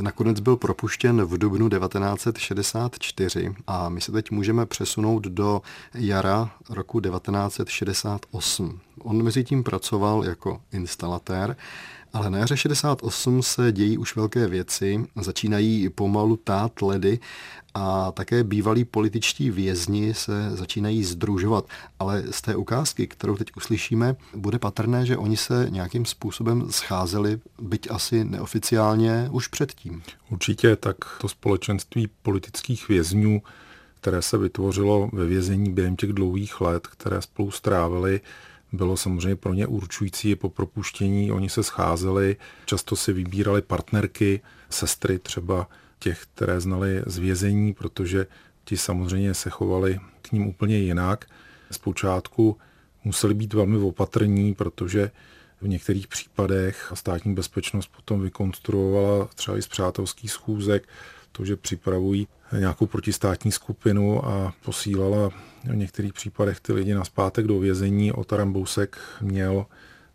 Nakonec 0.00 0.40
byl 0.40 0.56
propuštěn 0.56 1.22
v 1.22 1.38
dubnu 1.38 1.68
1964 1.68 3.54
a 3.66 3.88
my 3.88 4.00
se 4.00 4.12
teď 4.12 4.30
můžeme 4.30 4.66
přesunout 4.66 5.22
do 5.22 5.62
jara 5.94 6.50
roku 6.70 7.00
1968. 7.00 8.80
On 9.02 9.22
mezi 9.22 9.44
tím 9.44 9.64
pracoval 9.64 10.24
jako 10.24 10.60
instalatér 10.72 11.56
ale 12.16 12.30
na 12.30 12.38
jaře 12.38 12.56
68 12.56 13.42
se 13.42 13.72
dějí 13.72 13.98
už 13.98 14.16
velké 14.16 14.46
věci, 14.46 15.04
začínají 15.16 15.88
pomalu 15.88 16.36
tát 16.36 16.82
ledy 16.82 17.18
a 17.74 18.12
také 18.12 18.44
bývalí 18.44 18.84
političtí 18.84 19.50
vězni 19.50 20.14
se 20.14 20.50
začínají 20.50 21.04
združovat. 21.04 21.64
Ale 21.98 22.24
z 22.30 22.42
té 22.42 22.56
ukázky, 22.56 23.06
kterou 23.06 23.36
teď 23.36 23.48
uslyšíme, 23.56 24.16
bude 24.34 24.58
patrné, 24.58 25.06
že 25.06 25.16
oni 25.16 25.36
se 25.36 25.66
nějakým 25.70 26.04
způsobem 26.04 26.66
scházeli, 26.70 27.40
byť 27.62 27.90
asi 27.90 28.24
neoficiálně, 28.24 29.28
už 29.32 29.48
předtím. 29.48 30.02
Určitě 30.30 30.76
tak 30.76 30.96
to 31.20 31.28
společenství 31.28 32.08
politických 32.22 32.88
vězňů 32.88 33.42
které 34.00 34.22
se 34.22 34.38
vytvořilo 34.38 35.10
ve 35.12 35.26
vězení 35.26 35.72
během 35.72 35.96
těch 35.96 36.12
dlouhých 36.12 36.60
let, 36.60 36.86
které 36.86 37.22
spolu 37.22 37.50
strávili, 37.50 38.20
bylo 38.76 38.96
samozřejmě 38.96 39.36
pro 39.36 39.54
ně 39.54 39.66
určující 39.66 40.36
po 40.36 40.50
propuštění. 40.50 41.32
Oni 41.32 41.48
se 41.48 41.62
scházeli, 41.62 42.36
často 42.64 42.96
si 42.96 43.12
vybírali 43.12 43.62
partnerky, 43.62 44.40
sestry 44.70 45.18
třeba 45.18 45.68
těch, 45.98 46.26
které 46.34 46.60
znali 46.60 47.02
z 47.06 47.18
vězení, 47.18 47.74
protože 47.74 48.26
ti 48.64 48.76
samozřejmě 48.76 49.34
se 49.34 49.50
chovali 49.50 50.00
k 50.22 50.32
ním 50.32 50.46
úplně 50.46 50.78
jinak. 50.78 51.24
Zpočátku 51.70 52.56
museli 53.04 53.34
být 53.34 53.54
velmi 53.54 53.78
opatrní, 53.78 54.54
protože 54.54 55.10
v 55.60 55.68
některých 55.68 56.08
případech 56.08 56.92
státní 56.94 57.34
bezpečnost 57.34 57.90
potom 57.96 58.22
vykonstruovala 58.22 59.28
třeba 59.34 59.58
i 59.58 59.62
z 59.62 59.68
přátelských 59.68 60.30
schůzek 60.30 60.88
to, 61.32 61.44
že 61.44 61.56
připravují 61.56 62.28
nějakou 62.58 62.86
protistátní 62.86 63.52
skupinu 63.52 64.26
a 64.26 64.54
posílala 64.64 65.30
v 65.66 65.76
některých 65.76 66.12
případech 66.12 66.60
ty 66.60 66.72
lidi 66.72 66.94
na 66.94 67.04
zpátek 67.04 67.46
do 67.46 67.58
vězení. 67.58 68.12
Otaram 68.12 68.52
Bousek 68.52 68.98
měl 69.20 69.66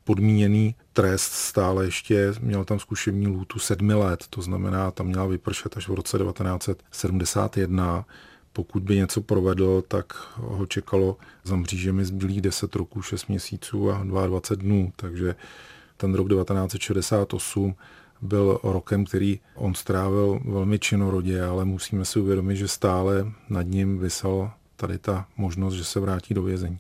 podmíněný 0.04 0.76
trest 0.94 1.32
stále 1.32 1.86
ještě, 1.86 2.34
měl 2.42 2.66
tam 2.66 2.80
zkušební 2.80 3.28
lůtu 3.28 3.60
sedmi 3.60 3.94
let, 3.94 4.24
to 4.30 4.42
znamená, 4.42 4.92
tam 4.92 5.08
měla 5.08 5.26
vypršet 5.26 5.78
až 5.78 5.88
v 5.88 5.94
roce 5.94 6.18
1971. 6.18 8.06
Pokud 8.54 8.84
by 8.84 8.96
něco 8.96 9.22
provedl, 9.22 9.84
tak 9.88 10.14
ho 10.36 10.66
čekalo 10.66 11.18
za 11.44 11.56
mřížemi 11.56 12.06
zbylých 12.06 12.42
10 12.42 12.76
roků, 12.76 13.02
6 13.02 13.28
měsíců 13.28 13.92
a 13.92 14.04
22 14.04 14.64
dnů, 14.64 14.94
takže 14.96 15.36
ten 15.98 16.14
rok 16.16 16.30
1968 16.30 17.76
byl 18.22 18.60
rokem, 18.64 19.06
který 19.06 19.40
on 19.56 19.74
strávil 19.74 20.40
velmi 20.46 20.80
činorodě, 20.80 21.44
ale 21.44 21.66
musíme 21.66 22.06
si 22.06 22.20
uvědomit, 22.20 22.56
že 22.56 22.68
stále 22.68 23.32
nad 23.50 23.62
ním 23.62 24.00
vysel 24.00 24.52
tady 24.82 24.98
ta 24.98 25.28
možnost, 25.38 25.74
že 25.74 25.84
se 25.84 26.00
vrátí 26.00 26.34
do 26.34 26.44
vězení. 26.44 26.80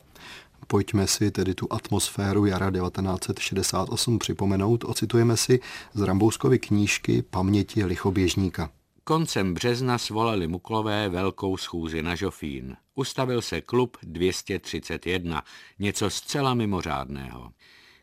Pojďme 0.67 1.07
si 1.07 1.31
tedy 1.31 1.55
tu 1.55 1.67
atmosféru 1.69 2.45
jara 2.45 2.71
1968 2.71 4.19
připomenout. 4.19 4.83
Ocitujeme 4.83 5.37
si 5.37 5.59
z 5.93 6.01
Rambouskovy 6.01 6.59
knížky 6.59 7.21
Paměti 7.21 7.85
lichoběžníka. 7.85 8.69
Koncem 9.03 9.53
března 9.53 9.97
svolali 9.97 10.47
Muklové 10.47 11.09
velkou 11.09 11.57
schůzi 11.57 12.03
na 12.03 12.15
Žofín. 12.15 12.77
Ustavil 12.95 13.41
se 13.41 13.61
klub 13.61 13.97
231, 14.03 15.43
něco 15.79 16.09
zcela 16.09 16.53
mimořádného. 16.53 17.51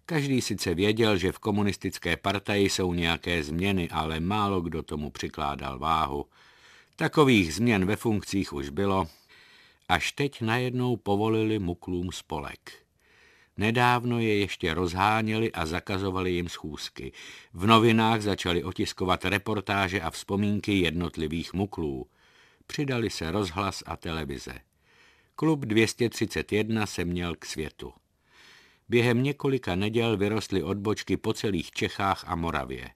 Každý 0.07 0.41
sice 0.41 0.75
věděl, 0.75 1.17
že 1.17 1.33
v 1.33 1.39
komunistické 1.39 2.17
partaji 2.17 2.71
jsou 2.71 2.95
nějaké 2.95 3.43
změny, 3.43 3.89
ale 3.91 4.21
málo 4.21 4.61
kdo 4.61 4.83
tomu 4.83 5.11
přikládal 5.11 5.79
váhu. 5.79 6.27
Takových 6.97 7.55
změn 7.55 7.87
ve 7.87 7.97
funkcích 7.97 8.53
už 8.53 8.69
bylo, 8.69 9.09
až 9.89 10.13
teď 10.13 10.41
najednou 10.41 10.97
povolili 10.97 11.59
muklům 11.59 12.13
spolek. 12.13 12.89
Nedávno 13.57 14.19
je 14.19 14.39
ještě 14.39 14.75
rozháněli 14.75 15.53
a 15.53 15.67
zakazovali 15.67 16.33
jim 16.33 16.49
schůzky. 16.49 17.13
V 17.53 17.67
novinách 17.67 18.21
začali 18.21 18.65
otiskovat 18.65 19.25
reportáže 19.25 20.01
a 20.01 20.11
vzpomínky 20.11 20.79
jednotlivých 20.79 21.53
muklů. 21.55 22.07
Přidali 22.67 23.11
se 23.11 23.31
rozhlas 23.31 23.83
a 23.87 23.97
televize. 23.97 24.55
Klub 25.35 25.61
231 25.61 26.87
se 26.87 27.05
měl 27.05 27.35
k 27.35 27.45
světu. 27.45 27.93
Během 28.89 29.23
několika 29.23 29.75
neděl 29.75 30.17
vyrostly 30.17 30.63
odbočky 30.63 31.17
po 31.17 31.33
celých 31.33 31.71
Čechách 31.71 32.25
a 32.27 32.37
Moravě. 32.37 32.91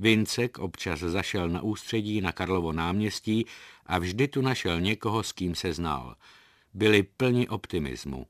Vincek 0.00 0.58
občas 0.58 1.00
zašel 1.00 1.48
na 1.48 1.62
ústředí 1.62 2.20
na 2.20 2.32
Karlovo 2.32 2.72
náměstí 2.72 3.46
a 3.86 3.98
vždy 3.98 4.28
tu 4.28 4.40
našel 4.40 4.80
někoho, 4.80 5.22
s 5.22 5.32
kým 5.32 5.54
se 5.54 5.72
znal. 5.72 6.16
Byli 6.74 7.02
plni 7.02 7.48
optimismu. 7.48 8.26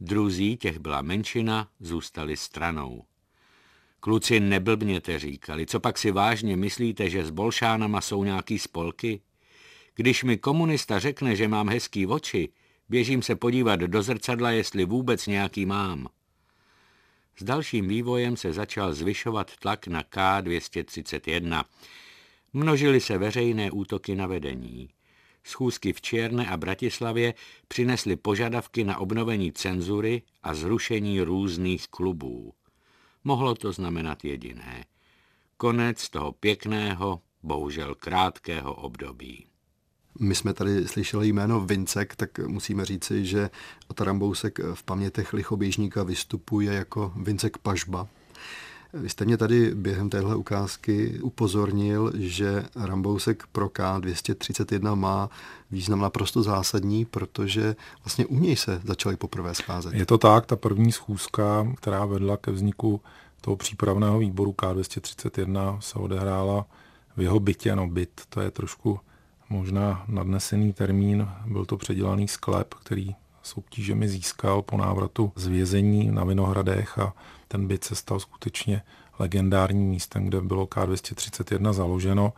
Druzí, 0.00 0.56
těch 0.56 0.78
byla 0.78 1.02
menšina, 1.02 1.68
zůstali 1.80 2.36
stranou. 2.36 3.04
Kluci 4.00 4.40
neblbněte, 4.40 5.18
říkali, 5.18 5.66
co 5.66 5.80
pak 5.80 5.98
si 5.98 6.10
vážně 6.10 6.56
myslíte, 6.56 7.10
že 7.10 7.24
s 7.24 7.30
bolšánama 7.30 8.00
jsou 8.00 8.24
nějaký 8.24 8.58
spolky? 8.58 9.20
Když 9.94 10.24
mi 10.24 10.36
komunista 10.36 10.98
řekne, 10.98 11.36
že 11.36 11.48
mám 11.48 11.68
hezký 11.68 12.06
oči, 12.06 12.48
běžím 12.88 13.22
se 13.22 13.36
podívat 13.36 13.76
do 13.76 14.02
zrcadla, 14.02 14.50
jestli 14.50 14.84
vůbec 14.84 15.26
nějaký 15.26 15.66
mám. 15.66 16.08
S 17.40 17.44
dalším 17.44 17.88
vývojem 17.88 18.36
se 18.36 18.52
začal 18.52 18.94
zvyšovat 18.94 19.56
tlak 19.56 19.86
na 19.86 20.02
K231. 20.02 21.64
Množily 22.52 23.00
se 23.00 23.18
veřejné 23.18 23.70
útoky 23.70 24.14
na 24.14 24.26
vedení. 24.26 24.88
Schůzky 25.44 25.92
v 25.92 26.00
Černe 26.00 26.48
a 26.48 26.56
Bratislavě 26.56 27.34
přinesly 27.68 28.16
požadavky 28.16 28.84
na 28.84 28.98
obnovení 28.98 29.52
cenzury 29.52 30.22
a 30.42 30.54
zrušení 30.54 31.20
různých 31.20 31.88
klubů. 31.88 32.54
Mohlo 33.24 33.54
to 33.54 33.72
znamenat 33.72 34.24
jediné. 34.24 34.84
Konec 35.56 36.08
toho 36.08 36.32
pěkného, 36.32 37.20
bohužel 37.42 37.94
krátkého 37.94 38.74
období. 38.74 39.46
My 40.18 40.34
jsme 40.34 40.52
tady 40.52 40.88
slyšeli 40.88 41.28
jméno 41.28 41.60
Vincek, 41.60 42.16
tak 42.16 42.38
musíme 42.38 42.84
říci, 42.84 43.24
že 43.24 43.50
Otarambousek 43.88 44.58
v 44.74 44.82
pamětech 44.82 45.32
lichoběžníka 45.32 46.02
vystupuje 46.02 46.72
jako 46.72 47.12
Vincek 47.16 47.58
Pažba. 47.58 48.08
Vy 48.92 49.08
jste 49.08 49.24
mě 49.24 49.36
tady 49.36 49.74
během 49.74 50.10
téhle 50.10 50.36
ukázky 50.36 51.20
upozornil, 51.22 52.12
že 52.14 52.64
Rambousek 52.76 53.46
pro 53.52 53.66
K231 53.68 54.96
má 54.96 55.30
význam 55.70 56.00
naprosto 56.00 56.42
zásadní, 56.42 57.04
protože 57.04 57.76
vlastně 58.04 58.26
u 58.26 58.38
něj 58.38 58.56
se 58.56 58.80
začaly 58.84 59.16
poprvé 59.16 59.54
scházet. 59.54 59.94
Je 59.94 60.06
to 60.06 60.18
tak, 60.18 60.46
ta 60.46 60.56
první 60.56 60.92
schůzka, 60.92 61.72
která 61.76 62.04
vedla 62.04 62.36
ke 62.36 62.50
vzniku 62.50 63.00
toho 63.40 63.56
přípravného 63.56 64.18
výboru 64.18 64.52
K231 64.52 65.78
se 65.80 65.98
odehrála 65.98 66.66
v 67.16 67.20
jeho 67.20 67.40
bytě, 67.40 67.76
no 67.76 67.88
byt, 67.88 68.20
to 68.28 68.40
je 68.40 68.50
trošku 68.50 69.00
možná 69.50 70.04
nadnesený 70.08 70.72
termín, 70.72 71.28
byl 71.46 71.64
to 71.64 71.76
předělaný 71.76 72.28
sklep, 72.28 72.74
který 72.74 73.14
soutížemi 73.42 74.08
získal 74.08 74.62
po 74.62 74.76
návratu 74.76 75.32
z 75.36 75.46
vězení 75.46 76.10
na 76.10 76.24
Vinohradech 76.24 76.98
a 76.98 77.14
ten 77.48 77.66
byt 77.66 77.84
se 77.84 77.94
stal 77.94 78.20
skutečně 78.20 78.82
legendárním 79.18 79.88
místem, 79.88 80.26
kde 80.26 80.40
bylo 80.40 80.66
K231 80.66 81.72
založeno. 81.72 82.32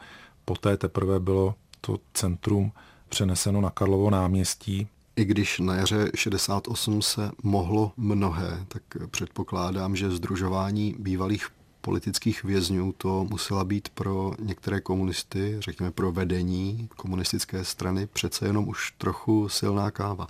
Poté 0.44 0.76
teprve 0.76 1.20
bylo 1.20 1.54
to 1.80 1.98
centrum 2.14 2.72
přeneseno 3.08 3.60
na 3.60 3.70
Karlovo 3.70 4.10
náměstí. 4.10 4.88
I 5.16 5.24
když 5.24 5.58
na 5.58 5.74
jaře 5.74 6.10
68 6.14 7.02
se 7.02 7.30
mohlo 7.42 7.92
mnohé, 7.96 8.64
tak 8.68 8.82
předpokládám, 9.10 9.96
že 9.96 10.10
združování 10.10 10.94
bývalých 10.98 11.48
politických 11.80 12.44
vězňů 12.44 12.92
to 12.92 13.26
musela 13.30 13.64
být 13.64 13.88
pro 13.88 14.32
některé 14.38 14.80
komunisty, 14.80 15.56
řekněme 15.58 15.90
pro 15.90 16.12
vedení 16.12 16.88
komunistické 16.96 17.64
strany, 17.64 18.06
přece 18.06 18.46
jenom 18.46 18.68
už 18.68 18.92
trochu 18.98 19.48
silná 19.48 19.90
káva. 19.90 20.26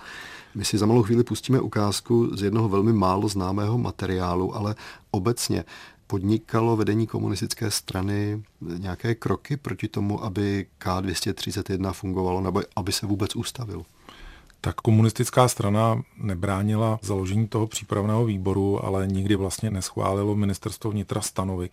My 0.54 0.64
si 0.64 0.78
za 0.78 0.86
malou 0.86 1.02
chvíli 1.02 1.24
pustíme 1.24 1.60
ukázku 1.60 2.36
z 2.36 2.42
jednoho 2.42 2.68
velmi 2.68 2.92
málo 2.92 3.28
známého 3.28 3.78
materiálu, 3.78 4.56
ale 4.56 4.74
obecně 5.10 5.64
podnikalo 6.06 6.76
vedení 6.76 7.06
komunistické 7.06 7.70
strany 7.70 8.42
nějaké 8.60 9.14
kroky 9.14 9.56
proti 9.56 9.88
tomu, 9.88 10.24
aby 10.24 10.66
K231 10.80 11.92
fungovalo 11.92 12.40
nebo 12.40 12.62
aby 12.76 12.92
se 12.92 13.06
vůbec 13.06 13.36
ustavil? 13.36 13.84
Tak 14.60 14.76
komunistická 14.76 15.48
strana 15.48 16.02
nebránila 16.16 16.98
založení 17.02 17.48
toho 17.48 17.66
přípravného 17.66 18.24
výboru, 18.24 18.84
ale 18.84 19.06
nikdy 19.06 19.36
vlastně 19.36 19.70
neschválilo 19.70 20.36
ministerstvo 20.36 20.90
vnitra 20.90 21.20
stanovy. 21.20 21.70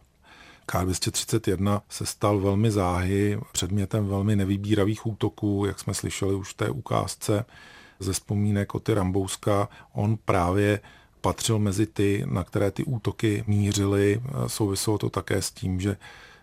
K231 0.67 1.81
se 1.89 2.05
stal 2.05 2.39
velmi 2.39 2.71
záhy, 2.71 3.39
předmětem 3.51 4.07
velmi 4.07 4.35
nevybíravých 4.35 5.05
útoků, 5.05 5.65
jak 5.67 5.79
jsme 5.79 5.93
slyšeli 5.93 6.35
už 6.35 6.49
v 6.49 6.57
té 6.57 6.69
ukázce 6.69 7.45
ze 7.99 8.13
vzpomínek 8.13 8.75
o 8.75 8.79
ty 8.79 8.93
Rambouska. 8.93 9.69
On 9.93 10.17
právě 10.25 10.79
patřil 11.21 11.59
mezi 11.59 11.85
ty, 11.85 12.23
na 12.29 12.43
které 12.43 12.71
ty 12.71 12.83
útoky 12.83 13.43
mířily. 13.47 14.21
Souviselo 14.47 14.97
to 14.97 15.09
také 15.09 15.41
s 15.41 15.51
tím, 15.51 15.79
že 15.79 15.97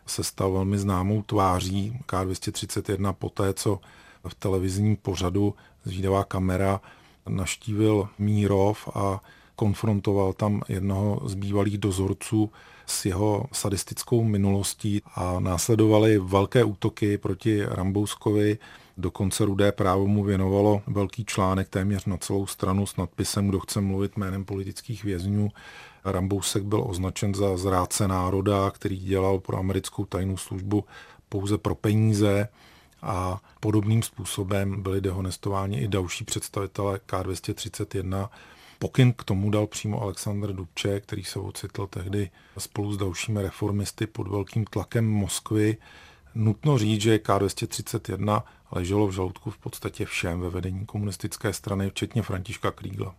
se 0.07 0.25
stal 0.25 0.53
velmi 0.53 0.79
známou 0.79 1.23
tváří 1.23 1.99
K231 2.07 3.13
poté, 3.13 3.55
co 3.55 3.81
v 4.29 4.35
televizním 4.35 4.97
pořadu 4.97 5.55
zvídavá 5.85 6.25
kamera 6.25 6.81
naštívil 7.29 8.09
Mírov 8.19 8.89
a 8.95 9.21
konfrontoval 9.57 10.33
tam 10.33 10.63
jednoho 10.69 11.21
z 11.25 11.35
bývalých 11.35 11.79
dozorců 11.79 12.51
s 12.87 13.07
jeho 13.07 13.45
sadistickou 13.53 14.25
minulostí 14.25 15.03
a 15.15 15.41
následovaly 15.41 16.19
velké 16.19 16.65
útoky 16.65 17.19
proti 17.19 17.65
Rambouskovi. 17.67 18.59
Dokonce 18.97 19.45
Rudé 19.45 19.73
právo 19.73 20.07
mu 20.07 20.25
věnovalo 20.25 20.83
velký 20.87 21.25
článek 21.25 21.69
téměř 21.69 22.05
na 22.05 22.17
celou 22.17 22.47
stranu 22.47 22.87
s 22.87 22.97
nadpisem 22.97 23.49
Kdo 23.49 23.61
chce 23.61 23.81
mluvit 23.81 24.17
jménem 24.17 24.45
politických 24.45 25.05
vězňů. 25.05 25.49
Rambousek 26.05 26.63
byl 26.63 26.85
označen 26.87 27.35
za 27.35 27.57
zrádce 27.57 28.09
národa, 28.09 28.71
který 28.71 28.99
dělal 28.99 29.39
pro 29.39 29.59
americkou 29.59 30.05
tajnou 30.05 30.37
službu 30.37 30.85
pouze 31.29 31.59
pro 31.59 31.75
peníze 31.75 32.49
a 33.05 33.41
podobným 33.61 34.03
způsobem 34.03 34.83
byli 34.83 35.01
dehonestováni 35.01 35.81
i 35.81 35.89
další 35.89 36.25
představitelé 36.25 37.01
K231. 37.09 38.29
Pokyn 38.79 39.13
k 39.13 39.25
tomu 39.25 39.51
dal 39.51 39.67
přímo 39.67 40.03
Aleksandr 40.03 40.53
Dubče, 40.53 41.01
který 41.01 41.25
se 41.25 41.39
ocitl 41.39 41.87
tehdy 41.87 42.31
spolu 42.59 42.93
s 42.93 42.97
dalšími 42.97 43.43
reformisty 43.43 44.07
pod 44.07 44.29
velkým 44.29 44.65
tlakem 44.65 45.11
Moskvy. 45.11 45.77
Nutno 46.35 46.79
říct, 46.79 47.01
že 47.01 47.17
K231 47.17 48.43
leželo 48.73 49.07
v 49.07 49.13
žaludku 49.13 49.51
v 49.51 49.59
podstatě 49.59 50.05
všem 50.05 50.41
ve 50.41 50.51
vedení 50.51 50.87
komunistické 50.87 51.53
strany, 51.53 51.91
včetně 51.91 52.23
Františka 52.23 52.71
Krígla. 52.71 53.15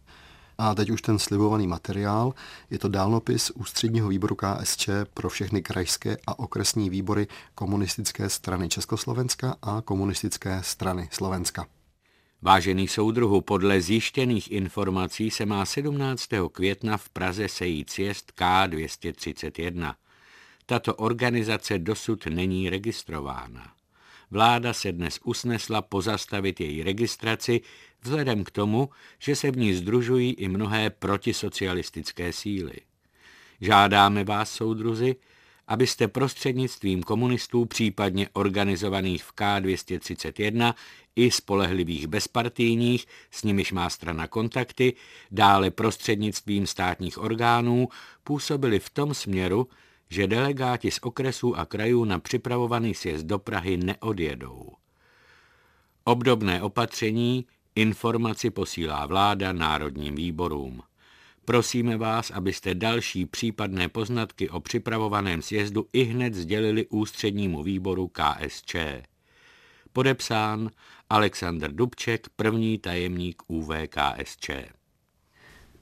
A 0.58 0.76
teď 0.76 0.90
už 0.90 1.02
ten 1.02 1.20
slibovaný 1.20 1.68
materiál. 1.68 2.34
Je 2.70 2.80
to 2.80 2.88
dálnopis 2.88 3.52
Ústředního 3.52 4.10
výboru 4.10 4.36
KSČ 4.36 4.90
pro 5.14 5.30
všechny 5.30 5.62
krajské 5.62 6.18
a 6.28 6.40
okresní 6.40 6.90
výbory 6.90 7.28
komunistické 7.56 8.30
strany 8.30 8.70
Československa 8.70 9.56
a 9.62 9.82
komunistické 9.82 10.64
strany 10.64 11.10
Slovenska. 11.12 11.66
Vážený 12.42 12.88
soudruhu, 12.88 13.42
podle 13.42 13.82
zjištěných 13.82 14.52
informací 14.52 15.32
se 15.32 15.46
má 15.46 15.66
17. 15.66 16.26
května 16.52 16.98
v 16.98 17.10
Praze 17.10 17.48
sejít 17.48 17.90
sjezd 17.90 18.32
K231. 18.38 19.96
Tato 20.66 20.96
organizace 20.96 21.80
dosud 21.80 22.26
není 22.26 22.70
registrována. 22.70 23.74
Vláda 24.32 24.74
se 24.74 24.92
dnes 24.92 25.20
usnesla 25.24 25.82
pozastavit 25.82 26.60
její 26.60 26.84
registraci 26.84 27.62
vzhledem 28.02 28.44
k 28.44 28.52
tomu, 28.52 28.90
že 29.20 29.36
se 29.36 29.52
v 29.52 29.58
ní 29.58 29.74
združují 29.74 30.34
i 30.34 30.48
mnohé 30.48 30.90
protisocialistické 30.90 32.34
síly. 32.34 32.76
Žádáme 33.62 34.24
vás, 34.24 34.52
soudruzi, 34.52 35.16
abyste 35.68 36.08
prostřednictvím 36.08 37.04
komunistů, 37.04 37.66
případně 37.66 38.30
organizovaných 38.34 39.24
v 39.24 39.34
K231 39.34 40.74
i 41.16 41.32
spolehlivých 41.32 42.08
bezpartijních, 42.08 43.06
s 43.32 43.44
nimiž 43.44 43.72
má 43.72 43.90
strana 43.90 44.28
kontakty, 44.28 44.94
dále 45.32 45.72
prostřednictvím 45.72 46.68
státních 46.68 47.18
orgánů, 47.18 47.88
působili 48.24 48.80
v 48.80 48.90
tom 48.90 49.14
směru, 49.14 49.68
že 50.10 50.28
delegáti 50.28 50.92
z 50.92 51.00
okresů 51.02 51.56
a 51.56 51.66
krajů 51.66 52.06
na 52.06 52.20
připravovaný 52.20 52.94
sjezd 52.94 53.26
do 53.26 53.40
Prahy 53.40 53.78
neodjedou. 53.78 54.72
Obdobné 56.04 56.62
opatření 56.62 57.46
informaci 57.76 58.50
posílá 58.50 59.06
vláda 59.06 59.54
národním 59.54 60.16
výborům. 60.16 60.82
Prosíme 61.46 61.98
vás, 61.98 62.32
abyste 62.32 62.76
další 62.76 63.26
případné 63.26 63.90
poznatky 63.90 64.50
o 64.50 64.60
připravovaném 64.60 65.42
sjezdu 65.42 65.88
i 65.94 66.04
hned 66.04 66.34
sdělili 66.34 66.88
ústřednímu 66.88 67.64
výboru 67.64 68.08
KSČ. 68.08 68.76
Podepsán 69.94 70.70
Aleksandr 71.10 71.72
Dubček, 71.72 72.30
první 72.36 72.78
tajemník 72.78 73.44
UVKSČ. 73.48 74.50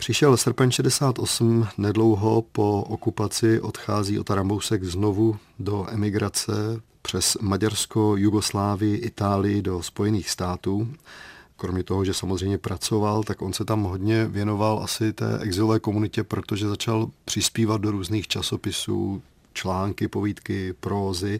Přišel 0.03 0.37
srpen 0.37 0.71
68, 0.71 1.67
nedlouho 1.77 2.41
po 2.41 2.81
okupaci 2.81 3.61
odchází 3.61 4.19
Otarambousek 4.19 4.83
znovu 4.83 5.37
do 5.59 5.85
emigrace 5.89 6.53
přes 7.01 7.37
Maďarsko, 7.41 8.17
Jugoslávii, 8.17 8.95
Itálii 8.95 9.61
do 9.61 9.83
Spojených 9.83 10.29
států. 10.29 10.93
Kromě 11.57 11.83
toho, 11.83 12.05
že 12.05 12.13
samozřejmě 12.13 12.57
pracoval, 12.57 13.23
tak 13.23 13.41
on 13.41 13.53
se 13.53 13.65
tam 13.65 13.83
hodně 13.83 14.25
věnoval 14.25 14.79
asi 14.83 15.13
té 15.13 15.39
exilové 15.39 15.79
komunitě, 15.79 16.23
protože 16.23 16.67
začal 16.67 17.09
přispívat 17.25 17.81
do 17.81 17.91
různých 17.91 18.27
časopisů, 18.27 19.21
články, 19.53 20.07
povídky, 20.07 20.73
prózy 20.79 21.39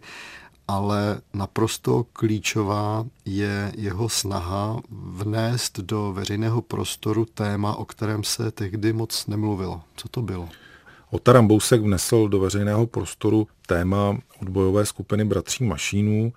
ale 0.67 1.21
naprosto 1.33 2.05
klíčová 2.13 3.05
je 3.25 3.71
jeho 3.77 4.09
snaha 4.09 4.81
vnést 4.91 5.79
do 5.79 6.13
veřejného 6.13 6.61
prostoru 6.61 7.25
téma, 7.25 7.75
o 7.75 7.85
kterém 7.85 8.23
se 8.23 8.51
tehdy 8.51 8.93
moc 8.93 9.27
nemluvilo. 9.27 9.81
Co 9.95 10.09
to 10.09 10.21
bylo? 10.21 10.49
Otaram 11.11 11.47
Bousek 11.47 11.81
vnesl 11.81 12.27
do 12.27 12.39
veřejného 12.39 12.87
prostoru 12.87 13.47
téma 13.67 14.17
odbojové 14.41 14.85
skupiny 14.85 15.25
Bratří 15.25 15.63
Mašínů. 15.63 16.33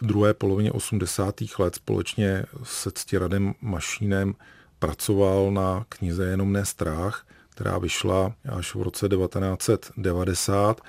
V 0.00 0.06
druhé 0.06 0.34
polovině 0.34 0.72
80. 0.72 1.34
let 1.58 1.74
společně 1.74 2.44
se 2.62 2.90
Ctiradem 2.90 3.54
Mašínem 3.60 4.34
pracoval 4.78 5.50
na 5.50 5.84
knize 5.88 6.24
Jenom 6.24 6.52
ne 6.52 6.64
strach, 6.64 7.26
která 7.48 7.78
vyšla 7.78 8.32
až 8.52 8.74
v 8.74 8.82
roce 8.82 9.08
1990 9.08 10.80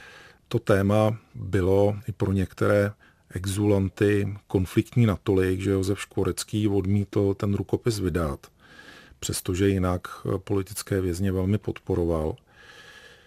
to 0.51 0.59
téma 0.59 1.17
bylo 1.35 1.95
i 2.07 2.11
pro 2.11 2.31
některé 2.31 2.91
exulanty 3.29 4.37
konfliktní 4.47 5.05
natolik, 5.05 5.61
že 5.61 5.71
Josef 5.71 5.99
Škvorecký 6.01 6.67
odmítl 6.67 7.33
ten 7.33 7.53
rukopis 7.53 7.99
vydat, 7.99 8.47
přestože 9.19 9.69
jinak 9.69 10.07
politické 10.37 11.01
vězně 11.01 11.31
velmi 11.31 11.57
podporoval. 11.57 12.35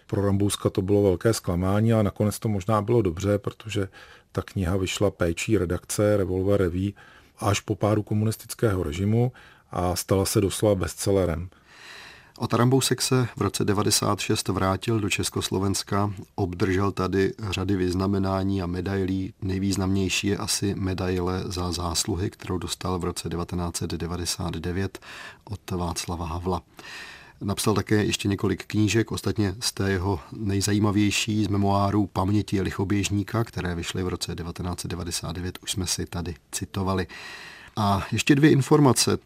Pro 0.07 0.25
Rambouska 0.25 0.69
to 0.69 0.81
bylo 0.81 1.03
velké 1.03 1.33
zklamání, 1.33 1.93
a 1.93 2.03
nakonec 2.03 2.39
to 2.39 2.49
možná 2.49 2.81
bylo 2.81 3.01
dobře, 3.01 3.37
protože 3.37 3.87
ta 4.31 4.41
kniha 4.41 4.77
vyšla 4.77 5.11
péčí 5.11 5.57
redakce 5.57 6.17
Revolver 6.17 6.59
Revue 6.59 6.91
až 7.39 7.59
po 7.59 7.75
pádu 7.75 8.03
komunistického 8.03 8.83
režimu 8.83 9.31
a 9.71 9.95
stala 9.95 10.25
se 10.25 10.41
doslova 10.41 10.75
bestsellerem. 10.75 11.49
Otarambousek 12.37 13.01
se 13.01 13.27
v 13.35 13.41
roce 13.41 13.65
96 13.65 14.47
vrátil 14.47 14.99
do 14.99 15.09
Československa, 15.09 16.13
obdržel 16.35 16.91
tady 16.91 17.33
řady 17.49 17.75
vyznamenání 17.75 18.61
a 18.61 18.65
medailí. 18.65 19.33
Nejvýznamnější 19.41 20.27
je 20.27 20.37
asi 20.37 20.75
medaile 20.75 21.43
za 21.45 21.71
zásluhy, 21.71 22.29
kterou 22.29 22.57
dostal 22.57 22.99
v 22.99 23.03
roce 23.03 23.29
1999 23.29 24.99
od 25.43 25.71
Václava 25.71 26.25
Havla. 26.25 26.61
Napsal 27.41 27.73
také 27.73 28.03
ještě 28.03 28.27
několik 28.27 28.65
knížek, 28.65 29.11
ostatně 29.11 29.55
z 29.59 29.71
té 29.71 29.91
jeho 29.91 30.19
nejzajímavější 30.31 31.45
z 31.45 31.47
memoárů 31.47 32.07
Paměti 32.07 32.61
lichoběžníka, 32.61 33.43
které 33.43 33.75
vyšly 33.75 34.03
v 34.03 34.07
roce 34.07 34.35
1999, 34.35 35.59
už 35.63 35.71
jsme 35.71 35.87
si 35.87 36.05
tady 36.05 36.35
citovali. 36.51 37.07
A 37.75 38.05
ještě 38.11 38.35
dvě 38.35 38.51
informace. 38.51 39.17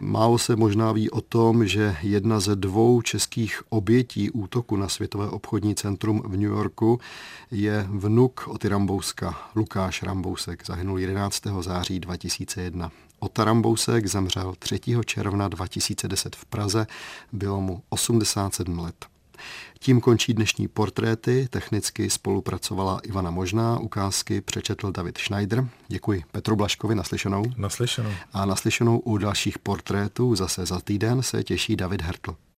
Málo 0.00 0.38
se 0.38 0.56
možná 0.56 0.92
ví 0.92 1.10
o 1.10 1.20
tom, 1.20 1.66
že 1.66 1.96
jedna 2.02 2.40
ze 2.40 2.56
dvou 2.56 3.02
českých 3.02 3.62
obětí 3.68 4.30
útoku 4.30 4.76
na 4.76 4.88
Světové 4.88 5.28
obchodní 5.28 5.74
centrum 5.74 6.22
v 6.26 6.30
New 6.30 6.50
Yorku 6.50 7.00
je 7.50 7.86
vnuk 7.90 8.48
Oty 8.48 8.68
Rambouska, 8.68 9.38
Lukáš 9.54 10.02
Rambousek, 10.02 10.66
zahynul 10.66 10.98
11. 10.98 11.42
září 11.60 12.00
2001. 12.00 12.90
Ota 13.18 13.44
Rambousek 13.44 14.06
zemřel 14.06 14.54
3. 14.58 14.80
června 15.04 15.48
2010 15.48 16.36
v 16.36 16.44
Praze, 16.44 16.86
bylo 17.32 17.60
mu 17.60 17.82
87 17.88 18.78
let. 18.78 19.13
Tím 19.84 20.00
končí 20.00 20.34
dnešní 20.34 20.68
portréty. 20.68 21.48
Technicky 21.50 22.10
spolupracovala 22.10 23.00
Ivana 23.02 23.30
Možná, 23.30 23.78
ukázky 23.78 24.40
přečetl 24.40 24.92
David 24.92 25.18
Schneider. 25.18 25.68
Děkuji 25.88 26.24
Petru 26.32 26.56
Blaškovi, 26.56 26.94
naslyšenou. 26.94 27.44
Naslyšenou. 27.56 28.10
A 28.32 28.44
naslyšenou 28.44 28.98
u 28.98 29.18
dalších 29.18 29.58
portrétů 29.58 30.34
zase 30.34 30.66
za 30.66 30.80
týden 30.80 31.22
se 31.22 31.44
těší 31.44 31.76
David 31.76 32.02
Hertl. 32.02 32.36